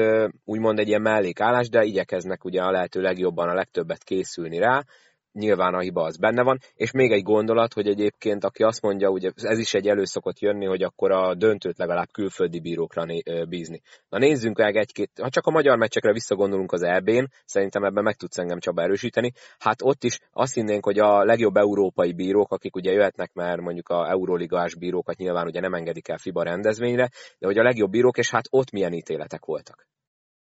úgymond 0.45 0.79
egy 0.79 0.89
ilyen 0.89 1.03
mellékállás, 1.03 1.69
de 1.69 1.85
igyekeznek 1.85 2.45
ugye 2.45 2.63
a 2.63 2.71
lehető 2.71 3.01
legjobban, 3.01 3.49
a 3.49 3.55
legtöbbet 3.55 4.05
készülni 4.05 4.59
rá, 4.59 4.85
nyilván 5.33 5.75
a 5.75 5.81
hiba 5.81 6.03
az 6.03 6.17
benne 6.17 6.43
van, 6.43 6.59
és 6.75 6.91
még 6.91 7.13
egy 7.13 7.23
gondolat, 7.23 7.73
hogy 7.73 7.87
egyébként 7.87 8.45
aki 8.45 8.63
azt 8.63 8.83
mondja, 8.83 9.09
ugye 9.09 9.31
ez 9.35 9.59
is 9.59 9.75
egy 9.75 9.89
elő 9.89 10.05
szokott 10.05 10.39
jönni, 10.39 10.67
hogy 10.67 10.83
akkor 10.83 11.11
a 11.11 11.35
döntőt 11.35 11.79
legalább 11.79 12.09
külföldi 12.13 12.61
bírókra 12.61 13.07
bízni. 13.49 13.81
Na 14.09 14.19
nézzünk 14.19 14.59
meg 14.59 14.77
egy-két, 14.77 15.11
ha 15.21 15.29
csak 15.29 15.47
a 15.47 15.51
magyar 15.51 15.79
meccsekre 15.79 16.13
visszagondolunk 16.13 16.73
az 16.73 16.83
EB-n, 16.83 17.25
szerintem 17.45 17.85
ebben 17.85 18.03
meg 18.03 18.17
tudsz 18.17 18.39
engem 18.39 18.59
Csaba 18.59 18.83
erősíteni, 18.83 19.33
hát 19.59 19.83
ott 19.83 20.05
is 20.05 20.19
azt 20.33 20.55
hinnénk, 20.55 20.85
hogy 20.85 20.99
a 20.99 21.25
legjobb 21.25 21.57
európai 21.57 22.13
bírók, 22.13 22.53
akik 22.53 22.77
ugye 22.77 22.93
jöhetnek, 22.93 23.33
mert 23.33 23.61
mondjuk 23.61 23.89
a 23.89 24.09
euróligás 24.11 24.75
bírókat 24.75 25.17
nyilván 25.17 25.47
ugye 25.47 25.61
nem 25.61 25.75
engedik 25.75 26.09
el 26.09 26.19
FIBA 26.19 26.43
rendezvényre, 26.43 27.09
de 27.39 27.47
hogy 27.47 27.59
a 27.59 27.63
legjobb 27.63 27.91
bírók, 27.91 28.19
és 28.19 28.31
hát 28.31 28.45
ott 28.51 28.71
milyen 28.71 28.93
ítéletek 28.93 29.45
voltak 29.45 29.89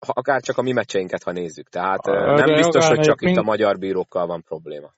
akár 0.07 0.41
csak 0.41 0.57
a 0.57 0.61
mi 0.61 0.71
meccseinket, 0.71 1.23
ha 1.23 1.31
nézzük. 1.31 1.69
Tehát 1.69 2.05
a 2.05 2.33
nem 2.33 2.55
biztos, 2.55 2.87
hogy 2.87 2.99
csak 2.99 3.19
mind... 3.19 3.35
itt 3.35 3.41
a 3.41 3.45
magyar 3.45 3.77
bírókkal 3.77 4.27
van 4.27 4.43
probléma. 4.43 4.93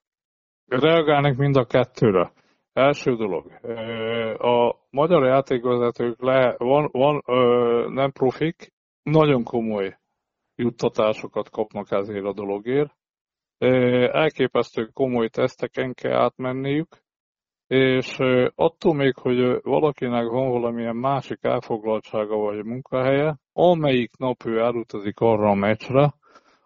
Reagálnak 0.68 1.38
mind 1.38 1.56
a 1.56 1.66
kettőre. 1.66 2.32
Első 2.74 3.16
dolog, 3.16 3.52
a 4.42 4.76
magyar 4.90 5.26
játékvezetők 5.26 6.22
le, 6.22 6.56
van, 6.58 6.90
van 6.92 7.24
nem 7.94 8.12
profik, 8.12 8.74
nagyon 9.04 9.44
komoly 9.44 9.98
juttatásokat 10.56 11.50
kapnak 11.50 11.92
ezért 11.92 12.26
a 12.26 12.34
dologért. 12.34 12.96
Elképesztő 14.12 14.86
komoly 14.94 15.28
teszteken 15.28 15.94
kell 15.94 16.20
átmenniük, 16.20 16.88
és 17.72 18.18
attól 18.56 18.94
még, 18.94 19.16
hogy 19.16 19.62
valakinek 19.62 20.28
van 20.28 20.50
valamilyen 20.50 20.96
másik 20.96 21.38
elfoglaltsága 21.42 22.36
vagy 22.36 22.64
munkahelye, 22.64 23.38
amelyik 23.54 24.18
nap 24.18 24.46
ő 24.46 24.60
elutazik 24.60 25.20
arra 25.20 25.50
a 25.50 25.54
meccsre, 25.54 26.14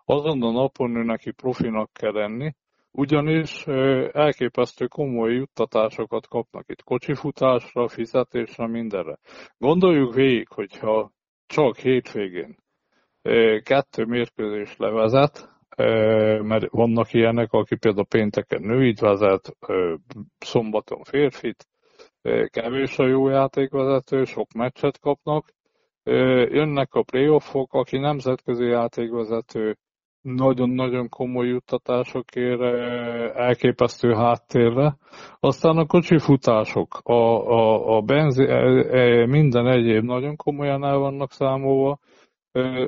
azon 0.06 0.42
a 0.42 0.52
napon 0.52 0.96
ő 0.96 1.04
neki 1.04 1.32
profinak 1.32 1.94
kell 1.94 2.12
lenni, 2.12 2.54
ugyanis 2.92 3.68
elképesztő 4.12 4.86
komoly 4.86 5.34
juttatásokat 5.34 6.28
kapnak 6.28 6.64
itt 6.68 6.84
kocsifutásra, 6.84 7.88
fizetésre, 7.88 8.68
mindenre. 8.68 9.18
Gondoljuk 9.58 10.14
végig, 10.14 10.48
hogyha 10.48 11.12
csak 11.48 11.78
hétvégén 11.78 12.56
kettő 13.64 14.06
mérkőzés 14.06 14.76
levezet, 14.78 15.55
mert 16.42 16.70
vannak 16.70 17.14
ilyenek, 17.14 17.52
aki 17.52 17.76
például 17.76 18.06
pénteken 18.06 18.62
nőit 18.62 19.00
vezet, 19.00 19.58
szombaton 20.38 21.04
férfit, 21.04 21.68
kevés 22.46 23.00
a 23.00 23.08
jó 23.08 23.28
játékvezető, 23.28 24.24
sok 24.24 24.52
meccset 24.54 25.00
kapnak, 25.00 25.54
jönnek 26.50 26.94
a 26.94 27.04
playoffok, 27.04 27.74
aki 27.74 27.98
nemzetközi 27.98 28.66
játékvezető, 28.66 29.78
nagyon-nagyon 30.22 31.10
komoly 31.10 31.48
juttatásokért, 31.48 32.62
elképesztő 33.36 34.14
háttérre. 34.14 34.98
Aztán 35.40 35.78
a 35.78 35.86
kocsifutások, 35.86 37.00
a, 37.04 37.14
a, 37.14 37.96
a 37.98 38.02
benzi, 38.02 38.44
minden 39.26 39.68
egyéb 39.68 40.04
nagyon 40.04 40.36
komolyan 40.36 40.84
el 40.86 40.98
vannak 40.98 41.32
számolva, 41.32 42.00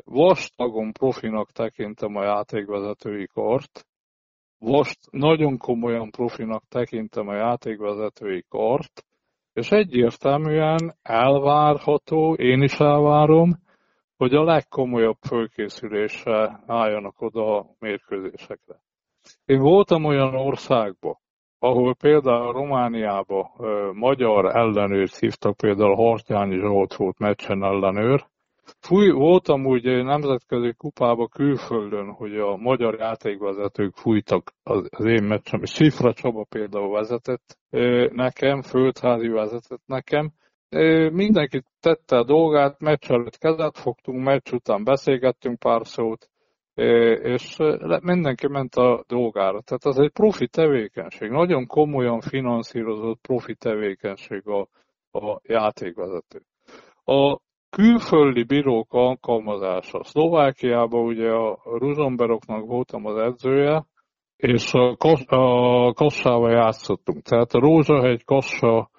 Vastagon 0.04 0.92
profinak 0.92 1.52
tekintem 1.52 2.16
a 2.16 2.24
játékvezetői 2.24 3.28
kart, 3.28 3.88
Vast, 4.60 5.12
nagyon 5.12 5.58
komolyan 5.58 6.10
profinak 6.12 6.64
tekintem 6.70 7.28
a 7.28 7.34
játékvezetői 7.34 8.44
kart, 8.50 9.06
és 9.54 9.72
egyértelműen 9.72 10.96
elvárható, 11.02 12.34
én 12.34 12.62
is 12.62 12.80
elvárom, 12.80 13.56
hogy 14.18 14.34
a 14.34 14.44
legkomolyabb 14.44 15.18
fölkészülésre 15.28 16.64
álljanak 16.66 17.22
oda 17.22 17.58
a 17.58 17.66
mérkőzésekre. 17.80 18.76
Én 19.46 19.60
voltam 19.60 20.06
olyan 20.06 20.36
országban, 20.36 21.18
ahol 21.60 21.96
például 21.96 22.54
Romániába 22.54 23.52
magyar 23.94 24.56
ellenőrt 24.56 25.18
hívtak, 25.18 25.58
például 25.58 25.96
Hartyányi 25.96 26.60
Zsolt 26.60 26.94
volt 26.94 27.20
meccsen 27.20 27.64
ellenőr, 27.64 28.26
Fúj, 28.80 29.10
voltam 29.10 29.66
úgy 29.66 29.84
nemzetközi 29.84 30.74
kupába 30.74 31.28
külföldön, 31.28 32.12
hogy 32.12 32.38
a 32.38 32.56
magyar 32.56 32.96
játékvezetők 33.00 33.96
fújtak 33.96 34.54
az, 34.64 35.06
én 35.06 35.24
meccsem. 35.24 35.64
Sifra 35.64 36.14
Csaba 36.14 36.46
például 36.50 36.92
vezetett 36.92 37.58
nekem, 38.12 38.62
földházi 38.62 39.28
vezetett 39.28 39.82
nekem. 39.86 40.32
Mindenki 41.12 41.64
tette 41.80 42.18
a 42.18 42.24
dolgát, 42.24 42.80
meccs 42.80 43.12
előtt 43.12 43.38
kezet 43.38 43.78
fogtunk, 43.78 44.24
meccs 44.24 44.52
után 44.52 44.84
beszélgettünk 44.84 45.60
pár 45.60 45.86
szót, 45.86 46.30
és 47.22 47.58
mindenki 48.02 48.48
ment 48.48 48.76
a 48.76 49.04
dolgára. 49.08 49.62
Tehát 49.62 49.86
az 49.86 50.00
egy 50.00 50.12
profi 50.12 50.48
tevékenység, 50.48 51.30
nagyon 51.30 51.68
komolyan 51.68 52.22
finanszírozott 52.22 53.20
profi 53.22 53.56
tevékenység 53.56 54.48
a, 54.48 54.68
a 55.20 55.40
játékvezető. 55.44 56.42
A 57.04 57.40
külföldi 57.70 58.44
bírók 58.44 58.94
alkalmazása. 58.94 60.04
Szlovákiában 60.04 61.06
ugye 61.06 61.30
a 61.32 61.60
Ruzsomberoknak 61.64 62.66
voltam 62.66 63.06
az 63.06 63.18
edzője, 63.18 63.86
és 64.38 64.74
a, 64.74 64.96
Kos, 64.96 65.26
a 65.26 65.94
Kassával 65.94 66.52
játszottunk. 66.52 67.24
Tehát 67.24 67.52
a 67.52 67.60
Rózsahegy 67.60 68.24
Kassa 68.24 68.90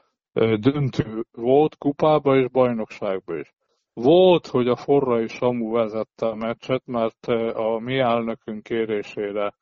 döntő 0.60 1.24
volt 1.32 1.76
kupába 1.76 2.36
és 2.36 2.48
bajnokságba 2.48 3.38
is. 3.38 3.52
Volt, 3.92 4.46
hogy 4.46 4.68
a 4.68 4.76
Forrai 4.76 5.26
Samu 5.26 5.72
vezette 5.72 6.26
a 6.26 6.34
meccset, 6.34 6.82
mert 6.86 7.26
a 7.54 7.78
mi 7.78 7.98
elnökünk 7.98 8.62
kérésére 8.62 9.54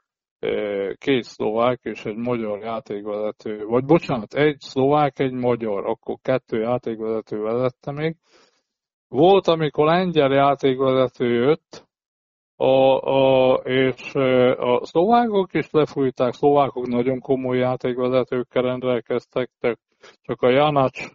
két 0.99 1.23
szlovák 1.23 1.81
és 1.83 2.05
egy 2.05 2.17
magyar 2.17 2.59
játékvezető, 2.59 3.65
vagy 3.65 3.85
bocsánat, 3.85 4.35
egy 4.35 4.61
szlovák, 4.61 5.19
egy 5.19 5.33
magyar, 5.33 5.87
akkor 5.87 6.17
kettő 6.23 6.61
játékvezető 6.61 7.41
vezette 7.41 7.93
még, 7.93 8.17
volt, 9.17 9.47
amikor 9.47 9.87
lengyel 9.87 10.33
játékvezető 10.33 11.27
jött, 11.27 11.85
a, 12.57 13.01
a, 13.01 13.55
és 13.55 14.15
a 14.57 14.85
szlovákok 14.85 15.55
is 15.55 15.71
lefújták, 15.71 16.33
szlovákok 16.33 16.87
nagyon 16.87 17.21
komoly 17.21 17.59
játékvezetőkkel 17.59 18.63
rendelkeztek, 18.63 19.51
csak 20.23 20.43
a 20.43 20.51
Janacs 20.51 21.09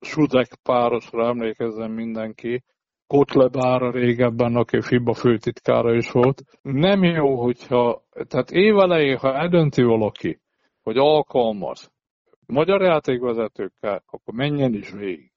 Sudek 0.00 0.58
párosra 0.62 1.26
emlékezzen 1.26 1.90
mindenki, 1.90 2.62
Kotlebára 3.06 3.90
régebben, 3.90 4.56
aki 4.56 4.80
FIBA 4.80 5.14
főtitkára 5.14 5.94
is 5.94 6.10
volt. 6.10 6.42
Nem 6.62 7.02
jó, 7.02 7.42
hogyha, 7.42 8.02
tehát 8.28 8.50
évelején, 8.50 9.16
ha 9.16 9.34
eldönti 9.34 9.82
valaki, 9.82 10.40
hogy 10.82 10.96
alkalmaz 10.96 11.90
magyar 12.46 12.82
játékvezetőkkel, 12.82 14.02
akkor 14.06 14.34
menjen 14.34 14.74
is 14.74 14.90
végig. 14.90 15.32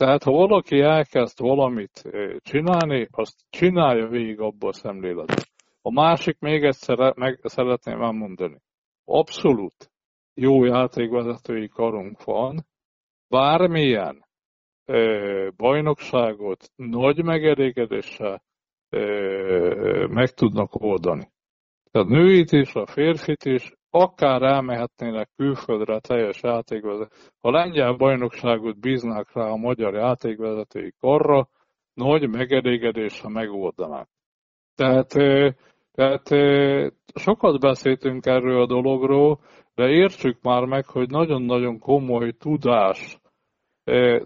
Tehát 0.00 0.22
ha 0.22 0.30
valaki 0.30 0.80
elkezd 0.80 1.40
valamit 1.40 2.02
csinálni, 2.38 3.08
azt 3.10 3.44
csinálja 3.50 4.06
végig 4.06 4.40
abba 4.40 4.68
a 4.68 4.72
szemléletben. 4.72 5.44
A 5.82 5.92
másik 5.92 6.38
még 6.38 6.64
egyszer 6.64 7.14
meg 7.16 7.40
szeretném 7.42 8.02
elmondani. 8.02 8.60
Abszolút 9.04 9.90
jó 10.34 10.64
játékvezetői 10.64 11.68
karunk 11.68 12.24
van, 12.24 12.66
bármilyen 13.28 14.24
ö, 14.84 15.48
bajnokságot 15.56 16.70
nagy 16.76 17.24
megelégedéssel 17.24 18.42
ö, 18.90 20.06
meg 20.08 20.28
tudnak 20.28 20.74
oldani. 20.74 21.30
Tehát 21.90 22.08
nőit 22.08 22.52
is, 22.52 22.74
a 22.74 22.86
férfit 22.86 23.44
is, 23.44 23.72
akár 23.90 24.42
elmehetnének 24.42 25.28
külföldre 25.36 25.98
teljes 25.98 26.42
játékvezető. 26.42 27.14
A 27.40 27.50
lengyel 27.50 27.92
bajnokságot 27.92 28.80
bíznák 28.80 29.32
rá 29.32 29.44
a 29.44 29.56
magyar 29.56 29.94
játékvezetői 29.94 30.94
korra, 31.00 31.48
nagy 31.94 32.28
megelégedésre 32.28 33.28
megoldanák. 33.28 34.08
Tehát, 34.74 35.08
tehát 35.92 36.28
sokat 37.14 37.60
beszéltünk 37.60 38.26
erről 38.26 38.62
a 38.62 38.66
dologról, 38.66 39.40
de 39.74 39.88
értsük 39.88 40.42
már 40.42 40.64
meg, 40.64 40.86
hogy 40.86 41.10
nagyon-nagyon 41.10 41.78
komoly 41.78 42.32
tudás, 42.32 43.18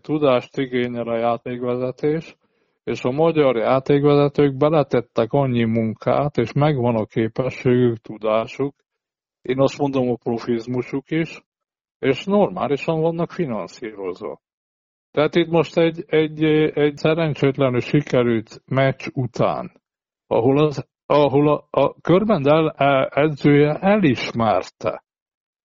tudást 0.01 0.57
igényel 0.57 1.09
a 1.09 1.17
játékvezetés, 1.17 2.37
és 2.85 3.05
a 3.05 3.11
magyar 3.11 3.57
játékvezetők 3.57 4.57
beletettek 4.57 5.33
annyi 5.33 5.65
munkát, 5.65 6.37
és 6.37 6.53
megvan 6.53 6.95
a 6.95 7.05
képességük, 7.05 7.97
tudásuk, 7.97 8.75
én 9.45 9.61
azt 9.61 9.79
mondom 9.79 10.11
a 10.11 10.17
profizmusuk 10.17 11.11
is, 11.11 11.43
és 11.99 12.25
normálisan 12.25 13.01
vannak 13.01 13.31
finanszírozva. 13.31 14.41
Tehát 15.11 15.35
itt 15.35 15.49
most 15.49 15.77
egy, 15.77 16.05
egy, 16.07 16.45
egy 16.75 16.97
szerencsétlenül 16.97 17.81
sikerült 17.81 18.63
meccs 18.67 19.07
után, 19.13 19.81
ahol, 20.27 20.65
az, 20.65 20.89
ahol 21.07 21.49
a, 21.49 21.67
a 21.71 22.01
körben 22.01 22.49
el, 22.49 23.09
edzője 23.09 23.79
elismerte 23.79 25.05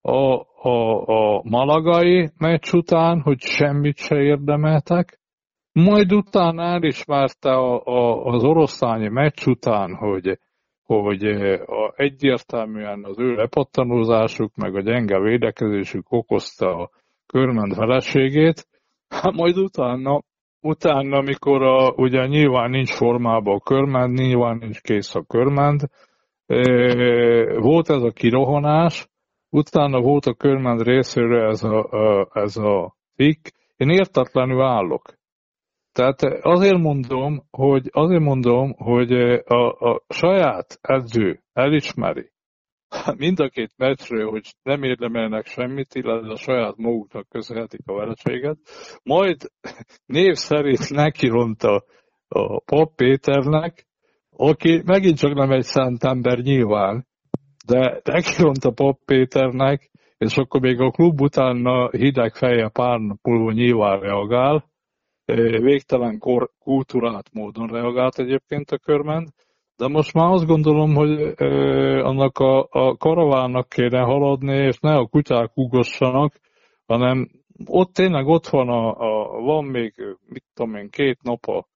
a, 0.01 0.47
a, 0.68 1.07
a 1.07 1.43
malagai 1.45 2.31
meccs 2.39 2.72
után, 2.72 3.20
hogy 3.20 3.41
semmit 3.41 3.97
se 3.97 4.16
érdemeltek, 4.16 5.20
majd 5.72 6.12
utána 6.12 6.62
elismerte 6.62 7.51
a, 7.51 7.85
a, 7.85 8.24
az 8.24 8.45
oroszlányi 8.45 9.09
meccs 9.09 9.47
után, 9.47 9.95
hogy, 9.95 10.39
hogy 10.89 11.24
a, 11.24 11.93
egyértelműen 11.97 13.05
az 13.05 13.18
ő 13.18 13.34
lepattanózásuk, 13.34 14.55
meg 14.55 14.74
a 14.74 14.80
gyenge 14.80 15.20
védekezésük 15.20 16.12
okozta 16.12 16.76
a 16.76 16.91
körment 17.26 17.74
feleségét, 17.74 18.66
hát 19.09 19.32
majd 19.32 19.59
utána, 19.59 20.22
utána, 20.61 21.16
amikor 21.16 21.62
a, 21.62 21.91
ugye 21.91 22.26
nyilván 22.26 22.70
nincs 22.70 22.93
formában 22.93 23.55
a 23.55 23.61
körment, 23.61 24.18
nyilván 24.18 24.57
nincs 24.57 24.80
kész 24.80 25.14
a 25.14 25.22
körment, 25.22 25.91
volt 27.57 27.91
ez 27.91 28.03
a 28.03 28.11
kirohanás, 28.11 29.09
utána 29.51 30.01
volt 30.01 30.26
a 30.26 30.34
körment 30.34 30.82
részéről 30.82 31.49
ez 31.49 31.62
a, 31.62 31.89
ez 32.32 32.57
a 32.57 32.97
cikk, 33.14 33.47
én 33.76 33.89
értetlenül 33.89 34.62
állok. 34.62 35.17
Tehát 35.99 36.22
azért 36.40 36.78
mondom, 36.78 37.42
hogy, 37.51 37.88
azért 37.92 38.22
mondom, 38.22 38.72
hogy 38.76 39.12
a, 39.44 39.90
a 39.90 40.05
saját 40.09 40.78
edző 40.80 41.42
elismeri 41.53 42.30
mind 43.16 43.40
a 43.40 43.49
két 43.49 43.72
meccsről, 43.76 44.30
hogy 44.30 44.55
nem 44.62 44.82
érdemelnek 44.82 45.46
semmit, 45.46 45.94
illetve 45.94 46.32
a 46.32 46.36
saját 46.36 46.76
maguknak 46.76 47.28
köszönhetik 47.28 47.80
a 47.84 47.94
vereséget, 47.94 48.59
majd 49.03 49.36
név 50.07 50.34
szerint 50.34 50.90
nekironta 50.90 51.84
a 52.28 52.61
Pap 52.61 52.94
Péternek, 52.94 53.86
aki 54.30 54.82
megint 54.84 55.18
csak 55.18 55.34
nem 55.34 55.51
egy 55.51 55.64
szent 55.64 56.05
ember 56.05 56.38
nyilván, 56.38 57.07
de 57.66 58.01
nekiront 58.05 58.64
a 58.64 58.70
Pap 58.70 58.99
Péternek, 59.05 59.90
és 60.18 60.36
akkor 60.36 60.61
még 60.61 60.80
a 60.80 60.90
klub 60.90 61.20
utána 61.20 61.90
hideg 61.90 62.34
feje 62.34 62.68
pár 62.68 62.99
nap 62.99 63.18
múlva 63.22 63.53
nyilván 63.53 64.01
reagál, 64.01 64.76
végtelen 65.37 66.18
kor, 66.18 66.51
kultúrát 66.59 67.33
módon 67.33 67.66
reagált 67.66 68.18
egyébként 68.18 68.70
a 68.70 68.79
körment, 68.79 69.33
de 69.76 69.89
most 69.89 70.14
már 70.14 70.31
azt 70.31 70.47
gondolom, 70.47 70.95
hogy 70.95 71.33
ö, 71.37 72.01
annak 72.03 72.39
a, 72.39 72.66
a 72.70 72.97
karavánnak 72.97 73.68
kéne 73.68 74.01
haladni, 74.01 74.57
és 74.57 74.79
ne 74.79 74.95
a 74.95 75.07
kutyák 75.07 75.51
ugossanak, 75.55 76.35
hanem 76.87 77.29
ott 77.66 77.93
tényleg 77.93 78.26
ott 78.26 78.47
van, 78.47 78.68
a, 78.68 78.89
a, 78.89 79.41
van 79.41 79.64
még, 79.64 79.95
mit 80.29 80.45
tudom 80.55 80.74
én, 80.74 80.91
két 80.91 81.22
nap 81.22 81.47
a, 81.47 81.66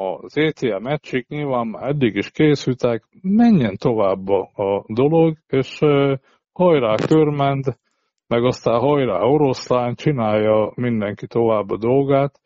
az 0.00 0.36
ETL 0.36 0.78
meccsik, 0.78 1.28
nyilván 1.28 1.66
már 1.66 1.88
eddig 1.88 2.14
is 2.14 2.30
készültek, 2.30 3.04
menjen 3.22 3.76
tovább 3.76 4.28
a, 4.28 4.50
a 4.54 4.84
dolog, 4.86 5.36
és 5.46 5.78
ö, 5.80 6.14
hajrá 6.52 6.94
körment, 6.94 7.78
meg 8.26 8.44
aztán 8.44 8.80
hajrá 8.80 9.20
oroszlán, 9.20 9.94
csinálja 9.94 10.72
mindenki 10.74 11.26
tovább 11.26 11.70
a 11.70 11.76
dolgát, 11.76 12.40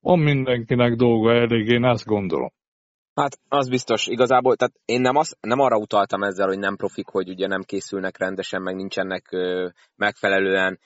van 0.00 0.18
mindenkinek 0.18 0.94
dolga 0.94 1.32
elég, 1.32 1.68
én 1.68 1.84
ezt 1.84 2.04
gondolom. 2.04 2.50
Hát 3.14 3.38
az 3.48 3.68
biztos, 3.68 4.06
igazából, 4.06 4.56
tehát 4.56 4.74
én 4.84 5.00
nem, 5.00 5.16
az, 5.16 5.36
nem 5.40 5.60
arra 5.60 5.76
utaltam 5.76 6.22
ezzel, 6.22 6.46
hogy 6.46 6.58
nem 6.58 6.76
profik, 6.76 7.08
hogy 7.08 7.28
ugye 7.28 7.46
nem 7.46 7.62
készülnek 7.62 8.18
rendesen, 8.18 8.62
meg 8.62 8.74
nincsenek 8.74 9.32
ö, 9.32 9.68
megfelelően 9.96 10.78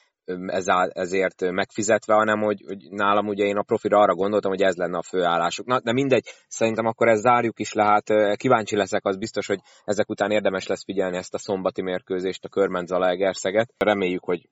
ezért 0.89 1.51
megfizetve, 1.51 2.15
hanem 2.15 2.41
hogy, 2.41 2.63
hogy 2.67 2.87
nálam 2.91 3.27
ugye 3.27 3.45
én 3.45 3.57
a 3.57 3.63
profira 3.63 3.99
arra 3.99 4.15
gondoltam, 4.15 4.51
hogy 4.51 4.63
ez 4.63 4.77
lenne 4.77 4.99
a 4.99 5.03
főállásuk. 5.03 5.67
Na, 5.67 5.81
de 5.81 5.93
mindegy, 5.93 6.25
szerintem 6.49 6.87
akkor 6.87 7.09
ezt 7.09 7.23
zárjuk 7.23 7.59
is 7.59 7.73
le, 7.73 7.85
hát 7.85 8.37
kíváncsi 8.37 8.77
leszek, 8.77 9.07
az 9.07 9.17
biztos, 9.17 9.47
hogy 9.47 9.61
ezek 9.85 10.09
után 10.09 10.31
érdemes 10.31 10.67
lesz 10.67 10.85
figyelni 10.85 11.17
ezt 11.17 11.35
a 11.35 11.39
szombati 11.39 11.83
mérkőzést, 11.83 12.45
a 12.45 12.49
Körmendzala 12.49 13.09
Egerszeget. 13.09 13.75
Reméljük, 13.79 14.25
hogy 14.25 14.49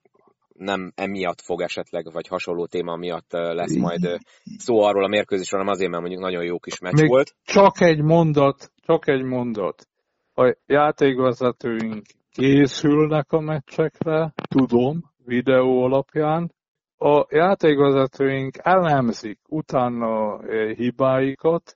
nem 0.61 0.91
emiatt 0.95 1.41
fog 1.41 1.61
esetleg, 1.61 2.11
vagy 2.11 2.27
hasonló 2.27 2.65
téma 2.65 2.95
miatt 2.95 3.31
lesz 3.31 3.75
majd 3.75 4.19
szó 4.57 4.81
arról 4.81 5.03
a 5.03 5.07
mérkőzésről, 5.07 5.59
hanem 5.59 5.73
azért, 5.73 5.89
mert 5.89 6.01
mondjuk 6.01 6.23
nagyon 6.23 6.43
jó 6.43 6.59
kis 6.59 6.79
meccs 6.79 6.99
Még 6.99 7.09
volt. 7.09 7.35
Csak 7.43 7.81
egy 7.81 8.01
mondat, 8.01 8.71
csak 8.75 9.07
egy 9.07 9.23
mondat. 9.23 9.87
A 10.33 10.55
játékvezetőink 10.65 12.05
készülnek 12.31 13.31
a 13.31 13.39
meccsekre, 13.39 14.33
tudom, 14.49 15.11
videó 15.25 15.83
alapján. 15.83 16.53
A 16.97 17.25
játékvezetőink 17.29 18.55
elemzik 18.61 19.39
utána 19.47 20.39
hibáikat, 20.73 21.75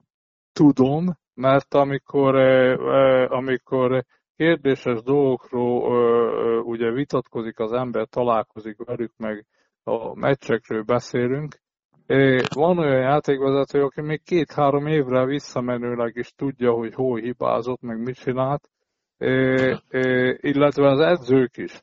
tudom, 0.54 1.18
mert 1.34 1.74
amikor, 1.74 2.36
amikor 3.32 4.06
kérdéses 4.36 5.02
dolgokról 5.02 6.62
ugye 6.62 6.92
vitatkozik 6.92 7.60
az 7.60 7.72
ember, 7.72 8.08
találkozik 8.08 8.78
velük, 8.86 9.12
meg 9.18 9.46
a 9.84 10.20
meccsekről 10.20 10.84
beszélünk. 10.84 11.56
Van 12.54 12.78
olyan 12.78 13.02
játékvezető, 13.02 13.84
aki 13.84 14.02
még 14.02 14.24
két-három 14.24 14.88
évre 14.88 15.26
visszamenőleg 15.26 16.16
is 16.16 16.32
tudja, 16.36 16.72
hogy 16.72 16.94
hol 16.94 17.20
hibázott, 17.20 17.82
meg 17.82 18.00
mit 18.00 18.16
csinált, 18.16 18.70
illetve 20.42 20.90
az 20.90 21.00
edzők 21.00 21.58
is. 21.58 21.82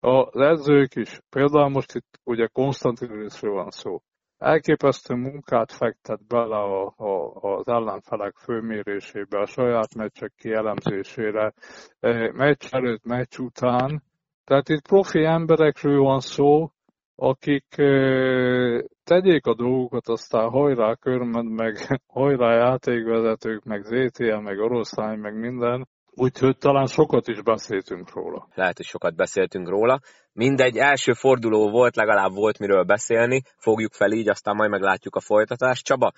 Az 0.00 0.40
edzők 0.40 0.94
is, 0.94 1.20
például 1.30 1.68
most 1.68 1.94
itt 1.94 2.20
ugye 2.24 2.46
Konstantinuszról 2.46 3.54
van 3.54 3.70
szó 3.70 4.02
elképesztő 4.42 5.14
munkát 5.14 5.72
fektet 5.72 6.26
bele 6.26 6.56
a, 6.56 6.94
a, 6.96 7.34
az 7.40 7.68
ellenfelek 7.68 8.34
főmérésébe, 8.36 9.38
a 9.38 9.46
saját 9.46 9.94
meccsek 9.94 10.32
kielemzésére, 10.36 11.52
e, 12.00 12.32
meccs 12.32 12.66
előtt, 12.70 13.04
meccs 13.04 13.38
után. 13.38 14.02
Tehát 14.44 14.68
itt 14.68 14.88
profi 14.88 15.24
emberekről 15.24 16.02
van 16.02 16.20
szó, 16.20 16.70
akik 17.16 17.78
e, 17.78 18.84
tegyék 19.04 19.46
a 19.46 19.54
dolgokat, 19.54 20.08
aztán 20.08 20.48
hajrá 20.48 20.94
körmend, 20.94 21.50
meg 21.50 21.76
hajrá 22.06 22.54
játékvezetők, 22.54 23.64
meg 23.64 23.82
ZTL, 23.82 24.36
meg 24.36 24.58
oroszlány, 24.58 25.18
meg 25.18 25.38
minden, 25.38 25.88
Úgyhogy 26.14 26.58
talán 26.58 26.86
sokat 26.86 27.28
is 27.28 27.42
beszéltünk 27.42 28.14
róla. 28.14 28.48
Lehet, 28.54 28.76
hogy 28.76 28.86
sokat 28.86 29.16
beszéltünk 29.16 29.68
róla. 29.68 30.00
Mindegy, 30.32 30.76
első 30.76 31.12
forduló 31.12 31.70
volt, 31.70 31.96
legalább 31.96 32.32
volt 32.34 32.58
miről 32.58 32.82
beszélni. 32.82 33.42
Fogjuk 33.56 33.92
fel 33.92 34.12
így, 34.12 34.28
aztán 34.28 34.56
majd 34.56 34.70
meglátjuk 34.70 35.16
a 35.16 35.20
folytatást. 35.20 35.84
Csaba, 35.84 36.12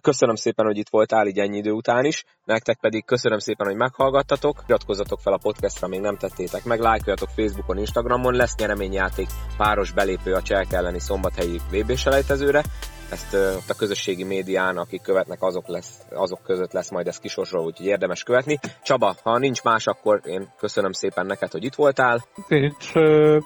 köszönöm 0.00 0.34
szépen, 0.34 0.66
hogy 0.66 0.76
itt 0.76 0.88
voltál 0.88 1.26
így 1.26 1.38
ennyi 1.38 1.56
idő 1.56 1.70
után 1.70 2.04
is. 2.04 2.24
Nektek 2.44 2.78
pedig 2.80 3.04
köszönöm 3.04 3.38
szépen, 3.38 3.66
hogy 3.66 3.76
meghallgattatok. 3.76 4.62
Iratkozzatok 4.66 5.20
fel 5.20 5.32
a 5.32 5.38
podcastra, 5.42 5.88
még 5.88 6.00
nem 6.00 6.16
tettétek 6.16 6.64
meg. 6.64 6.80
Lájkoljatok 6.80 7.28
Facebookon, 7.28 7.78
Instagramon. 7.78 8.34
Lesz 8.34 8.56
nyereményjáték 8.56 9.26
páros 9.56 9.92
belépő 9.92 10.32
a 10.32 10.42
Cselk 10.42 10.72
elleni 10.72 11.00
szombathelyi 11.00 11.60
VB 11.70 11.94
selejtezőre 11.96 12.62
ezt 13.10 13.34
ott 13.34 13.70
a 13.70 13.74
közösségi 13.74 14.24
médián, 14.24 14.76
akik 14.76 15.02
követnek, 15.02 15.42
azok, 15.42 15.66
lesz, 15.66 15.98
azok 16.10 16.42
között 16.42 16.72
lesz 16.72 16.90
majd 16.90 17.06
ez 17.06 17.18
kisorsolva, 17.18 17.66
úgyhogy 17.66 17.86
érdemes 17.86 18.22
követni. 18.22 18.58
Csaba, 18.82 19.14
ha 19.22 19.38
nincs 19.38 19.62
más, 19.62 19.86
akkor 19.86 20.20
én 20.24 20.48
köszönöm 20.58 20.92
szépen 20.92 21.26
neked, 21.26 21.52
hogy 21.52 21.64
itt 21.64 21.74
voltál. 21.74 22.24
Nincs 22.48 22.94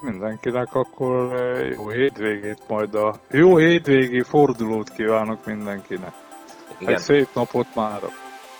mindenkinek, 0.01 0.67
akkor 0.73 1.33
jó 1.77 1.89
hétvégét 1.89 2.67
majd 2.67 2.95
a... 2.95 3.19
Jó 3.29 3.57
hétvégi 3.57 4.21
fordulót 4.21 4.89
kívánok 4.89 5.45
mindenkinek. 5.45 6.13
Igen. 6.79 6.93
Egy 6.93 6.99
szép 6.99 7.27
napot 7.33 7.75
már. 7.75 7.99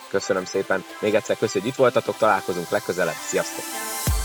Köszönöm 0.09 0.45
szépen. 0.45 0.83
Még 1.01 1.13
egyszer 1.13 1.37
köszönjük, 1.37 1.61
hogy 1.61 1.71
itt 1.71 1.93
voltatok, 1.93 2.17
találkozunk 2.17 2.69
legközelebb. 2.69 3.13
Sziasztok! 3.13 4.20